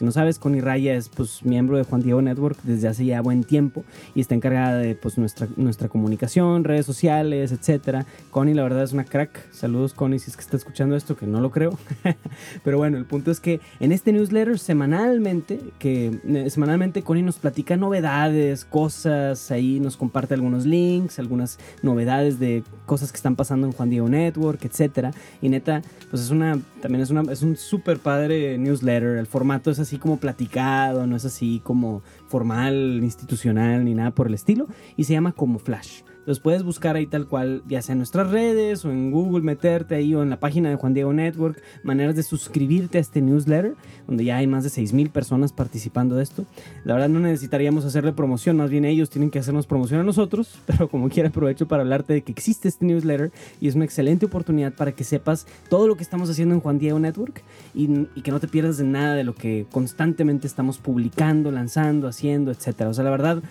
[0.02, 3.22] Si no sabes, Connie Raya es pues, miembro de Juan Diego Network desde hace ya
[3.22, 8.04] buen tiempo y está encargada de pues, nuestra, nuestra comunicación, redes sociales, etc.
[8.32, 9.52] Connie, la verdad, es una crack.
[9.52, 11.78] Saludos, Connie, si es que está escuchando esto, que no lo creo.
[12.64, 17.38] Pero bueno, el punto es que en este newsletter semanalmente, que eh, semanalmente Connie nos
[17.38, 23.68] platica novedades, cosas, ahí nos comparte algunos links, algunas novedades de cosas que están pasando
[23.68, 25.16] en Juan Diego Network, etc.
[25.42, 29.16] Y neta, pues es una, también es, una, es un súper padre newsletter.
[29.18, 34.28] El formato es así como platicado, no es así como formal, institucional, ni nada por
[34.28, 36.02] el estilo, y se llama como Flash.
[36.26, 39.96] Los puedes buscar ahí tal cual, ya sea en nuestras redes o en Google, meterte
[39.96, 43.76] ahí o en la página de Juan Diego Network, maneras de suscribirte a este newsletter,
[44.08, 46.46] donde ya hay más de 6.000 personas participando de esto.
[46.84, 50.60] La verdad no necesitaríamos hacerle promoción, más bien ellos tienen que hacernos promoción a nosotros,
[50.68, 54.28] pero como quiera aprovecho para hablarte de que existe este newsletter y es una excelente
[54.28, 57.42] oportunidad para que sepas todo lo que estamos haciendo en Juan Diego Network
[57.74, 62.08] y, y que no te pierdas de nada de lo que constantemente estamos publicando, lanzando,
[62.08, 62.82] haciendo, etc.
[62.88, 63.42] O sea, la verdad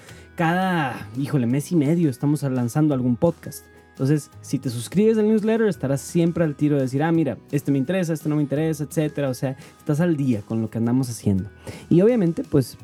[0.41, 3.67] cada, híjole, mes y medio estamos lanzando algún podcast.
[3.91, 7.71] Entonces, si te suscribes al newsletter, estarás siempre al tiro de decir, ah, mira, este
[7.71, 9.29] me interesa, este no me interesa, etcétera.
[9.29, 11.51] O sea, estás al día con lo que andamos haciendo.
[11.91, 12.79] Y obviamente, pues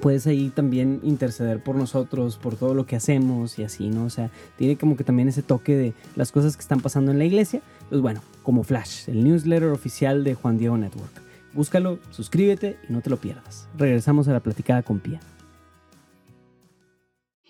[0.00, 4.04] puedes ahí también interceder por nosotros, por todo lo que hacemos y así, ¿no?
[4.04, 7.18] O sea, tiene como que también ese toque de las cosas que están pasando en
[7.18, 7.60] la iglesia.
[7.88, 11.10] Pues bueno, como Flash, el newsletter oficial de Juan Diego Network.
[11.54, 13.66] Búscalo, suscríbete y no te lo pierdas.
[13.76, 15.18] Regresamos a la platicada con Pía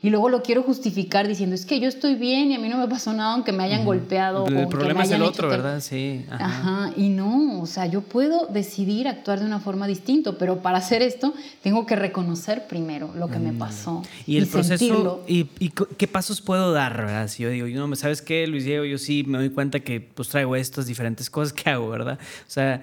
[0.05, 2.77] y luego lo quiero justificar diciendo, es que yo estoy bien y a mí no
[2.77, 4.47] me pasó nada aunque me hayan golpeado.
[4.47, 5.81] El problema es el otro, ¿verdad?
[5.81, 6.27] Sí.
[6.31, 6.93] Ajá.
[6.95, 11.01] Y no, o sea, yo puedo decidir actuar de una forma distinta, pero para hacer
[11.01, 11.33] esto
[11.63, 14.03] tengo que reconocer primero lo que me pasó.
[14.27, 17.29] Y el proceso, y, qué pasos puedo dar, ¿verdad?
[17.29, 18.85] Si yo digo, no, ¿sabes qué, Luis Diego?
[18.85, 22.19] Yo sí me doy cuenta que pues traigo estas diferentes cosas que hago, ¿verdad?
[22.21, 22.83] O sea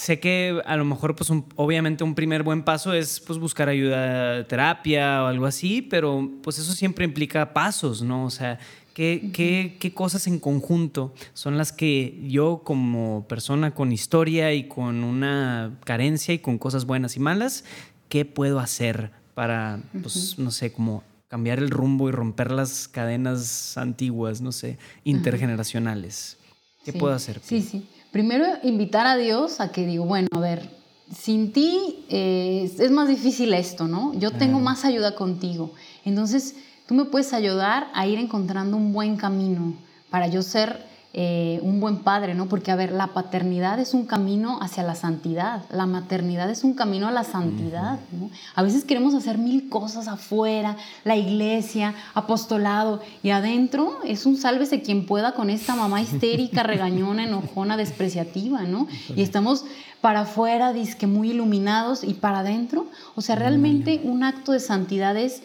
[0.00, 4.46] sé que a lo mejor, pues obviamente un primer buen paso es pues buscar ayuda,
[4.46, 8.24] terapia o algo así, pero pues eso siempre implica pasos, ¿no?
[8.24, 8.58] O sea,
[8.94, 14.68] ¿qué, qué, qué cosas en conjunto son las que yo como persona con historia y
[14.68, 17.64] con una carencia y con cosas buenas y malas,
[18.08, 23.76] qué puedo hacer para, pues, no sé, como cambiar el rumbo y romper las cadenas
[23.76, 26.38] antiguas, no sé, intergeneracionales?
[26.86, 27.38] ¿Qué puedo hacer?
[27.44, 27.86] Sí, sí.
[28.10, 30.68] Primero, invitar a Dios a que digo, bueno, a ver,
[31.14, 34.12] sin ti eh, es más difícil esto, ¿no?
[34.14, 35.72] Yo tengo más ayuda contigo.
[36.04, 36.56] Entonces,
[36.86, 39.74] tú me puedes ayudar a ir encontrando un buen camino
[40.10, 42.46] para yo ser eh, un buen padre, ¿no?
[42.46, 46.74] Porque, a ver, la paternidad es un camino hacia la santidad, la maternidad es un
[46.74, 48.30] camino a la santidad, ¿no?
[48.54, 54.82] A veces queremos hacer mil cosas afuera, la iglesia, apostolado, y adentro es un sálvese
[54.82, 58.86] quien pueda con esta mamá histérica, regañona, enojona, despreciativa, ¿no?
[59.16, 59.64] Y estamos
[60.00, 65.16] para afuera, disque muy iluminados, y para adentro, o sea, realmente un acto de santidad
[65.16, 65.42] es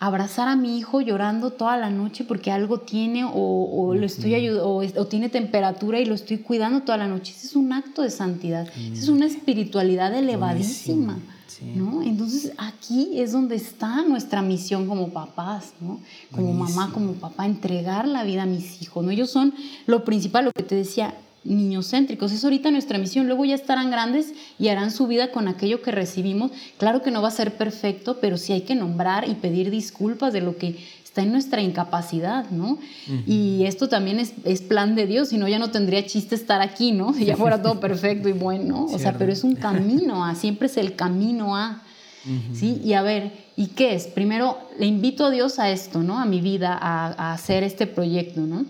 [0.00, 4.66] abrazar a mi hijo llorando toda la noche porque algo tiene o, lo estoy ayudando
[4.66, 7.34] o, tiene temperatura y lo estoy cuidando toda la noche.
[7.36, 8.66] Ese es un acto de santidad.
[8.66, 11.18] Esa es una espiritualidad elevadísima.
[11.74, 12.00] ¿no?
[12.02, 16.00] Entonces aquí es donde está nuestra misión como papás, ¿no?
[16.30, 19.04] como mamá, como papá, entregar la vida a mis hijos.
[19.04, 19.10] ¿no?
[19.10, 19.52] Ellos son
[19.86, 21.14] lo principal, lo que te decía,
[21.44, 22.32] niñocéntricos.
[22.32, 23.26] Es ahorita nuestra misión.
[23.26, 26.50] Luego ya estarán grandes y harán su vida con aquello que recibimos.
[26.78, 30.32] Claro que no va a ser perfecto, pero sí hay que nombrar y pedir disculpas
[30.32, 30.76] de lo que
[31.10, 32.78] está en nuestra incapacidad, ¿no?
[33.26, 36.60] Y esto también es, es, plan de Dios, si no ya no tendría chiste estar
[36.60, 37.12] aquí, ¿no?
[37.12, 40.66] Si ya fuera todo perfecto y bueno, o sea, pero es un camino a, siempre
[40.68, 41.82] es el camino a,
[42.52, 42.80] ¿sí?
[42.84, 44.06] Y a ver, ¿y qué es?
[44.06, 46.20] Primero, le invito a Dios a esto, ¿no?
[46.20, 48.64] A mi vida, a, a hacer este proyecto, ¿no?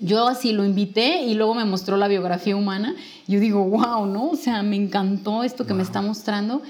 [0.00, 2.94] Yo así lo invité y luego me mostró la biografía humana.
[3.26, 4.30] Yo digo, wow, ¿no?
[4.30, 6.62] O sea, me encantó esto que me está mostrando.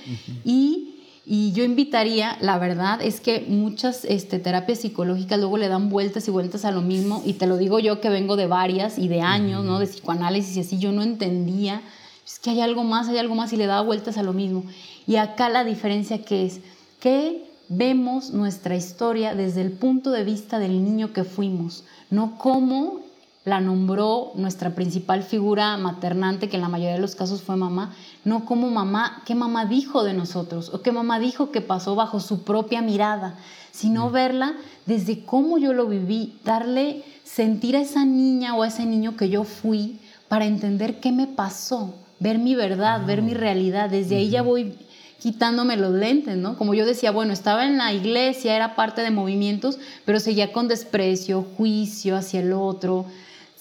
[0.45, 0.95] Y
[1.31, 6.27] y yo invitaría, la verdad es que muchas este, terapias psicológicas luego le dan vueltas
[6.27, 9.09] y vueltas a lo mismo, y te lo digo yo que vengo de varias y
[9.09, 9.79] de años, ¿no?
[9.79, 11.83] De psicoanálisis y así, yo no entendía,
[12.27, 14.65] es que hay algo más, hay algo más, y le daba vueltas a lo mismo.
[15.07, 16.61] Y acá la diferencia que es
[16.99, 23.01] que vemos nuestra historia desde el punto de vista del niño que fuimos, no como
[23.49, 27.95] la nombró nuestra principal figura maternante, que en la mayoría de los casos fue mamá,
[28.25, 32.21] no como mamá, qué mamá dijo de nosotros o qué mamá dijo que pasó bajo
[32.21, 33.37] su propia mirada,
[33.73, 34.13] sino mm.
[34.13, 34.55] verla
[34.87, 39.29] desde cómo yo lo viví, darle, sentir a esa niña o a ese niño que
[39.29, 39.99] yo fui
[40.29, 43.39] para entender qué me pasó, ver mi verdad, ver mi ah.
[43.39, 43.91] realidad.
[43.91, 44.75] Desde ahí ya voy
[45.19, 46.57] quitándome los lentes, ¿no?
[46.57, 50.69] Como yo decía, bueno, estaba en la iglesia, era parte de movimientos, pero seguía con
[50.69, 53.07] desprecio, juicio hacia el otro,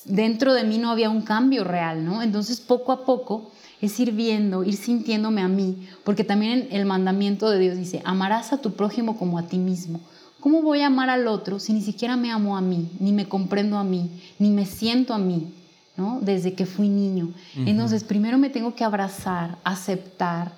[0.07, 2.21] dentro de mí no había un cambio real, ¿no?
[2.21, 3.51] Entonces poco a poco
[3.81, 8.53] es ir viendo, ir sintiéndome a mí, porque también el mandamiento de Dios dice, amarás
[8.53, 9.99] a tu prójimo como a ti mismo.
[10.39, 13.27] ¿Cómo voy a amar al otro si ni siquiera me amo a mí, ni me
[13.27, 14.09] comprendo a mí,
[14.39, 15.53] ni me siento a mí,
[15.95, 16.19] ¿no?
[16.21, 17.33] Desde que fui niño.
[17.55, 20.53] Entonces, primero me tengo que abrazar, aceptar,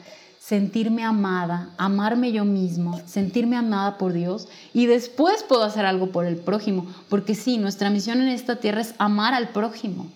[0.49, 6.25] sentirme amada, amarme yo mismo, sentirme amada por Dios y después puedo hacer algo por
[6.25, 10.07] el prójimo, porque sí, nuestra misión en esta tierra es amar al prójimo.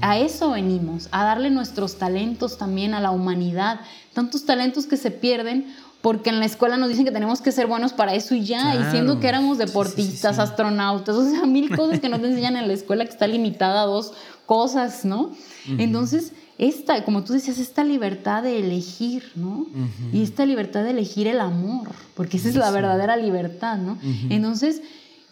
[0.00, 3.80] A eso venimos, a darle nuestros talentos también a la humanidad,
[4.14, 7.66] tantos talentos que se pierden porque en la escuela nos dicen que tenemos que ser
[7.66, 11.98] buenos para eso y ya, y siendo que éramos deportistas, astronautas, o sea, mil cosas
[11.98, 14.12] que no te enseñan en la escuela que está limitada a dos
[14.46, 15.32] cosas, ¿no?
[15.66, 19.66] Entonces, esta, como tú decías, esta libertad de elegir, ¿no?
[20.12, 23.98] Y esta libertad de elegir el amor, porque esa es la verdadera libertad, ¿no?
[24.30, 24.82] Entonces,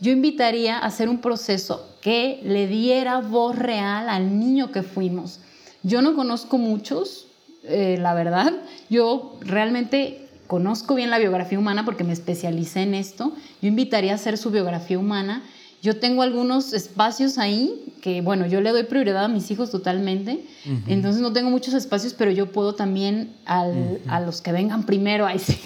[0.00, 5.40] yo invitaría a hacer un proceso que le diera voz real al niño que fuimos.
[5.82, 7.28] Yo no conozco muchos,
[7.62, 8.52] eh, la verdad.
[8.90, 13.32] Yo realmente conozco bien la biografía humana porque me especialicé en esto.
[13.62, 15.42] Yo invitaría a hacer su biografía humana
[15.84, 20.42] yo tengo algunos espacios ahí que, bueno, yo le doy prioridad a mis hijos totalmente,
[20.86, 25.26] entonces no tengo muchos espacios, pero yo puedo también al, a los que vengan primero,
[25.26, 25.60] ahí sí,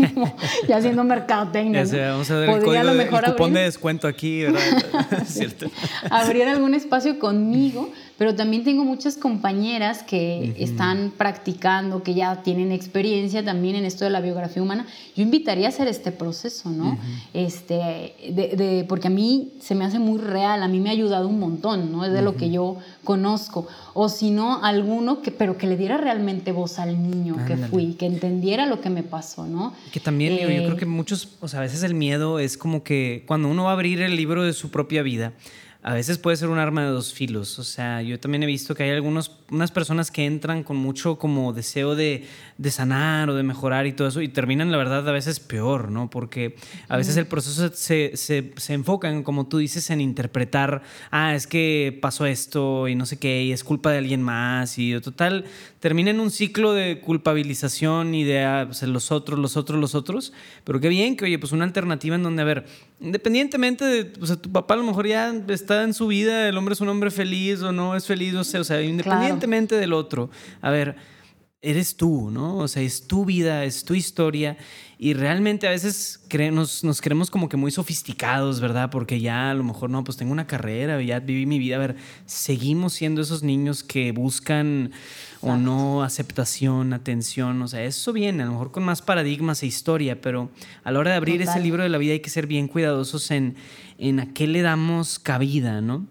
[0.69, 1.85] ya haciendo mercadotecnia.
[1.85, 4.61] Ya vamos a ver el, código, el cupón de descuento aquí, ¿verdad?
[5.25, 5.71] ¿Cierto?
[6.11, 12.73] Abrir algún espacio conmigo pero también tengo muchas compañeras que están practicando, que ya tienen
[12.73, 14.89] experiencia también en esto de la biografía humana.
[15.15, 16.99] Yo invitaría a hacer este proceso, ¿no?
[17.33, 21.29] este, de, porque a mí se me hace muy real, a mí me ha ayudado
[21.29, 22.05] un montón, ¿no?
[22.05, 23.69] Es de lo que yo conozco.
[23.95, 27.95] O si no, alguno que, pero que le diera realmente voz al niño que fui,
[27.95, 29.75] que entendiera lo que me pasó, ¿no?
[29.93, 32.83] Que también, yo creo eh, que muchos, o sea, a veces el miedo es como
[32.83, 35.35] que cuando uno va a abrir el libro de su propia vida,
[35.81, 37.59] a veces puede ser un arma de dos filos.
[37.61, 41.19] O sea, yo también he visto que hay algunos, unas personas que entran con mucho
[41.19, 42.27] como deseo de,
[42.57, 45.91] de, sanar o de mejorar y todo eso y terminan, la verdad, a veces peor,
[45.91, 46.11] ¿no?
[46.11, 46.57] Porque
[46.89, 50.83] a veces el proceso se, se, se enfoca en, como tú dices, en interpretar,
[51.13, 54.79] ah, es que pasó esto y no sé qué, y es culpa de alguien más
[54.79, 55.45] y total,
[55.81, 59.95] termina en un ciclo de culpabilización y de ah, pues, los otros, los otros, los
[59.95, 60.33] otros.
[60.65, 62.67] Pero qué bien que, oye, pues una alternativa en donde, a ver,
[63.01, 66.75] independientemente de, sea, tu papá a lo mejor ya está en su vida, el hombre
[66.75, 70.31] es un hombre feliz o no es feliz, o sea, o sea independientemente del otro,
[70.61, 70.97] a ver,
[71.61, 72.59] eres tú, ¿no?
[72.59, 74.57] O sea, es tu vida, es tu historia
[74.97, 76.21] y realmente a veces
[76.53, 78.91] nos, nos creemos como que muy sofisticados, ¿verdad?
[78.91, 81.81] Porque ya a lo mejor, no, pues tengo una carrera, ya viví mi vida, a
[81.81, 81.97] ver,
[82.27, 84.93] seguimos siendo esos niños que buscan
[85.41, 89.67] o no aceptación, atención, o sea, eso viene, a lo mejor con más paradigmas e
[89.67, 90.51] historia, pero
[90.85, 93.31] a la hora de abrir ese libro de la vida hay que ser bien cuidadosos
[93.31, 93.57] en,
[93.99, 96.07] en a qué le damos cabida, ¿no?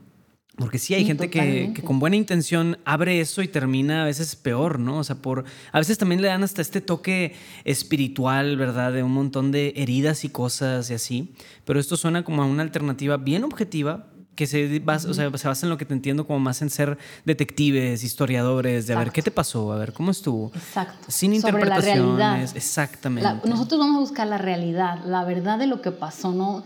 [0.57, 4.35] Porque sí, hay gente que, que, con buena intención abre eso y termina a veces
[4.35, 4.97] peor, ¿no?
[4.97, 5.45] O sea, por.
[5.71, 8.91] A veces también le dan hasta este toque espiritual, ¿verdad?
[8.91, 11.35] De un montón de heridas y cosas y así.
[11.63, 15.47] Pero esto suena como a una alternativa bien objetiva, que se basa, o sea, se
[15.47, 19.11] basa en lo que te entiendo como más en ser detectives, historiadores, de a ver
[19.11, 20.51] qué te pasó, a ver cómo estuvo.
[20.55, 21.07] Exacto.
[21.09, 22.55] Sin interpretaciones.
[22.55, 23.27] Exactamente.
[23.49, 26.63] nosotros vamos a buscar la realidad, la verdad de lo que pasó, ¿no?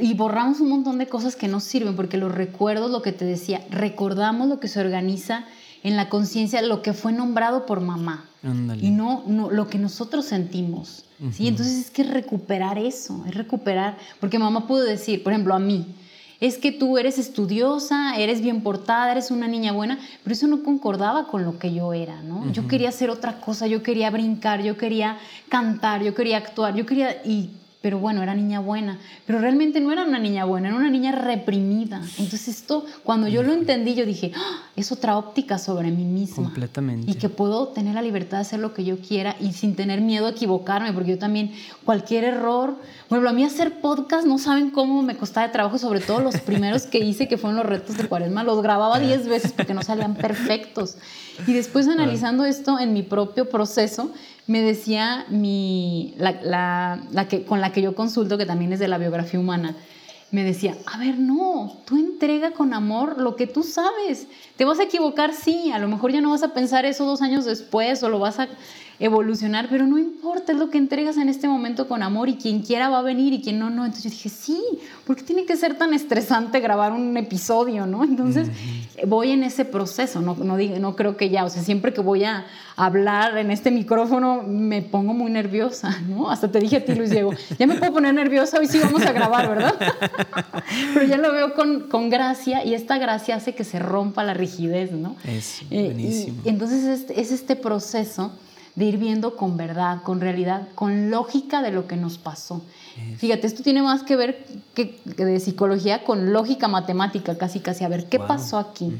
[0.00, 3.26] y borramos un montón de cosas que no sirven, porque los recuerdos, lo que te
[3.26, 5.44] decía, recordamos lo que se organiza
[5.84, 8.24] en la conciencia lo que fue nombrado por mamá
[8.80, 11.04] y no, no lo que nosotros sentimos.
[11.32, 11.46] ¿sí?
[11.46, 15.86] Entonces es que recuperar eso, es recuperar, porque mamá pudo decir, por ejemplo, a mí,
[16.46, 20.62] es que tú eres estudiosa, eres bien portada, eres una niña buena, pero eso no
[20.62, 22.52] concordaba con lo que yo era, ¿no?
[22.52, 25.16] Yo quería hacer otra cosa, yo quería brincar, yo quería
[25.48, 27.48] cantar, yo quería actuar, yo quería y
[27.84, 31.12] pero bueno, era niña buena, pero realmente no era una niña buena, era una niña
[31.12, 31.98] reprimida.
[32.18, 34.62] Entonces esto, cuando yo lo entendí, yo dije, ¡Ah!
[34.74, 36.44] es otra óptica sobre mí misma.
[36.44, 37.10] Completamente.
[37.10, 40.00] Y que puedo tener la libertad de hacer lo que yo quiera y sin tener
[40.00, 41.52] miedo a equivocarme, porque yo también,
[41.84, 42.74] cualquier error,
[43.10, 46.40] bueno, a mí hacer podcast, no saben cómo me costaba de trabajo, sobre todo los
[46.40, 49.82] primeros que hice, que fueron los retos de cuaresma, los grababa 10 veces porque no
[49.82, 50.96] salían perfectos.
[51.46, 54.10] Y después analizando esto en mi propio proceso,
[54.46, 58.88] me decía mi, la, la, que, con la que yo consulto, que también es de
[58.88, 59.76] la biografía humana,
[60.30, 64.26] me decía, a ver, no, tú entrega con amor lo que tú sabes.
[64.56, 67.22] Te vas a equivocar, sí, a lo mejor ya no vas a pensar eso dos
[67.22, 68.48] años después o lo vas a
[68.98, 72.60] evolucionar, pero no importa, es lo que entregas en este momento con amor y quien
[72.60, 73.84] quiera va a venir y quien no, no.
[73.84, 74.60] Entonces yo dije, sí,
[75.06, 78.04] ¿por qué tiene que ser tan estresante grabar un episodio, no?
[78.04, 78.48] Entonces
[79.06, 82.24] voy en ese proceso, no, no, no creo que ya, o sea, siempre que voy
[82.24, 82.46] a
[82.76, 86.30] hablar en este micrófono me pongo muy nerviosa, ¿no?
[86.30, 89.02] Hasta te dije a ti, Luis Diego, ya me puedo poner nerviosa, hoy sí vamos
[89.02, 89.74] a grabar, ¿verdad?
[90.94, 94.34] pero ya lo veo con, con, gracia y esta gracia hace que se rompa la
[94.34, 95.16] rigidez, ¿no?
[95.24, 96.42] Es eh, buenísimo.
[96.44, 98.32] entonces es, es este proceso
[98.74, 102.62] de ir viendo con verdad, con realidad, con lógica de lo que nos pasó.
[103.18, 107.88] Fíjate, esto tiene más que ver que, de psicología con lógica matemática, casi casi, a
[107.88, 108.92] ver, ¿qué pasó aquí?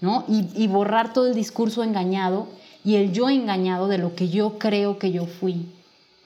[0.00, 0.24] ¿No?
[0.28, 2.48] Y, borrar todo el discurso engañado
[2.84, 5.66] y el yo engañado de lo que yo creo que yo fui.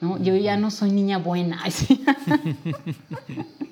[0.01, 0.17] ¿no?
[0.21, 1.63] Yo ya no soy niña buena.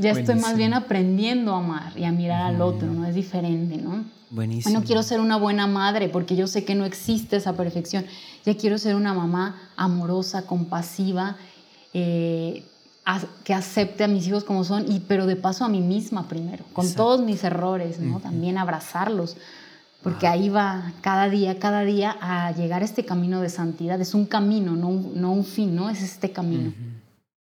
[0.00, 3.06] ya estoy más bien aprendiendo a amar y a mirar al otro, ¿no?
[3.06, 4.04] Es diferente, ¿no?
[4.30, 4.78] Buenísimo.
[4.78, 8.06] No quiero ser una buena madre porque yo sé que no existe esa perfección.
[8.46, 11.36] Ya quiero ser una mamá amorosa, compasiva,
[11.92, 12.64] eh,
[13.44, 16.64] que acepte a mis hijos como son, y, pero de paso a mí misma primero,
[16.72, 18.20] con todos mis errores, ¿no?
[18.20, 19.36] También abrazarlos,
[20.02, 24.00] porque ahí va cada día, cada día a llegar a este camino de santidad.
[24.00, 25.90] Es un camino, no un, no un fin, ¿no?
[25.90, 26.72] Es este camino.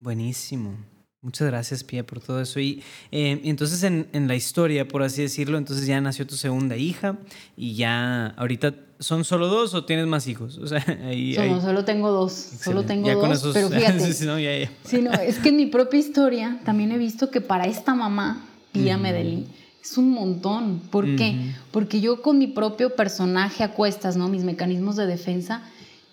[0.07, 0.77] Buenísimo.
[1.21, 2.61] Muchas gracias, Pia, por todo eso.
[2.61, 2.81] Y
[3.11, 7.19] eh, entonces en, en, la historia, por así decirlo, entonces ya nació tu segunda hija
[7.57, 10.59] y ya ahorita son solo dos o tienes más hijos.
[10.59, 10.79] O sea,
[11.09, 12.33] ahí, solo tengo dos.
[12.33, 13.51] Solo tengo dos.
[13.53, 14.13] pero fíjate.
[14.13, 14.71] sí, no, ya, ya.
[14.85, 18.47] Sí, no, es que en mi propia historia también he visto que para esta mamá,
[18.71, 19.49] Pia Medellín,
[19.83, 20.83] es un montón.
[20.89, 21.53] ¿Por qué?
[21.73, 24.29] Porque yo con mi propio personaje a cuestas, ¿no?
[24.29, 25.65] Mis mecanismos de defensa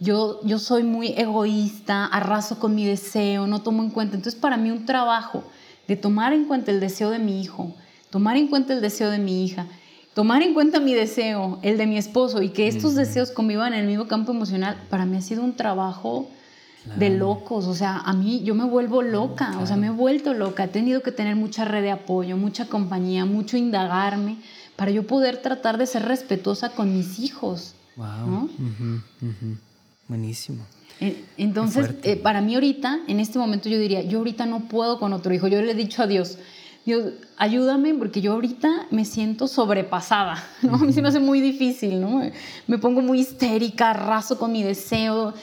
[0.03, 4.15] yo, yo soy muy egoísta, arraso con mi deseo, no tomo en cuenta.
[4.15, 5.43] Entonces, para mí un trabajo
[5.88, 7.73] de tomar en cuenta el deseo de mi hijo,
[8.09, 9.65] tomar en cuenta el deseo de mi hija,
[10.13, 13.81] tomar en cuenta mi deseo, el de mi esposo, y que estos deseos convivan en
[13.81, 16.27] el mismo campo emocional, para mí ha sido un trabajo
[16.97, 17.65] de locos.
[17.67, 20.65] O sea, a mí yo me vuelvo loca, o sea, me he vuelto loca.
[20.65, 24.38] He tenido que tener mucha red de apoyo, mucha compañía, mucho indagarme,
[24.75, 27.75] para yo poder tratar de ser respetuosa con mis hijos.
[27.95, 28.49] Wow.
[30.07, 30.65] Buenísimo.
[30.99, 34.99] Eh, entonces, eh, para mí ahorita, en este momento yo diría, yo ahorita no puedo
[34.99, 35.47] con otro hijo.
[35.47, 36.38] Yo le he dicho a Dios,
[36.85, 40.75] Dios, ayúdame porque yo ahorita me siento sobrepasada, ¿no?
[40.75, 42.21] A mí se me hace muy difícil, ¿no?
[42.67, 45.34] Me pongo muy histérica, arraso con mi deseo.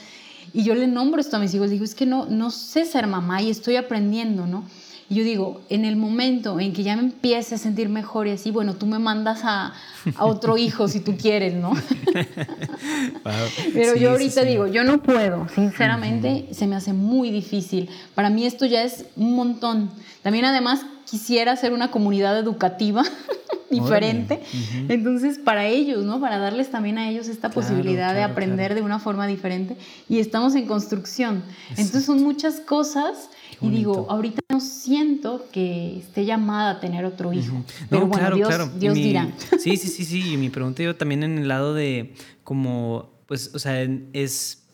[0.52, 3.06] Y yo le nombro esto a mis hijos, digo, es que no, no sé ser
[3.06, 4.64] mamá y estoy aprendiendo, ¿no?
[5.10, 8.30] Y yo digo, en el momento en que ya me empiece a sentir mejor y
[8.30, 9.74] así, bueno, tú me mandas a,
[10.14, 11.72] a otro hijo si tú quieres, ¿no?
[13.74, 17.90] Pero yo ahorita digo, yo no puedo, sinceramente, se me hace muy difícil.
[18.14, 19.90] Para mí esto ya es un montón.
[20.22, 23.02] También además quisiera hacer una comunidad educativa
[23.70, 24.40] diferente.
[24.88, 26.20] Entonces, para ellos, ¿no?
[26.20, 29.76] Para darles también a ellos esta posibilidad de aprender de una forma diferente.
[30.08, 31.42] Y estamos en construcción.
[31.70, 33.28] Entonces, son muchas cosas
[33.62, 37.64] y digo, ahorita no siento que esté llamada a tener otro hijo.
[37.88, 39.30] Pero bueno, Dios, dirá.
[39.58, 40.34] Sí, sí, sí, sí.
[40.34, 42.14] Y mi pregunta yo también en el lado de
[42.44, 44.66] como, pues, o sea, es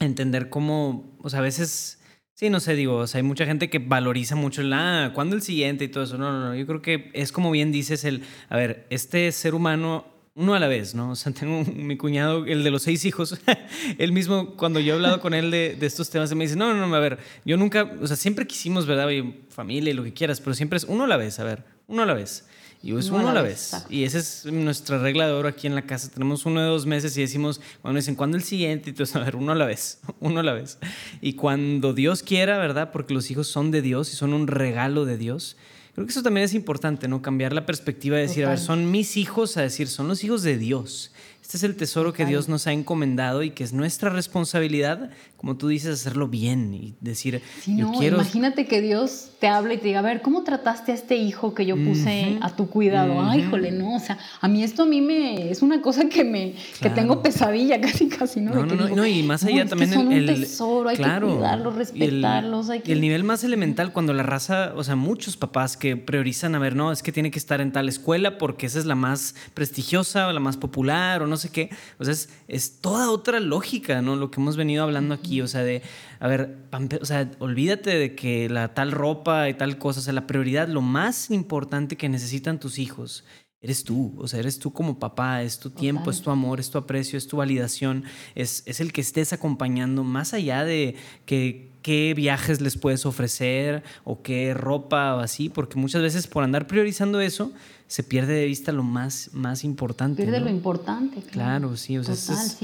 [0.00, 2.00] entender cómo, o sea, a veces...
[2.36, 5.36] Sí, no sé, digo, o sea, hay mucha gente que valoriza mucho el, ah, ¿cuándo
[5.36, 5.84] el siguiente?
[5.84, 6.18] Y todo eso.
[6.18, 9.54] No, no, no, yo creo que es como bien dices el, a ver, este ser
[9.54, 10.04] humano
[10.36, 11.10] uno a la vez, ¿no?
[11.10, 13.38] O sea, tengo mi cuñado, el de los seis hijos,
[13.98, 16.74] él mismo, cuando yo he hablado con él de, de estos temas, me dice, no,
[16.74, 19.08] no, no, a ver, yo nunca, o sea, siempre quisimos, ¿verdad?
[19.48, 22.02] Familia y lo que quieras, pero siempre es uno a la vez, a ver, uno
[22.02, 22.46] a la vez.
[22.84, 23.86] Y es uno, a la vez.
[23.88, 26.10] Y esa es nuestra regla de oro aquí en la casa.
[26.10, 28.90] Tenemos uno de dos meses y decimos, cuando dicen, ¿cuándo el siguiente?
[28.90, 30.78] Y entonces, a ver, uno a la vez, uno a la vez.
[31.22, 32.92] Y cuando Dios quiera, ¿verdad?
[32.92, 35.56] Porque los hijos son de Dios y son un regalo de Dios
[35.94, 37.22] creo que eso también es importante, ¿no?
[37.22, 40.42] Cambiar la perspectiva de decir, a ver, son mis hijos, a decir, son los hijos
[40.42, 41.12] de Dios.
[41.54, 45.56] Este es el tesoro que Dios nos ha encomendado y que es nuestra responsabilidad, como
[45.56, 48.16] tú dices, hacerlo bien y decir, yo quiero...
[48.16, 51.54] Imagínate que Dios te habla y te diga, a ver, ¿cómo trataste a este hijo
[51.54, 53.22] que yo puse a tu cuidado?
[53.22, 56.24] Ay, híjole, no, o sea, a mí esto a mí me es una cosa que
[56.24, 58.52] me que tengo pesadilla casi casi, ¿no?
[58.52, 62.68] No, no, no, y más allá también son el, un tesoro, hay que cuidarlos, respetarlos,
[62.68, 66.74] el, nivel más elemental cuando la raza, o sea, muchos papás que priorizan, a ver,
[66.74, 70.26] no, es que tiene que estar en tal escuela porque esa es la más prestigiosa
[70.26, 71.70] o la más popular o no sé qué.
[71.98, 72.14] O sea,
[72.48, 74.16] es, toda otra lógica, ¿no?
[74.16, 75.82] Lo que hemos venido hablando aquí, o sea, de,
[76.20, 76.58] a ver,
[77.00, 80.68] o sea, olvídate de que la tal ropa y tal cosa, o sea, la prioridad,
[80.68, 83.24] lo más importante que necesitan tus hijos
[83.64, 86.68] eres tú, o sea, eres tú como papá, es tu tiempo, es tu amor, es
[86.68, 88.04] tu aprecio, es tu validación,
[88.34, 93.82] es, es el que estés acompañando más allá de que qué viajes les puedes ofrecer
[94.04, 97.52] o qué ropa o así, porque muchas veces por andar priorizando eso
[97.86, 100.22] se pierde de vista lo más, más importante.
[100.22, 101.20] Pierde lo importante.
[101.20, 102.58] Claro, sí, o sea, es,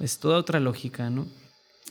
[0.00, 1.26] es, toda otra lógica, ¿no?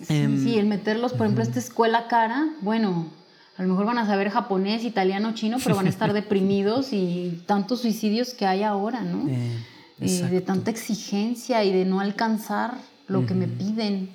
[0.01, 3.11] Sí, em, sí, el meterlos, por ejemplo, esta escuela cara, bueno,
[3.57, 7.43] a lo mejor van a saber japonés, italiano, chino, pero van a estar deprimidos y
[7.45, 9.29] tantos suicidios que hay ahora, ¿no?
[9.29, 9.57] Eh,
[10.01, 12.77] eh, de tanta exigencia y de no alcanzar
[13.07, 14.09] lo que me piden.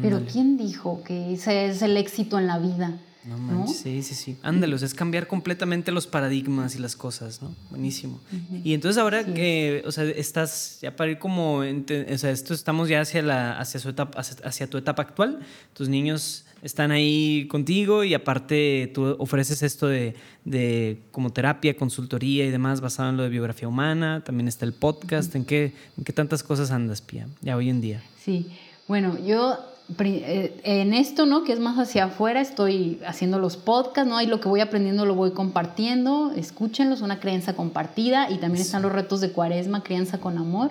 [0.00, 2.92] Pero ¿quién dijo que ese es el éxito en la vida?
[3.24, 4.36] No manches, sí, sí, sí.
[4.42, 7.54] Ándalos, es cambiar completamente los paradigmas y las cosas, ¿no?
[7.70, 8.20] Buenísimo.
[8.64, 12.88] Y entonces ahora que, o sea, estás ya para ir como, o sea, esto estamos
[12.88, 15.38] ya hacia, la, hacia, su etapa, hacia, tu etapa actual,
[15.72, 22.44] tus niños están ahí contigo y aparte tú ofreces esto de, de como terapia, consultoría
[22.44, 26.04] y demás basado en lo de biografía humana, también está el podcast, ¿en qué, en
[26.04, 28.02] qué tantas cosas andas, Pia, ya hoy en día?
[28.24, 28.48] Sí,
[28.88, 31.44] bueno, yo en esto, ¿no?
[31.44, 34.16] Que es más hacia afuera, estoy haciendo los podcasts, ¿no?
[34.16, 38.82] Ahí lo que voy aprendiendo lo voy compartiendo, escúchenlos, una creencia compartida y también están
[38.82, 40.70] los retos de cuaresma, crianza con amor.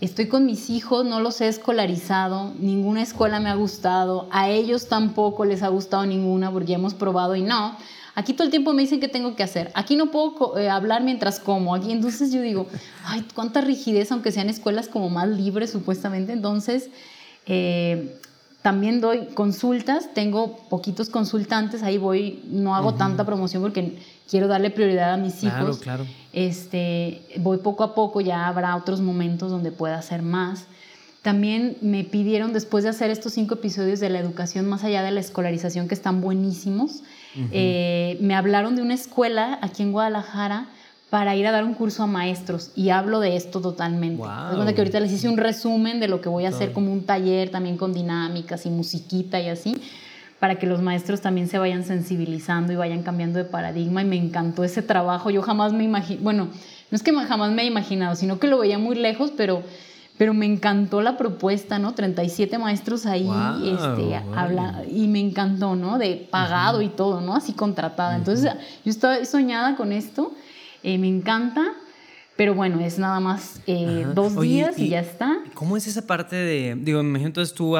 [0.00, 4.88] Estoy con mis hijos, no los he escolarizado, ninguna escuela me ha gustado, a ellos
[4.88, 7.76] tampoco les ha gustado ninguna porque ya hemos probado y no.
[8.16, 9.72] Aquí todo el tiempo me dicen qué tengo que hacer.
[9.74, 11.74] Aquí no puedo eh, hablar mientras como.
[11.74, 12.68] Aquí entonces yo digo,
[13.04, 16.32] ay, cuánta rigidez, aunque sean escuelas como más libres supuestamente.
[16.32, 16.90] Entonces,
[17.46, 18.16] eh,
[18.64, 24.70] también doy consultas, tengo poquitos consultantes, ahí voy, no hago tanta promoción porque quiero darle
[24.70, 25.80] prioridad a mis hijos.
[25.80, 26.06] Claro, claro.
[26.32, 30.64] Este, voy poco a poco, ya habrá otros momentos donde pueda hacer más.
[31.20, 35.10] También me pidieron, después de hacer estos cinco episodios de la educación más allá de
[35.10, 37.02] la escolarización, que están buenísimos,
[37.52, 40.68] eh, me hablaron de una escuela aquí en Guadalajara
[41.14, 44.20] para ir a dar un curso a maestros y hablo de esto totalmente.
[44.20, 44.74] Wow.
[44.74, 47.50] que ahorita les hice un resumen de lo que voy a hacer como un taller
[47.50, 49.80] también con dinámicas y musiquita y así,
[50.40, 54.16] para que los maestros también se vayan sensibilizando y vayan cambiando de paradigma y me
[54.16, 55.30] encantó ese trabajo.
[55.30, 56.48] Yo jamás me imagino, bueno,
[56.90, 59.62] no es que jamás me he imaginado, sino que lo veía muy lejos, pero
[60.16, 61.92] pero me encantó la propuesta, ¿no?
[61.92, 63.28] 37 maestros ahí,
[63.64, 65.98] este, habla, y me encantó, ¿no?
[65.98, 67.34] De pagado y todo, ¿no?
[67.34, 68.14] Así contratada.
[68.14, 68.52] Entonces,
[68.84, 70.32] yo estaba soñada con esto
[70.84, 71.72] eh, me encanta,
[72.36, 75.38] pero bueno, es nada más eh, dos días y, ya está.
[75.54, 77.76] ¿Cómo es esa parte de, digo, me imagino entonces tú,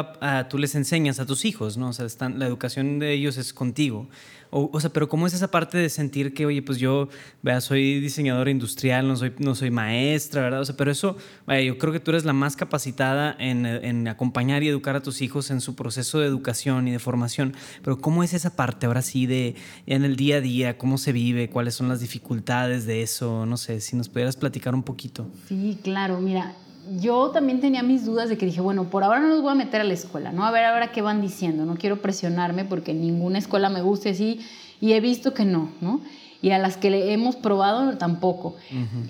[0.48, 1.88] tú les enseñas a tus hijos, ¿no?
[1.88, 4.08] O sea, están, la educación de ellos es contigo.
[4.56, 7.08] O, sea, pero ¿cómo es esa parte de sentir que, oye, pues yo,
[7.42, 10.60] vea, soy diseñadora industrial, no soy, no soy maestra, ¿verdad?
[10.60, 14.06] O sea, pero eso, vaya, yo creo que tú eres la más capacitada en, en,
[14.06, 17.52] acompañar y educar a tus hijos en su proceso de educación y de formación.
[17.82, 19.56] Pero ¿cómo es esa parte ahora sí de
[19.86, 20.78] en el día a día?
[20.78, 21.50] ¿Cómo se vive?
[21.50, 23.46] ¿Cuáles son las dificultades de eso?
[23.46, 25.26] No sé, si nos pudieras platicar un poquito.
[25.48, 26.54] Sí, claro, mira,
[26.98, 29.54] yo también tenía mis dudas de que dije, bueno, por ahora no los voy a
[29.54, 30.44] meter a la escuela, ¿no?
[30.44, 34.40] A ver ahora qué van diciendo, no quiero presionarme porque ninguna escuela me guste así
[34.80, 36.00] y he visto que no, ¿no?
[36.42, 38.56] Y a las que le hemos probado tampoco.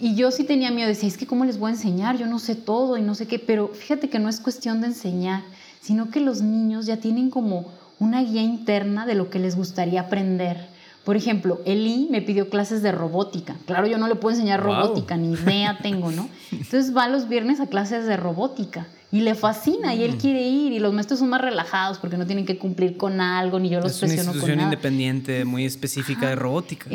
[0.00, 2.38] Y yo sí tenía miedo, decía, es que cómo les voy a enseñar, yo no
[2.38, 5.42] sé todo y no sé qué, pero fíjate que no es cuestión de enseñar,
[5.80, 7.66] sino que los niños ya tienen como
[7.98, 10.73] una guía interna de lo que les gustaría aprender.
[11.04, 13.56] Por ejemplo, Eli me pidió clases de robótica.
[13.66, 16.28] Claro, yo no le puedo enseñar robótica, ni idea tengo, ¿no?
[16.50, 20.18] Entonces va los viernes a clases de robótica y le fascina y él mm.
[20.18, 23.60] quiere ir y los maestros son más relajados porque no tienen que cumplir con algo
[23.60, 24.16] ni yo los presiono con nada.
[24.16, 26.88] Es una institución independiente muy específica de robótica.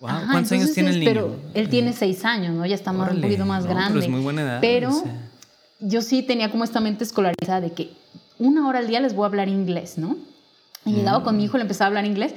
[0.00, 1.10] ¿Cuántos años tiene el niño?
[1.10, 2.64] Pero él tiene seis años, ¿no?
[2.64, 3.92] Ya está un poquito más grande.
[3.92, 4.58] Pero es muy buena edad.
[4.60, 5.04] Pero
[5.80, 7.90] yo sí tenía como esta mente escolarizada de que
[8.38, 10.16] una hora al día les voy a hablar inglés, ¿no?
[10.86, 11.46] Y llegaba con mi mm.
[11.46, 12.34] hijo, le empezaba a hablar inglés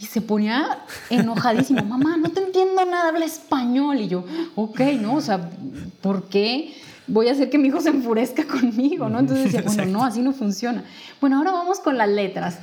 [0.00, 0.78] y se ponía
[1.10, 4.00] enojadísimo, mamá, no te entiendo nada, habla español.
[4.00, 4.24] Y yo,
[4.54, 5.16] ok, ¿no?
[5.16, 5.50] O sea,
[6.00, 6.72] ¿por qué
[7.06, 9.18] voy a hacer que mi hijo se enfurezca conmigo, ¿no?
[9.18, 10.84] Entonces decía, bueno, no, así no funciona.
[11.20, 12.58] Bueno, ahora vamos con las letras.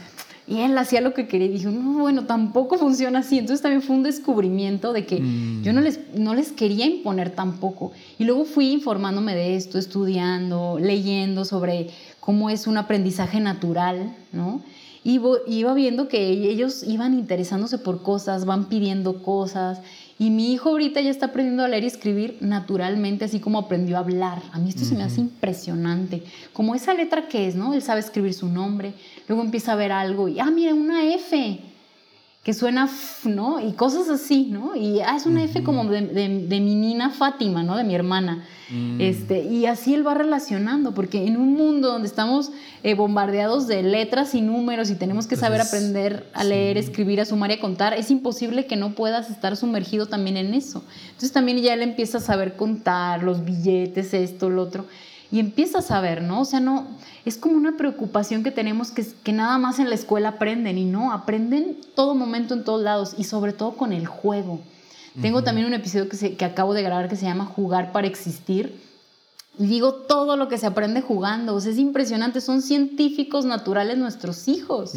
[0.47, 3.37] y él hacía lo que quería y dije, no, bueno, tampoco funciona así.
[3.37, 5.61] Entonces también fue un descubrimiento de que mm.
[5.61, 7.91] yo no les, no les quería imponer tampoco.
[8.17, 14.61] Y luego fui informándome de esto, estudiando, leyendo sobre cómo es un aprendizaje natural, ¿no?
[15.07, 19.79] Y iba viendo que ellos iban interesándose por cosas, van pidiendo cosas.
[20.19, 23.95] Y mi hijo ahorita ya está aprendiendo a leer y escribir naturalmente, así como aprendió
[23.95, 24.41] a hablar.
[24.51, 26.23] A mí esto se me hace impresionante.
[26.51, 27.73] Como esa letra que es, ¿no?
[27.73, 28.95] Él sabe escribir su nombre,
[29.29, 31.61] luego empieza a ver algo y, ah, mira, una F
[32.47, 32.89] que suena,
[33.25, 33.59] ¿no?
[33.59, 34.73] Y cosas así, ¿no?
[34.73, 37.75] Y ah, es una F como de, de, mi nina Fátima, ¿no?
[37.75, 38.45] De mi hermana.
[38.69, 39.01] Mm.
[39.01, 42.51] Este, y así él va relacionando, porque en un mundo donde estamos
[42.83, 47.25] eh, bombardeados de letras y números y tenemos que saber aprender a leer, escribir, a
[47.25, 50.85] sumar y a contar, es imposible que no puedas estar sumergido también en eso.
[51.07, 54.85] Entonces también ya él empieza a saber contar los billetes, esto, lo otro
[55.31, 56.41] y empiezas a ver, ¿no?
[56.41, 56.87] O sea, no,
[57.25, 60.85] es como una preocupación que tenemos que, que nada más en la escuela aprenden y
[60.85, 64.61] no, aprenden todo momento en todos lados y sobre todo con el juego.
[65.21, 68.79] Tengo también un episodio que, que acabo de grabar que se llama Jugar para existir.
[69.57, 71.55] Y digo todo lo que se aprende jugando.
[71.55, 72.39] O sea, es impresionante.
[72.39, 74.93] Son científicos naturales nuestros hijos.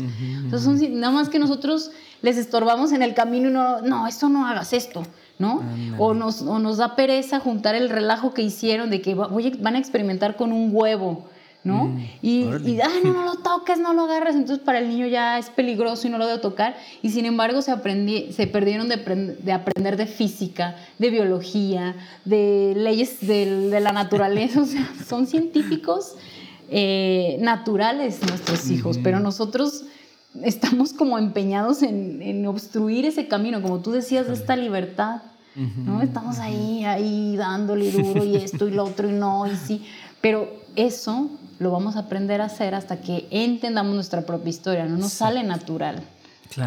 [0.58, 1.90] son, nada más que nosotros
[2.20, 5.02] les estorbamos en el camino y no, no, esto no hagas esto.
[5.40, 5.62] ¿No?
[5.98, 9.78] O nos, o nos, da pereza juntar el relajo que hicieron de que van a
[9.78, 11.24] experimentar con un huevo,
[11.64, 11.86] ¿no?
[11.86, 15.38] Mm, y, y no, no lo toques, no lo agarres, entonces para el niño ya
[15.38, 18.96] es peligroso y no lo debe tocar, y sin embargo se, aprendí, se perdieron de,
[19.42, 21.96] de, aprender de física, de biología,
[22.26, 26.16] de leyes de, de la naturaleza, o sea, son científicos
[26.68, 29.86] eh, naturales nuestros hijos, pero nosotros
[30.44, 35.22] estamos como empeñados en, en, obstruir ese camino, como tú decías, de esta libertad.
[35.54, 36.02] ¿No?
[36.02, 39.86] Estamos ahí, ahí dándole duro y esto y lo otro y no y sí,
[40.20, 44.96] pero eso lo vamos a aprender a hacer hasta que entendamos nuestra propia historia, no
[44.96, 46.02] nos sale natural.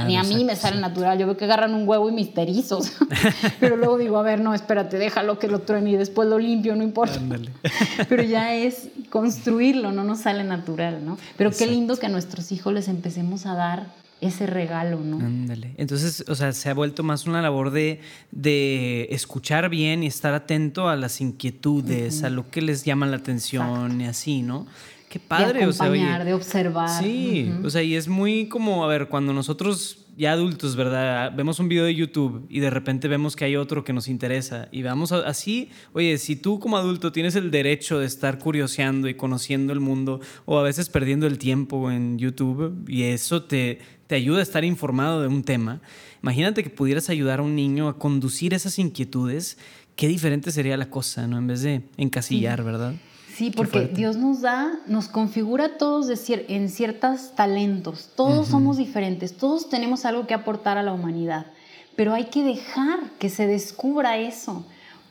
[0.08, 1.18] Ni a mí me sale natural.
[1.18, 2.94] Yo veo que agarran un huevo y misterizos.
[3.60, 6.76] Pero luego digo, a ver, no, espérate, déjalo que lo truene y después lo limpio,
[6.76, 7.20] no importa.
[8.10, 11.18] Pero ya es construirlo, no nos sale natural, ¿no?
[11.38, 13.88] Pero qué lindo que a nuestros hijos les empecemos a dar
[14.28, 15.18] ese regalo, ¿no?
[15.18, 15.74] Ándale.
[15.78, 18.00] Entonces, o sea, se ha vuelto más una labor de,
[18.32, 23.18] de escuchar bien y estar atento a las inquietudes, a lo que les llama la
[23.18, 24.66] atención y así, ¿no?
[25.10, 27.04] Qué padre, de acompañar, o sea, de observar.
[27.04, 31.34] Sí, o sea, y es muy como, a ver, cuando nosotros ya adultos, ¿verdad?
[31.36, 34.68] Vemos un video de YouTube y de repente vemos que hay otro que nos interesa
[34.72, 39.16] y vamos así, oye, si tú como adulto tienes el derecho de estar curioseando y
[39.16, 44.16] conociendo el mundo o a veces perdiendo el tiempo en YouTube y eso te, te
[44.16, 45.82] ayuda a estar informado de un tema,
[46.22, 49.58] imagínate que pudieras ayudar a un niño a conducir esas inquietudes,
[49.96, 51.38] qué diferente sería la cosa, ¿no?
[51.38, 52.94] En vez de encasillar, ¿verdad?
[53.36, 58.10] Sí, porque Dios nos da, nos configura a todos en ciertos talentos.
[58.16, 61.48] Todos somos diferentes, todos tenemos algo que aportar a la humanidad,
[61.96, 64.66] pero hay que dejar que se descubra eso.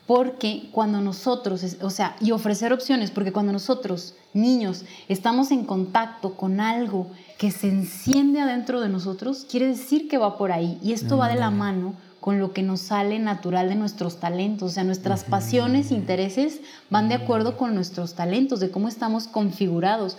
[0.07, 6.35] Porque cuando nosotros, o sea, y ofrecer opciones, porque cuando nosotros, niños, estamos en contacto
[6.35, 7.07] con algo
[7.39, 10.79] que se enciende adentro de nosotros, quiere decir que va por ahí.
[10.83, 14.71] Y esto va de la mano con lo que nos sale natural de nuestros talentos.
[14.71, 20.17] O sea, nuestras pasiones, intereses van de acuerdo con nuestros talentos, de cómo estamos configurados.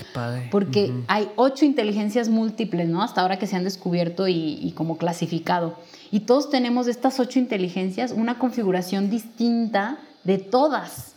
[0.51, 3.01] Porque hay ocho inteligencias múltiples, ¿no?
[3.01, 5.79] Hasta ahora que se han descubierto y, como clasificado.
[6.11, 11.15] Y todos tenemos de estas ocho inteligencias una configuración distinta de todas.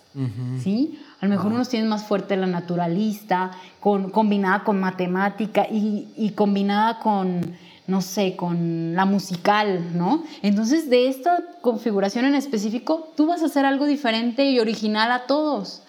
[0.63, 1.01] ¿Sí?
[1.21, 3.51] A lo mejor unos tienen más fuerte la naturalista,
[3.81, 7.41] con, combinada con matemática y, y combinada con
[7.87, 10.25] no sé, con la musical, ¿no?
[10.43, 15.27] Entonces, de esta configuración en específico, tú vas a hacer algo diferente y original a
[15.27, 15.83] todos.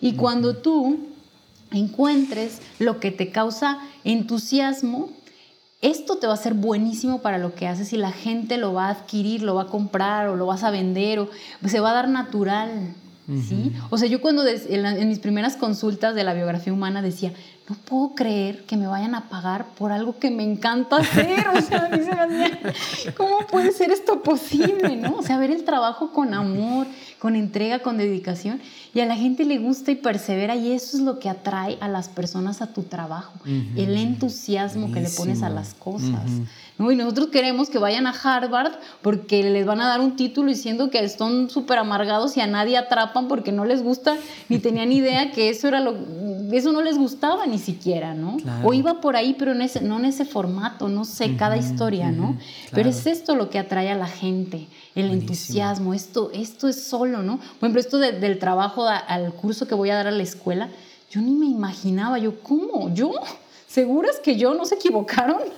[0.00, 0.98] Y cuando tú
[1.70, 5.10] encuentres lo que te causa entusiasmo,
[5.82, 8.86] esto te va a ser buenísimo para lo que haces y la gente lo va
[8.86, 11.28] a adquirir, lo va a comprar o lo vas a vender o
[11.66, 12.94] se va a dar natural.
[13.48, 13.72] ¿sí?
[13.90, 17.32] O sea, yo cuando en, mis primeras consultas de la biografía humana decía,
[17.68, 21.46] no puedo creer que me vayan a pagar por algo que me encanta hacer.
[21.56, 21.88] O sea,
[23.16, 24.96] ¿cómo puede ser esto posible?
[24.96, 25.16] ¿no?
[25.18, 26.86] O sea, ver el trabajo con amor,
[27.18, 28.60] con entrega, con dedicación.
[28.94, 31.88] Y a la gente le gusta y persevera y eso es lo que atrae a
[31.88, 36.30] las personas a tu trabajo, el entusiasmo que le pones a las cosas.
[36.78, 38.72] Y nosotros queremos que vayan a Harvard
[39.02, 42.76] porque les van a dar un título diciendo que están súper amargados y a nadie
[42.76, 44.16] atrapan porque no les gusta,
[44.48, 45.94] ni tenían idea que eso era lo,
[46.50, 48.36] eso no les gustaba ni siquiera, ¿no?
[48.64, 52.10] O iba por ahí, pero en ese, no en ese formato, no sé, cada historia,
[52.10, 52.36] ¿no?
[52.72, 57.22] Pero es esto lo que atrae a la gente, el entusiasmo, esto, esto es solo,
[57.22, 57.36] ¿no?
[57.36, 60.68] Por ejemplo, esto del trabajo al curso que voy a dar a la escuela,
[61.10, 62.92] yo ni me imaginaba, yo, ¿cómo?
[62.94, 63.12] ¿Yo?
[63.72, 65.40] ¿Seguras que yo no se equivocaron?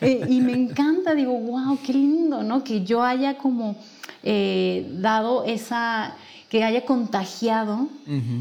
[0.00, 2.62] Eh, y me encanta, digo, wow, qué lindo, ¿no?
[2.62, 3.76] Que yo haya como
[4.22, 6.14] eh, dado esa,
[6.50, 7.88] que haya contagiado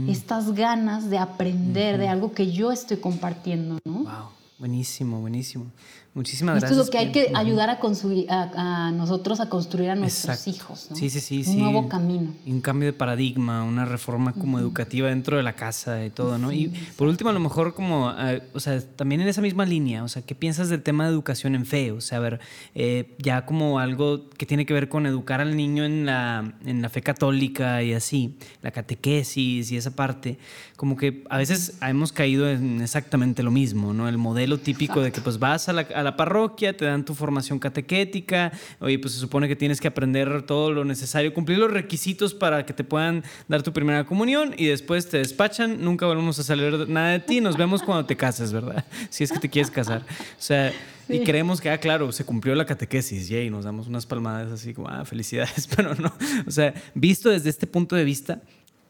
[0.09, 3.93] estas ganas de aprender de algo que yo estoy compartiendo, ¿no?
[3.99, 5.65] Wow, buenísimo, buenísimo.
[6.15, 6.71] Muchísimas gracias.
[6.71, 10.47] Esto es lo que hay que ayudar a, construir, a, nosotros a construir a nuestros
[10.47, 10.87] hijos.
[10.91, 10.95] ¿no?
[10.95, 11.43] Sí, sí, sí.
[11.47, 12.31] Un nuevo camino.
[12.45, 16.51] Un cambio de paradigma, una reforma como educativa dentro de la casa y todo, ¿no?
[16.51, 16.67] y
[16.97, 20.07] por último, a lo mejor como, ah, o sea, también en esa misma línea, o
[20.07, 21.91] sea, ¿qué piensas del tema de educación en fe?
[21.91, 22.39] O sea, a ver,
[22.75, 26.83] eh, ya como algo que tiene que ver con educar al niño en la, en
[26.83, 30.37] la fe católica y así, la catequesis y esa parte,
[30.75, 34.07] como que a veces hemos caído en exactamente lo mismo, ¿no?
[34.07, 37.59] El modelo típico de que pues vas a la la parroquia, te dan tu formación
[37.59, 42.33] catequética, oye, pues se supone que tienes que aprender todo lo necesario, cumplir los requisitos
[42.33, 46.43] para que te puedan dar tu primera comunión y después te despachan, nunca volvemos a
[46.43, 48.85] saber nada de ti, nos vemos cuando te cases, ¿verdad?
[49.09, 50.01] Si es que te quieres casar.
[50.01, 50.73] O sea,
[51.09, 54.73] y creemos que, ah, claro, se cumplió la catequesis, y nos damos unas palmadas así
[54.73, 56.13] como, ah, felicidades, pero no.
[56.47, 58.41] O sea, visto desde este punto de vista,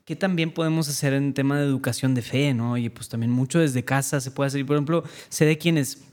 [0.06, 2.76] ¿Qué también podemos hacer en tema de educación de fe, no?
[2.76, 4.66] Y pues también mucho desde casa se puede hacer.
[4.66, 6.04] Por ejemplo, sé de quienes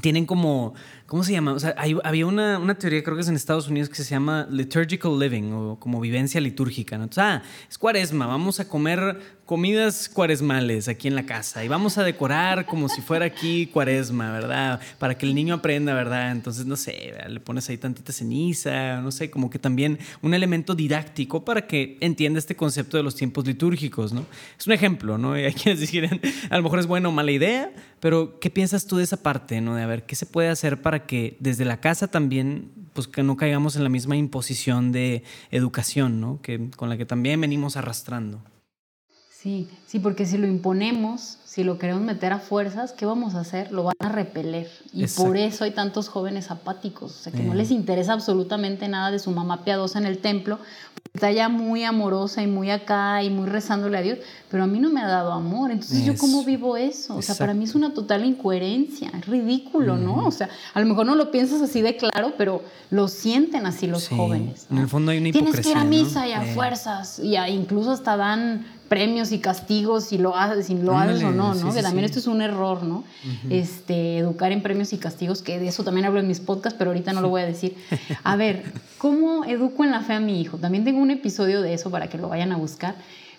[0.00, 0.74] tienen como
[1.10, 1.54] ¿Cómo se llama?
[1.54, 1.74] O sea,
[2.04, 5.50] había una, una, teoría, creo que es en Estados Unidos, que se llama liturgical living
[5.52, 6.96] o como vivencia litúrgica.
[6.96, 7.02] ¿no?
[7.02, 9.18] Entonces, ah, es cuaresma, vamos a comer
[9.50, 14.30] comidas cuaresmales aquí en la casa y vamos a decorar como si fuera aquí cuaresma,
[14.30, 14.80] ¿verdad?
[15.00, 16.30] Para que el niño aprenda, ¿verdad?
[16.30, 20.76] Entonces, no sé, le pones ahí tantita ceniza, no sé, como que también un elemento
[20.76, 24.24] didáctico para que entienda este concepto de los tiempos litúrgicos, ¿no?
[24.56, 25.36] Es un ejemplo, ¿no?
[25.36, 28.86] Y hay quienes dijeran, a lo mejor es buena o mala idea, pero ¿qué piensas
[28.86, 29.74] tú de esa parte, ¿no?
[29.74, 33.22] De a ver, ¿qué se puede hacer para que desde la casa también, pues que
[33.22, 36.40] no caigamos en la misma imposición de educación, ¿no?
[36.42, 38.40] Que, con la que también venimos arrastrando.
[39.40, 43.40] Sí, sí, porque si lo imponemos, si lo queremos meter a fuerzas, ¿qué vamos a
[43.40, 43.72] hacer?
[43.72, 44.68] Lo van a repeler.
[44.92, 49.10] Y por eso hay tantos jóvenes apáticos, o sea, que no les interesa absolutamente nada
[49.10, 50.58] de su mamá piadosa en el templo,
[51.12, 54.18] está ya muy amorosa y muy acá y muy rezándole a Dios,
[54.48, 55.70] pero a mí no me ha dado amor.
[55.70, 57.16] Entonces, ¿yo cómo vivo eso?
[57.16, 60.26] O sea, para mí es una total incoherencia, es ridículo, ¿no?
[60.26, 63.86] O sea, a lo mejor no lo piensas así de claro, pero lo sienten así
[63.86, 64.66] los jóvenes.
[64.70, 65.62] En el fondo hay una hipocresía.
[65.62, 70.06] Tienes que ir a misa y a fuerzas, y incluso hasta dan premios y castigos
[70.06, 71.72] si lo haces, si lo haces o no, ¿no?
[71.72, 73.04] que también esto es un error, ¿no?
[73.48, 76.90] Este, educar en premios y castigos, que de eso también hablo en mis podcasts, pero
[76.90, 77.76] ahorita no lo voy a decir.
[78.24, 78.64] A ver,
[78.98, 80.58] ¿cómo educo en la fe a mi hijo?
[80.58, 82.96] También tengo un episodio de eso para que lo vayan a buscar,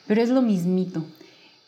[0.08, 1.04] pero es lo mismito.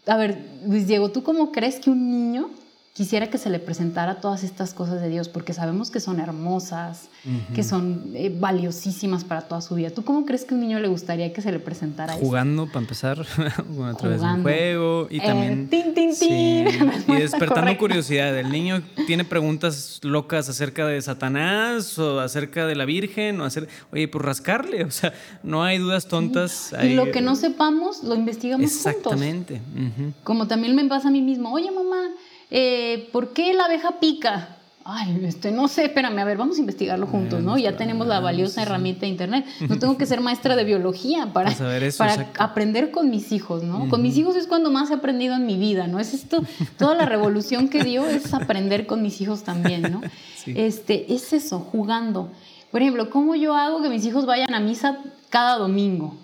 [0.08, 2.52] A ver, Luis Diego, ¿tú cómo crees que un niño
[2.94, 7.10] quisiera que se le presentara todas estas cosas de Dios, porque sabemos que son hermosas,
[7.56, 9.90] que son eh, valiosísimas para toda su vida.
[9.90, 12.82] ¿Tú cómo crees que a un niño le gustaría que se le presentara Jugando, para
[12.82, 15.70] empezar, a través de un juego y eh, también...
[15.70, 16.68] tin, tin, tin.
[17.08, 18.38] Y despertando curiosidad.
[18.38, 23.68] El niño tiene preguntas locas acerca de Satanás o acerca de la Virgen o hacer...
[23.92, 26.74] Oye, pues rascarle, o sea, no hay dudas tontas.
[26.84, 29.62] Y lo que no sepamos, lo investigamos Exactamente.
[30.24, 31.52] Como también me pasa a mí mismo.
[31.52, 32.12] Oye, mamá
[32.56, 34.58] eh, ¿por qué la abeja pica?
[34.86, 37.58] Ay, este, no sé, espérame, a ver, vamos a investigarlo juntos, ¿no?
[37.58, 39.46] Ya tenemos la valiosa herramienta de Internet.
[39.70, 41.52] No tengo que ser maestra de biología para,
[41.98, 43.90] para aprender con mis hijos, ¿no?
[43.90, 46.00] Con mis hijos es cuando más he aprendido en mi vida, ¿no?
[46.00, 46.44] Es esto,
[46.78, 50.02] toda la revolución que dio es aprender con mis hijos también, ¿no?
[50.46, 52.30] Este, es eso, jugando.
[52.70, 54.98] Por ejemplo, ¿cómo yo hago que mis hijos vayan a misa
[55.30, 56.18] cada domingo?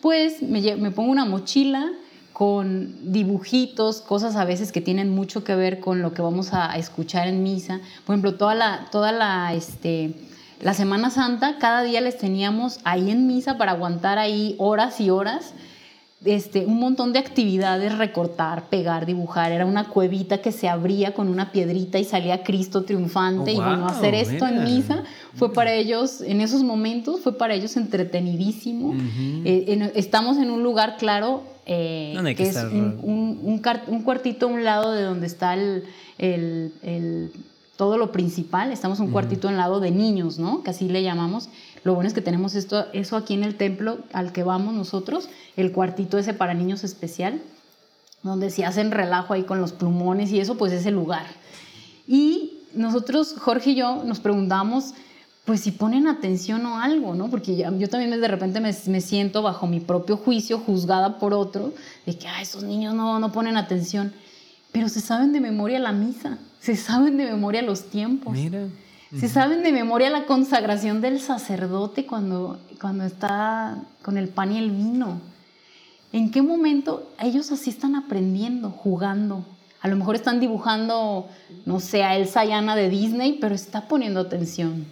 [0.00, 1.92] Pues me, me pongo una mochila,
[2.34, 6.76] con dibujitos, cosas a veces que tienen mucho que ver con lo que vamos a
[6.76, 7.80] escuchar en misa.
[8.04, 10.12] Por ejemplo, toda la, toda la, este,
[10.60, 15.10] la Semana Santa, cada día les teníamos ahí en misa para aguantar ahí horas y
[15.10, 15.54] horas.
[16.24, 19.52] Este, un montón de actividades, recortar, pegar, dibujar.
[19.52, 23.52] Era una cuevita que se abría con una piedrita y salía Cristo triunfante.
[23.52, 27.76] y bueno, hacer esto en misa fue para ellos, en esos momentos, fue para ellos
[27.76, 28.94] entretenidísimo.
[29.44, 34.92] Eh, estamos en un lugar, claro, eh, que, es un, un, cuartito a un lado
[34.92, 35.84] de donde está el,
[36.18, 37.32] el,
[37.76, 38.72] todo lo principal.
[38.72, 40.62] Estamos un cuartito al lado de niños, ¿no?
[40.62, 41.48] Que así le llamamos.
[41.84, 45.28] Lo bueno es que tenemos esto, eso aquí en el templo al que vamos nosotros,
[45.56, 47.42] el cuartito ese para niños especial,
[48.22, 51.26] donde si hacen relajo ahí con los plumones y eso, pues es el lugar.
[52.08, 54.94] Y nosotros, Jorge y yo, nos preguntamos
[55.44, 57.28] pues si ponen atención o algo, ¿no?
[57.28, 61.74] Porque yo también de repente me, siento bajo mi propio juicio, juzgada por otro,
[62.06, 64.14] de que, esos niños no, no ponen atención.
[64.72, 68.32] Pero se saben de memoria la misa, se saben de memoria los tiempos.
[68.32, 68.68] Mira.
[69.18, 74.58] Se saben de memoria la consagración del sacerdote cuando, cuando está con el pan y
[74.58, 75.20] el vino.
[76.12, 79.44] ¿En qué momento ellos así están aprendiendo, jugando,
[79.80, 81.28] A lo mejor están dibujando,
[81.66, 84.86] no sé, a Elsa y Anna de Disney, pero está poniendo atención.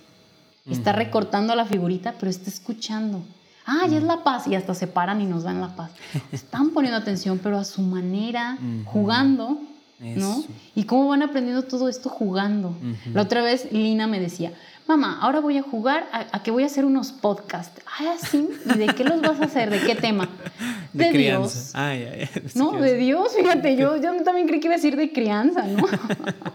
[0.70, 3.23] Está recortando la figurita, pero está escuchando.
[3.65, 4.47] Ah, ya es la paz.
[4.47, 5.90] Y hasta se paran y nos dan la paz.
[6.31, 9.61] Están poniendo atención, pero a su manera, jugando,
[10.03, 10.45] ¿no?
[10.74, 12.77] Y cómo van aprendiendo todo esto jugando.
[13.15, 14.53] La otra vez Lina me decía,
[14.87, 17.81] mamá, ahora voy a jugar a, que voy a hacer unos podcasts.
[17.87, 18.49] Ah, sí.
[18.66, 19.70] ¿Y de qué los vas a hacer?
[19.70, 20.29] ¿De qué tema?
[20.93, 21.70] De, Dios.
[21.73, 25.11] Ay, ay, no, de Dios, fíjate, yo, yo también creí que iba a decir de
[25.11, 25.85] crianza, ¿no?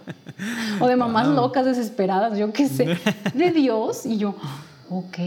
[0.80, 3.00] o de mamás locas, desesperadas, yo qué sé.
[3.34, 4.06] De Dios.
[4.06, 4.36] Y yo,
[4.92, 5.18] ok.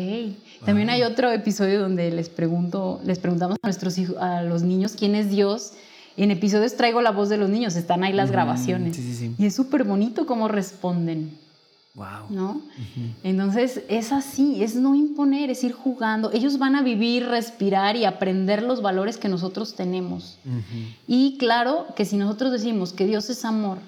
[0.64, 4.94] También hay otro episodio donde les pregunto, les preguntamos a nuestros hijos, a los niños
[4.96, 5.72] quién es Dios.
[6.20, 8.98] En episodios traigo la voz de los niños, están ahí las grabaciones.
[9.38, 11.38] Y es súper bonito cómo responden.
[11.94, 12.26] Wow.
[12.28, 12.60] ¿No?
[13.24, 16.30] Entonces es así, es no imponer, es ir jugando.
[16.32, 20.36] Ellos van a vivir, respirar y aprender los valores que nosotros tenemos.
[21.08, 23.78] Y claro que si nosotros decimos que Dios es amor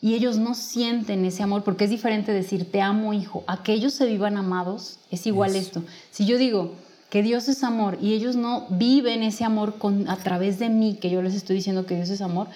[0.00, 3.72] y ellos no sienten ese amor, porque es diferente decir te amo hijo, a que
[3.72, 5.82] ellos se vivan amados, es igual esto.
[6.12, 6.72] Si yo digo
[7.14, 10.98] que Dios es amor y ellos no viven ese amor con, a través de mí,
[11.00, 12.48] que yo les estoy diciendo que Dios es amor,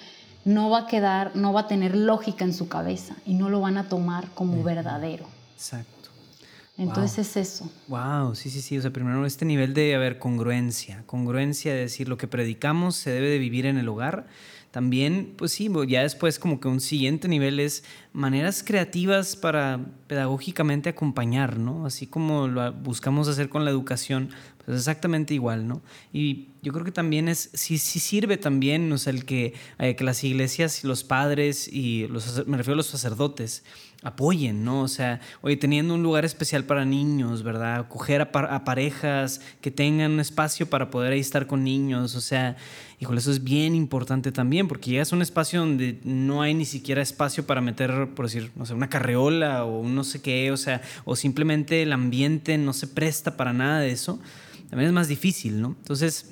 [0.43, 3.61] no va a quedar, no va a tener lógica en su cabeza y no lo
[3.61, 5.23] van a tomar como verdadero.
[5.55, 6.09] Exacto.
[6.77, 7.71] Entonces es eso.
[7.87, 8.77] Wow, sí, sí, sí.
[8.77, 13.11] O sea, primero este nivel de haber congruencia, congruencia de decir lo que predicamos se
[13.11, 14.27] debe de vivir en el hogar
[14.71, 17.83] también, pues sí, ya después como que un siguiente nivel es
[18.13, 21.87] maneras creativas para pedagógicamente acompañar, ¿no?
[21.87, 24.29] Así como lo buscamos hacer con la educación,
[24.63, 25.81] pues exactamente igual, ¿no?
[26.13, 29.95] Y yo creo que también es, sí, sí sirve también, o sea, el que, eh,
[29.95, 33.63] que las iglesias los padres y los, me refiero a los sacerdotes,
[34.01, 34.81] apoyen, ¿no?
[34.81, 37.87] O sea, oye, teniendo un lugar especial para niños, ¿verdad?
[37.89, 42.55] Coger a, parejas que tengan un espacio para poder ahí estar con niños, o sea,
[42.99, 46.65] híjole, eso es bien importante también, porque llegas a un espacio donde no hay ni
[46.65, 50.51] siquiera espacio para meter, por decir, no sé, una carreola o un no sé qué,
[50.51, 54.19] o sea, o simplemente el ambiente no se presta para nada de eso,
[54.69, 55.75] también es más difícil, ¿no?
[55.77, 56.31] Entonces,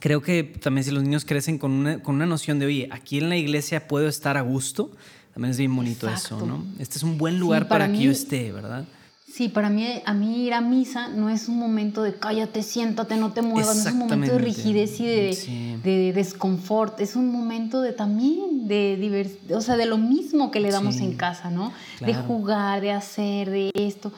[0.00, 3.18] creo que también si los niños crecen con una, con una noción de, oye, aquí
[3.18, 4.90] en la iglesia puedo estar a gusto,
[5.32, 6.64] también es bien bonito eso, ¿no?
[6.78, 8.84] Este es un buen lugar para, que yo esté, ¿verdad?
[9.30, 13.16] Sí, para mí, a mí ir a misa no es un momento de cállate, siéntate,
[13.16, 17.30] no te muevas, no es un momento de rigidez y de, de desconfort, es un
[17.30, 21.72] momento de también de o sea, de lo mismo que le damos en casa, ¿no?
[22.00, 24.12] De jugar, de hacer, de esto.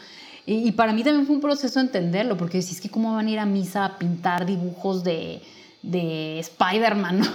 [0.46, 3.30] Y, para mí también fue un proceso entenderlo, porque si es que cómo van a
[3.30, 5.42] ir a misa a pintar dibujos de,
[5.82, 7.26] de Spider-Man, ¿no?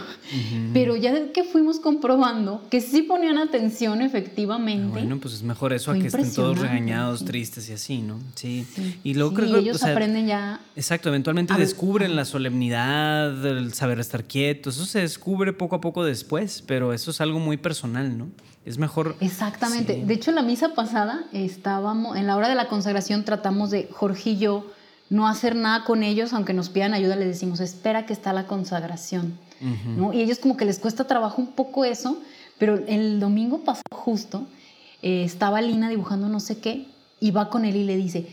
[0.71, 4.99] Pero ya que fuimos comprobando que sí ponían atención efectivamente.
[4.99, 8.19] Ah, bueno, pues es mejor eso a que estén todos regañados, tristes y así, ¿no?
[8.35, 8.67] Sí.
[9.03, 10.59] Y luego creo que ellos aprenden ya.
[10.75, 16.03] Exacto, eventualmente descubren la solemnidad, el saber estar quietos, eso se descubre poco a poco
[16.03, 18.27] después, pero eso es algo muy personal, ¿no?
[18.63, 19.15] Es mejor.
[19.21, 20.03] Exactamente.
[20.05, 23.87] De hecho, en la misa pasada estábamos, en la hora de la consagración tratamos de
[23.91, 24.65] Jorge y yo
[25.09, 28.47] no hacer nada con ellos, aunque nos pidan ayuda, les decimos, espera que está la
[28.47, 29.37] consagración.
[29.97, 30.13] ¿no?
[30.13, 32.19] Y ellos como que les cuesta trabajo un poco eso,
[32.57, 34.45] pero el domingo pasado justo
[35.01, 36.87] eh, estaba Lina dibujando no sé qué
[37.19, 38.27] y va con él y le dice,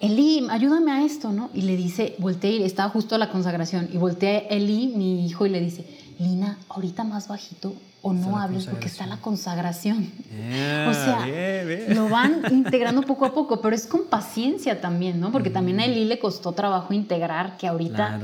[0.00, 1.50] Eli, ayúdame a esto, ¿no?
[1.52, 5.44] Y le dice, voltea y estaba justo a la consagración, y voltea Eli, mi hijo,
[5.44, 5.84] y le dice,
[6.20, 10.12] Lina, ahorita más bajito o no hables porque está la consagración.
[10.88, 11.26] o sea,
[11.88, 15.32] lo van integrando poco a poco, pero es con paciencia también, ¿no?
[15.32, 18.20] Porque también a Eli le costó trabajo integrar que ahorita,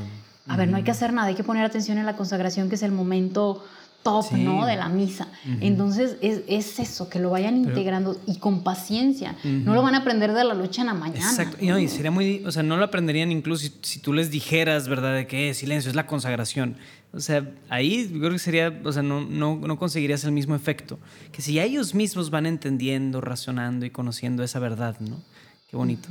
[0.47, 2.75] a ver, no hay que hacer nada, hay que poner atención en la consagración, que
[2.75, 3.65] es el momento
[4.07, 4.67] top, ¿no?
[4.67, 5.27] De la misa.
[5.61, 9.37] Entonces, es, eso, que lo vayan integrando y con paciencia.
[9.43, 11.29] No lo van a aprender de la noche a la mañana.
[11.29, 11.57] Exacto.
[11.63, 15.15] Y, sería muy, o sea, no lo aprenderían incluso si, tú les dijeras, ¿verdad?
[15.15, 16.77] De que silencio, es la consagración.
[17.13, 20.99] O sea, ahí creo que sería, o sea, no, no, no conseguirías el mismo efecto.
[21.33, 25.21] Que si ellos mismos van entendiendo, razonando y conociendo esa verdad, ¿no?
[25.69, 26.09] Qué bonito.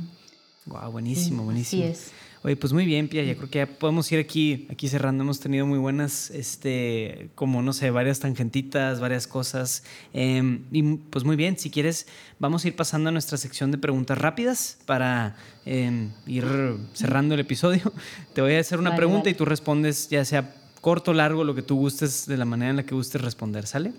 [0.66, 1.84] Wow, buenísimo, buenísimo.
[1.84, 2.12] Así es.
[2.46, 5.24] Oye, pues muy bien, Pia, ya creo que ya podemos ir aquí, aquí cerrando.
[5.24, 9.82] Hemos tenido muy buenas, este, como no sé, varias tangentitas, varias cosas.
[10.12, 12.06] Em, y pues muy bien, si quieres,
[12.38, 16.44] vamos a ir pasando a nuestra sección de preguntas rápidas para em, ir
[16.92, 17.92] cerrando el episodio.
[18.32, 21.56] Te voy a hacer una pregunta y tú respondes, ya sea corto o largo, lo
[21.56, 23.92] que tú gustes, de la manera en la que gustes responder, ¿sale?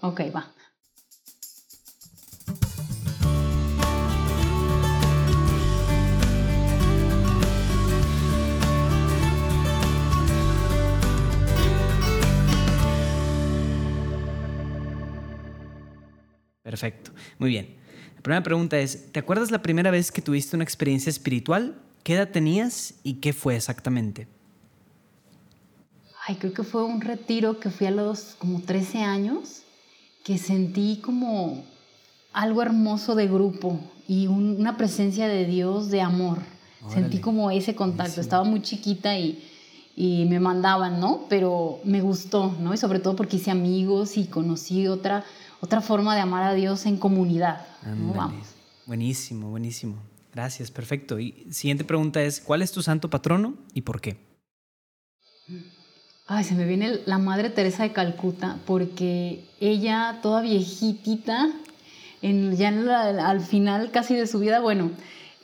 [0.00, 0.54] Ok, va.
[16.70, 17.12] Perfecto.
[17.38, 17.76] Muy bien.
[18.16, 21.80] La primera pregunta es, ¿te acuerdas la primera vez que tuviste una experiencia espiritual?
[22.02, 24.28] ¿Qué edad tenías y qué fue exactamente?
[26.28, 29.62] ay, creo que fue un retiro que fui a los como 13 años,
[30.24, 31.64] que sentí como
[32.34, 36.38] algo hermoso de grupo y una presencia de Dios de amor.
[36.92, 38.20] Sentí como ese contacto.
[38.20, 39.42] Estaba muy chiquita y,
[39.96, 41.26] y, me mandaban, ¿no?
[41.28, 42.72] Pero me gustó, ¿no?
[42.72, 45.24] Y sobre todo porque hice amigos y conocí otra,
[45.60, 47.66] otra forma de amar a Dios en comunidad.
[47.84, 48.46] Vamos.
[48.86, 49.96] Buenísimo, buenísimo.
[50.34, 51.18] Gracias, perfecto.
[51.18, 54.16] Y siguiente pregunta es, ¿cuál es tu santo patrono y por qué?
[56.26, 61.48] Ay, se me viene la Madre Teresa de Calcuta, porque ella, toda viejitita,
[62.20, 64.90] en, ya al final casi de su vida, bueno,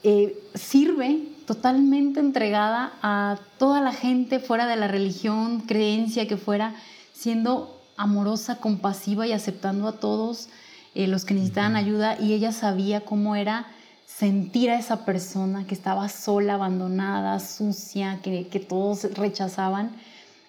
[0.02, 6.74] eh, sirve totalmente entregada a toda la gente fuera de la religión, creencia que fuera,
[7.12, 10.48] siendo amorosa, compasiva y aceptando a todos
[10.94, 13.66] eh, los que necesitaban ayuda y ella sabía cómo era
[14.06, 19.90] sentir a esa persona que estaba sola, abandonada, sucia, que, que todos rechazaban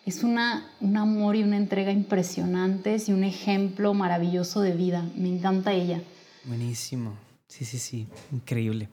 [0.06, 5.04] es una, un amor y una entrega impresionantes y un ejemplo maravilloso de vida.
[5.16, 6.00] Me encanta ella.
[6.44, 7.18] Buenísimo.
[7.48, 8.08] Sí, sí, sí.
[8.32, 8.88] Increíble.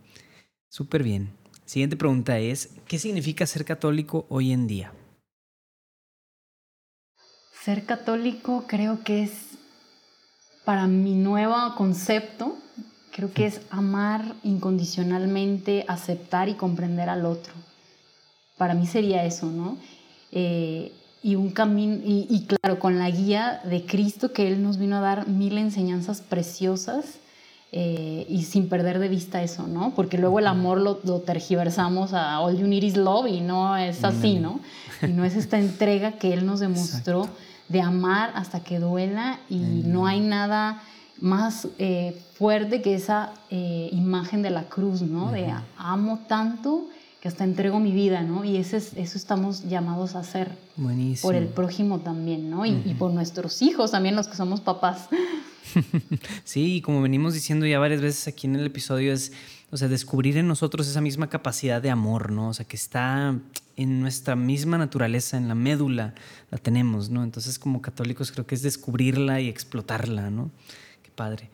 [0.71, 1.29] Súper bien.
[1.67, 4.93] Siguiente pregunta es, ¿qué significa ser católico hoy en día?
[7.65, 9.33] Ser católico creo que es,
[10.65, 12.57] para mi nuevo concepto,
[13.13, 17.53] creo que es amar incondicionalmente, aceptar y comprender al otro.
[18.57, 19.77] Para mí sería eso, ¿no?
[20.33, 20.91] Eh,
[21.23, 25.01] y un camino, y, claro, con la guía de Cristo que Él nos vino a
[25.01, 27.21] dar mil enseñanzas preciosas
[27.71, 29.95] eh, y sin perder de vista eso, ¿no?
[29.95, 34.03] Porque luego el amor lo, tergiversamos a all you need is love y no es
[34.03, 34.59] así, ¿no?
[35.01, 37.29] Y no es esta entrega que Él nos demostró
[37.69, 40.83] de amar hasta que duela y no hay nada
[41.21, 45.31] más eh, fuerte que esa eh, imagen de la cruz, ¿no?
[45.31, 46.89] De amo tanto
[47.21, 48.45] que hasta entrego mi vida, ¿no?
[48.45, 50.51] Y ese es, eso estamos llamados a hacer.
[50.77, 51.29] Buenísimo.
[51.29, 52.67] Por el prójimo también, ¿no?
[52.67, 55.09] Y, por nuestros hijos también, los que somos papás.
[56.45, 59.31] sí, y como venimos diciendo ya varias veces aquí en el episodio, es,
[59.73, 62.51] o sea, descubrir en nosotros esa misma capacidad de amor, ¿no?
[62.51, 63.35] O sea, que está
[63.75, 66.15] en nuestra misma naturaleza, en la médula,
[66.51, 67.25] la tenemos, ¿no?
[67.25, 70.51] Entonces, como católicos, creo que es descubrirla y explotarla, ¿no?
[71.03, 71.49] Qué padre.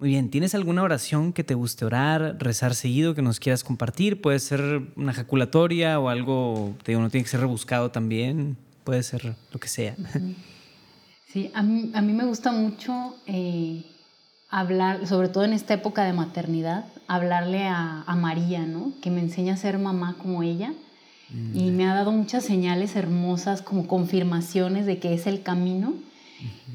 [0.00, 4.20] Muy bien, ¿tienes alguna oración que te guste orar, rezar seguido, que nos quieras compartir?
[4.20, 9.04] Puede ser una ejaculatoria o algo, te digo, no tiene que ser rebuscado también, puede
[9.04, 9.94] ser lo que sea.
[11.28, 13.84] Sí, a mí, me gusta mucho eh,
[14.54, 18.92] hablar, sobre todo en esta época de maternidad, hablarle a, María, ¿no?
[19.02, 20.72] Que me enseña a ser mamá como ella.
[21.52, 21.76] Y mm.
[21.76, 25.94] me ha dado muchas señales hermosas como confirmaciones de que es el camino.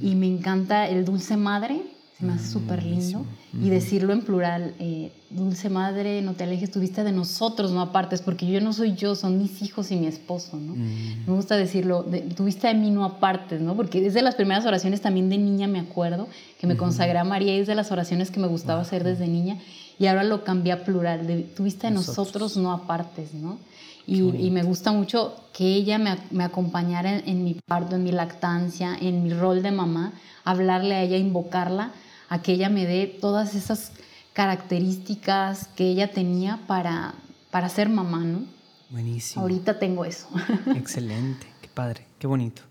[0.01, 1.81] Y me encanta el dulce madre,
[2.19, 3.25] se me hace súper lindo.
[3.53, 8.21] Y decirlo en plural, eh, dulce madre, no te alejes, tuviste de nosotros, no apartes,
[8.21, 10.75] porque yo no soy yo, son mis hijos y mi esposo, ¿no?
[10.75, 12.05] Me gusta decirlo,
[12.35, 13.75] tuviste de mí, no apartes, ¿no?
[13.75, 16.27] Porque es de las primeras oraciones también de niña, me acuerdo,
[16.59, 19.27] que me consagré a María y es de las oraciones que me gustaba hacer desde
[19.27, 19.57] niña.
[19.97, 23.57] Y ahora lo cambié a plural, de, tuviste de nosotros, no apartes, ¿no?
[24.05, 28.11] Y, me gusta mucho que ella me, me acompañara en, en mi parto, en mi
[28.11, 30.13] lactancia, en mi rol de mamá,
[30.43, 31.93] hablarle a ella, invocarla
[32.29, 33.91] a que ella me dé todas esas
[34.33, 37.15] características que ella tenía para,
[37.51, 38.45] para ser mamá, ¿no?
[38.89, 39.41] Buenísimo.
[39.41, 40.29] Ahorita tengo eso.
[40.75, 42.61] Excelente, qué padre, qué bonito.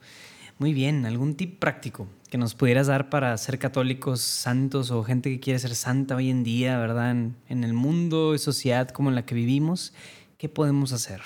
[0.59, 5.30] Muy bien, ¿algún tip práctico que nos pudieras dar para ser católicos santos o gente
[5.30, 7.10] que quiere ser santa hoy en día, ¿verdad?
[7.10, 9.93] En, en el mundo y sociedad como en la que vivimos,
[10.36, 11.22] ¿qué podemos hacer?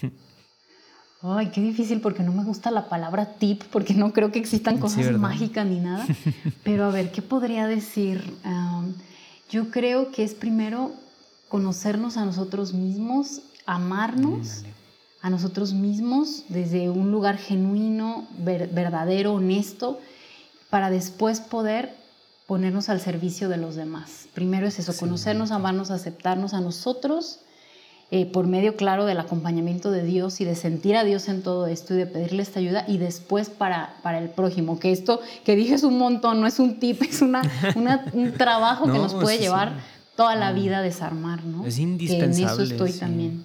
[1.34, 4.78] Ay, qué difícil porque no me gusta la palabra tip, porque no creo que existan
[4.78, 6.06] cosas mágicas ni nada.
[6.62, 8.22] Pero a ver, ¿qué podría decir?
[9.48, 10.92] yo creo que es primero
[11.48, 14.64] conocernos a nosotros mismos, amarnos
[15.22, 20.00] a nosotros mismos desde un lugar genuino, verdadero, honesto,
[20.68, 21.94] para después poder
[22.46, 24.28] ponernos al servicio de los demás.
[24.34, 27.40] Primero es eso, conocernos, amarnos, aceptarnos a nosotros
[28.12, 31.66] eh, por medio, claro, del acompañamiento de Dios y de sentir a Dios en todo
[31.66, 35.56] esto y de pedirle esta ayuda y después para, para el prójimo, que esto que
[35.56, 37.42] dije es un montón, no es un tip, es una,
[38.12, 39.72] un trabajo que nos puede llevar
[40.14, 41.66] toda la vida a desarmar, ¿no?
[41.66, 42.36] Es indispensable.
[42.36, 43.44] Que en eso estoy también.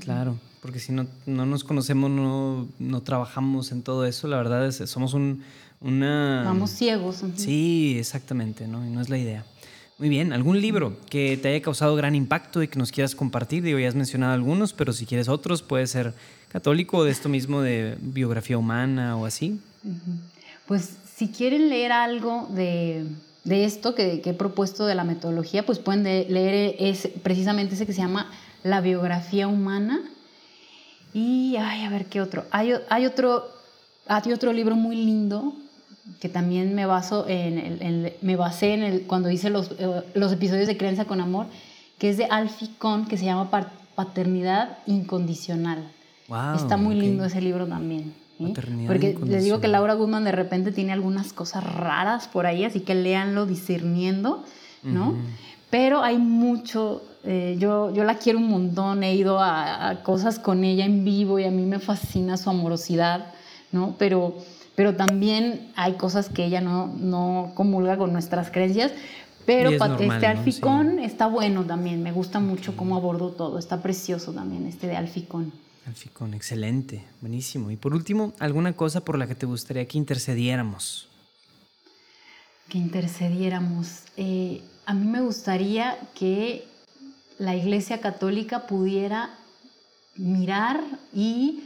[0.00, 4.66] Claro, porque si no, no nos conocemos, no, no trabajamos en todo eso, la verdad
[4.66, 5.42] es somos un,
[5.80, 6.42] una...
[6.44, 7.24] Vamos ciegos.
[7.36, 8.86] Sí, exactamente, ¿no?
[8.86, 9.44] Y no es la idea.
[10.02, 13.62] Muy bien, ¿algún libro que te haya causado gran impacto y que nos quieras compartir?
[13.62, 16.12] Digo, ya has mencionado algunos, pero si quieres otros, puede ser
[16.48, 19.60] católico o de esto mismo de biografía humana o así.
[20.66, 23.04] Pues si quieren leer algo de,
[23.44, 27.92] de esto que, he propuesto de la metodología, pues pueden leer es, precisamente ese que
[27.92, 28.28] se llama
[28.64, 30.02] La biografía humana.
[31.14, 32.44] Y, ay, a ver qué otro.
[32.50, 33.48] Hay, hay otro
[34.08, 35.54] hay otro libro muy lindo
[36.20, 40.66] que también me baso en, me basé en el, cuando hice los, eh, los episodios
[40.66, 41.46] de Creencia con Amor,
[41.98, 43.50] que es de Alfie Kohn, que se llama
[43.94, 45.88] Paternidad Incondicional.
[46.56, 48.14] Está muy lindo ese libro también.
[48.86, 52.80] Porque les digo que Laura Goodman de repente tiene algunas cosas raras por ahí, así
[52.80, 54.44] que léanlo discerniendo,
[54.82, 55.14] ¿no?
[55.70, 60.38] Pero hay mucho, eh, yo, yo la quiero un montón, he ido a, a, cosas
[60.38, 63.26] con ella en vivo y a mí me fascina su amorosidad,
[63.70, 63.94] ¿no?
[63.98, 64.36] Pero,
[64.74, 68.92] pero también hay cosas que ella no, no comulga con nuestras creencias.
[69.44, 74.66] Pero este Alficón está bueno también, me gusta mucho cómo abordó todo, está precioso también
[74.66, 75.52] este de Alficón.
[75.86, 77.72] Alficón, excelente, buenísimo.
[77.72, 81.08] Y por último, ¿alguna cosa por la que te gustaría que intercediéramos?
[82.68, 84.04] Que intercediéramos.
[84.16, 86.64] Eh, a mí me gustaría que
[87.38, 89.30] la Iglesia Católica pudiera
[90.14, 90.80] mirar
[91.12, 91.64] y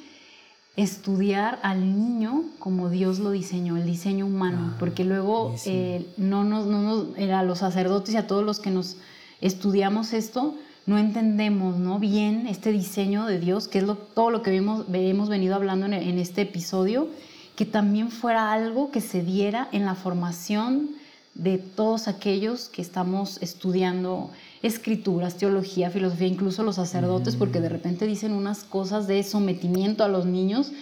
[0.76, 6.44] estudiar al niño como Dios lo diseñó, el diseño humano, ah, porque luego eh, no
[6.44, 8.98] nos, no a los sacerdotes y a todos los que nos
[9.40, 10.54] estudiamos esto,
[10.84, 11.98] no entendemos ¿no?
[11.98, 15.86] bien este diseño de Dios, que es lo, todo lo que hemos, hemos venido hablando
[15.86, 17.08] en, en este episodio,
[17.56, 20.90] que también fuera algo que se diera en la formación
[21.34, 24.30] de todos aquellos que estamos estudiando
[24.66, 30.08] escrituras, teología, filosofía, incluso los sacerdotes, porque de repente dicen unas cosas de sometimiento a
[30.08, 30.72] los niños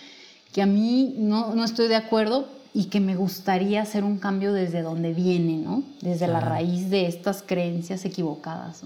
[0.53, 4.53] que a mí no, no estoy de acuerdo y que me gustaría hacer un cambio
[4.53, 5.85] desde donde viene, ¿no?
[6.01, 8.83] Desde la raíz de estas creencias equivocadas.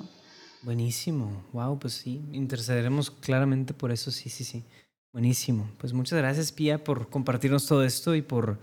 [0.62, 4.64] Buenísimo, wow, pues sí, intercederemos claramente por eso, sí, sí, sí.
[5.12, 5.70] Buenísimo.
[5.78, 8.58] Pues muchas gracias, Pía, por compartirnos todo esto y por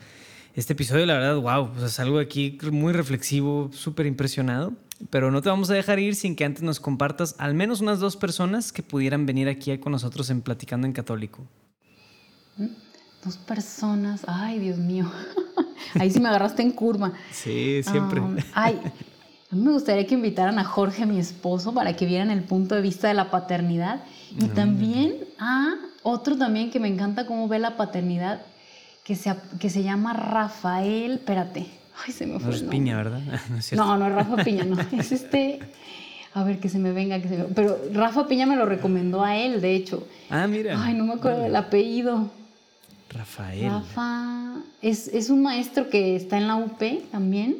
[0.53, 4.73] este episodio, la verdad, wow, pues es algo aquí muy reflexivo, súper impresionado.
[5.09, 7.99] Pero no te vamos a dejar ir sin que antes nos compartas al menos unas
[7.99, 11.43] dos personas que pudieran venir aquí con nosotros en Platicando en Católico.
[12.57, 12.67] ¿Mm?
[13.23, 15.11] Dos personas, ay Dios mío,
[15.99, 17.11] ahí sí me agarraste en curva.
[17.31, 18.19] Sí, siempre.
[18.19, 18.79] Um, ay,
[19.51, 22.75] a mí me gustaría que invitaran a Jorge, mi esposo, para que vieran el punto
[22.75, 24.03] de vista de la paternidad
[24.37, 28.41] y también a otro también que me encanta cómo ve la paternidad,
[29.03, 31.67] que se, que se llama Rafael, espérate,
[32.03, 32.49] Ay, se me fue.
[32.49, 33.21] No es Piña, ¿verdad?
[33.73, 34.77] No, no, es Rafa Piña, no.
[34.99, 35.59] Es este.
[36.33, 37.43] A ver, que se me venga, que se me...
[37.45, 40.05] Pero Rafa Piña me lo recomendó a él, de hecho.
[40.29, 40.75] Ah, mira.
[40.83, 42.29] Ay, no me acuerdo del apellido.
[43.09, 43.71] Rafael.
[43.71, 44.55] Rafa.
[44.81, 46.81] Es, es un maestro que está en la UP
[47.11, 47.57] también.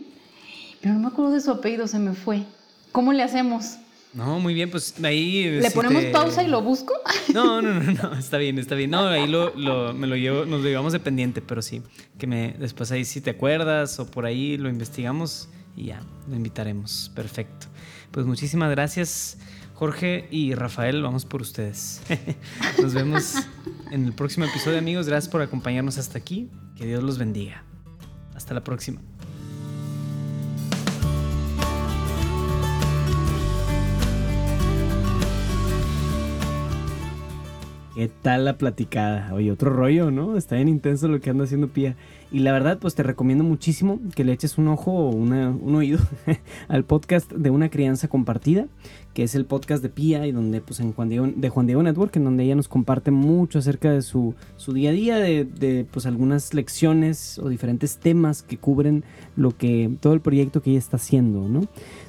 [0.81, 2.43] Pero no me acuerdo de su apellido, se me fue.
[2.91, 3.77] ¿Cómo le hacemos?
[4.15, 5.59] No, muy bien, pues ahí...
[5.59, 6.93] ¿Le ponemos pausa y lo busco?
[7.33, 8.89] No, no, no, no, está bien, está bien.
[8.89, 11.81] No, ahí lo, lo, me lo llevo, nos lo llevamos de pendiente, pero sí,
[12.17, 16.35] que me, después ahí si te acuerdas o por ahí lo investigamos y ya, lo
[16.35, 17.11] invitaremos.
[17.13, 17.67] Perfecto.
[18.11, 19.37] Pues muchísimas gracias,
[19.73, 22.01] Jorge y Rafael, vamos por ustedes.
[22.81, 23.35] Nos vemos
[23.91, 25.07] en el próximo episodio, amigos.
[25.07, 26.49] Gracias por acompañarnos hasta aquí.
[26.77, 27.65] Que Dios los bendiga.
[28.33, 29.01] Hasta la próxima.
[37.95, 39.33] ¿Qué tal la platicada?
[39.33, 40.35] Oye, otro rollo, ¿no?
[40.35, 41.95] Está bien intenso lo que anda haciendo Pía.
[42.29, 45.99] Y la verdad, pues te recomiendo muchísimo que le eches un ojo o un oído
[46.67, 48.67] al podcast de Una Crianza Compartida,
[49.13, 51.83] que es el podcast de Pía y donde, pues, en Juan Diego, de Juan Diego
[51.83, 55.45] Network, en donde ella nos comparte mucho acerca de su, su día a día, de,
[55.45, 59.05] de, pues, algunas lecciones o diferentes temas que cubren
[59.37, 61.61] lo que, todo el proyecto que ella está haciendo, ¿no?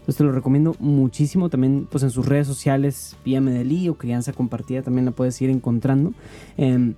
[0.06, 1.48] Entonces te lo recomiendo muchísimo.
[1.48, 5.50] También pues en sus redes sociales, Pía Medelí o Crianza Compartida, también la puedes ir
[5.50, 6.12] encontrando.
[6.56, 6.94] Em,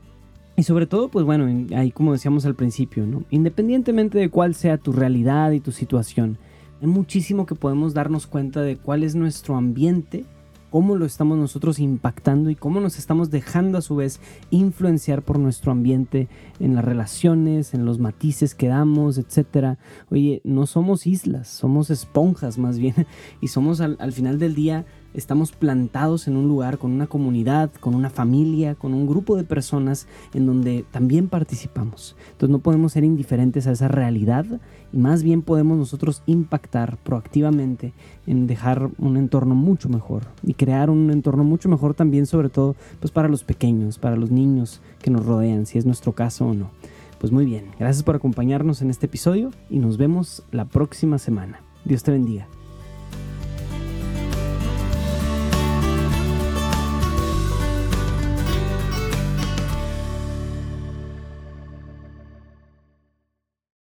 [0.57, 3.23] y sobre todo, pues bueno, ahí como decíamos al principio, ¿no?
[3.31, 6.37] Independientemente de cuál sea tu realidad y tu situación,
[6.83, 10.27] hay muchísimo que podemos darnos cuenta de cuál es nuestro ambiente
[10.71, 14.21] cómo lo estamos nosotros impactando y cómo nos estamos dejando a su vez
[14.51, 16.29] influenciar por nuestro ambiente
[16.61, 19.79] en las relaciones, en los matices que damos, etc.
[20.11, 22.95] Oye, no somos islas, somos esponjas más bien
[23.41, 27.71] y somos al, al final del día estamos plantados en un lugar con una comunidad,
[27.81, 32.17] con una familia, con un grupo de personas en donde también participamos.
[32.33, 34.47] Entonces no podemos ser indiferentes a esa realidad
[34.93, 37.93] y más bien podemos nosotros impactar proactivamente
[38.27, 42.77] en dejar un entorno mucho mejor y crear un entorno mucho mejor también sobre todo
[43.01, 46.55] pues para los pequeños, para los niños que nos rodean, si es nuestro caso o
[46.55, 46.71] no.
[47.19, 51.61] Pues muy bien, gracias por acompañarnos en este episodio y nos vemos la próxima semana.
[51.85, 52.47] Dios te bendiga.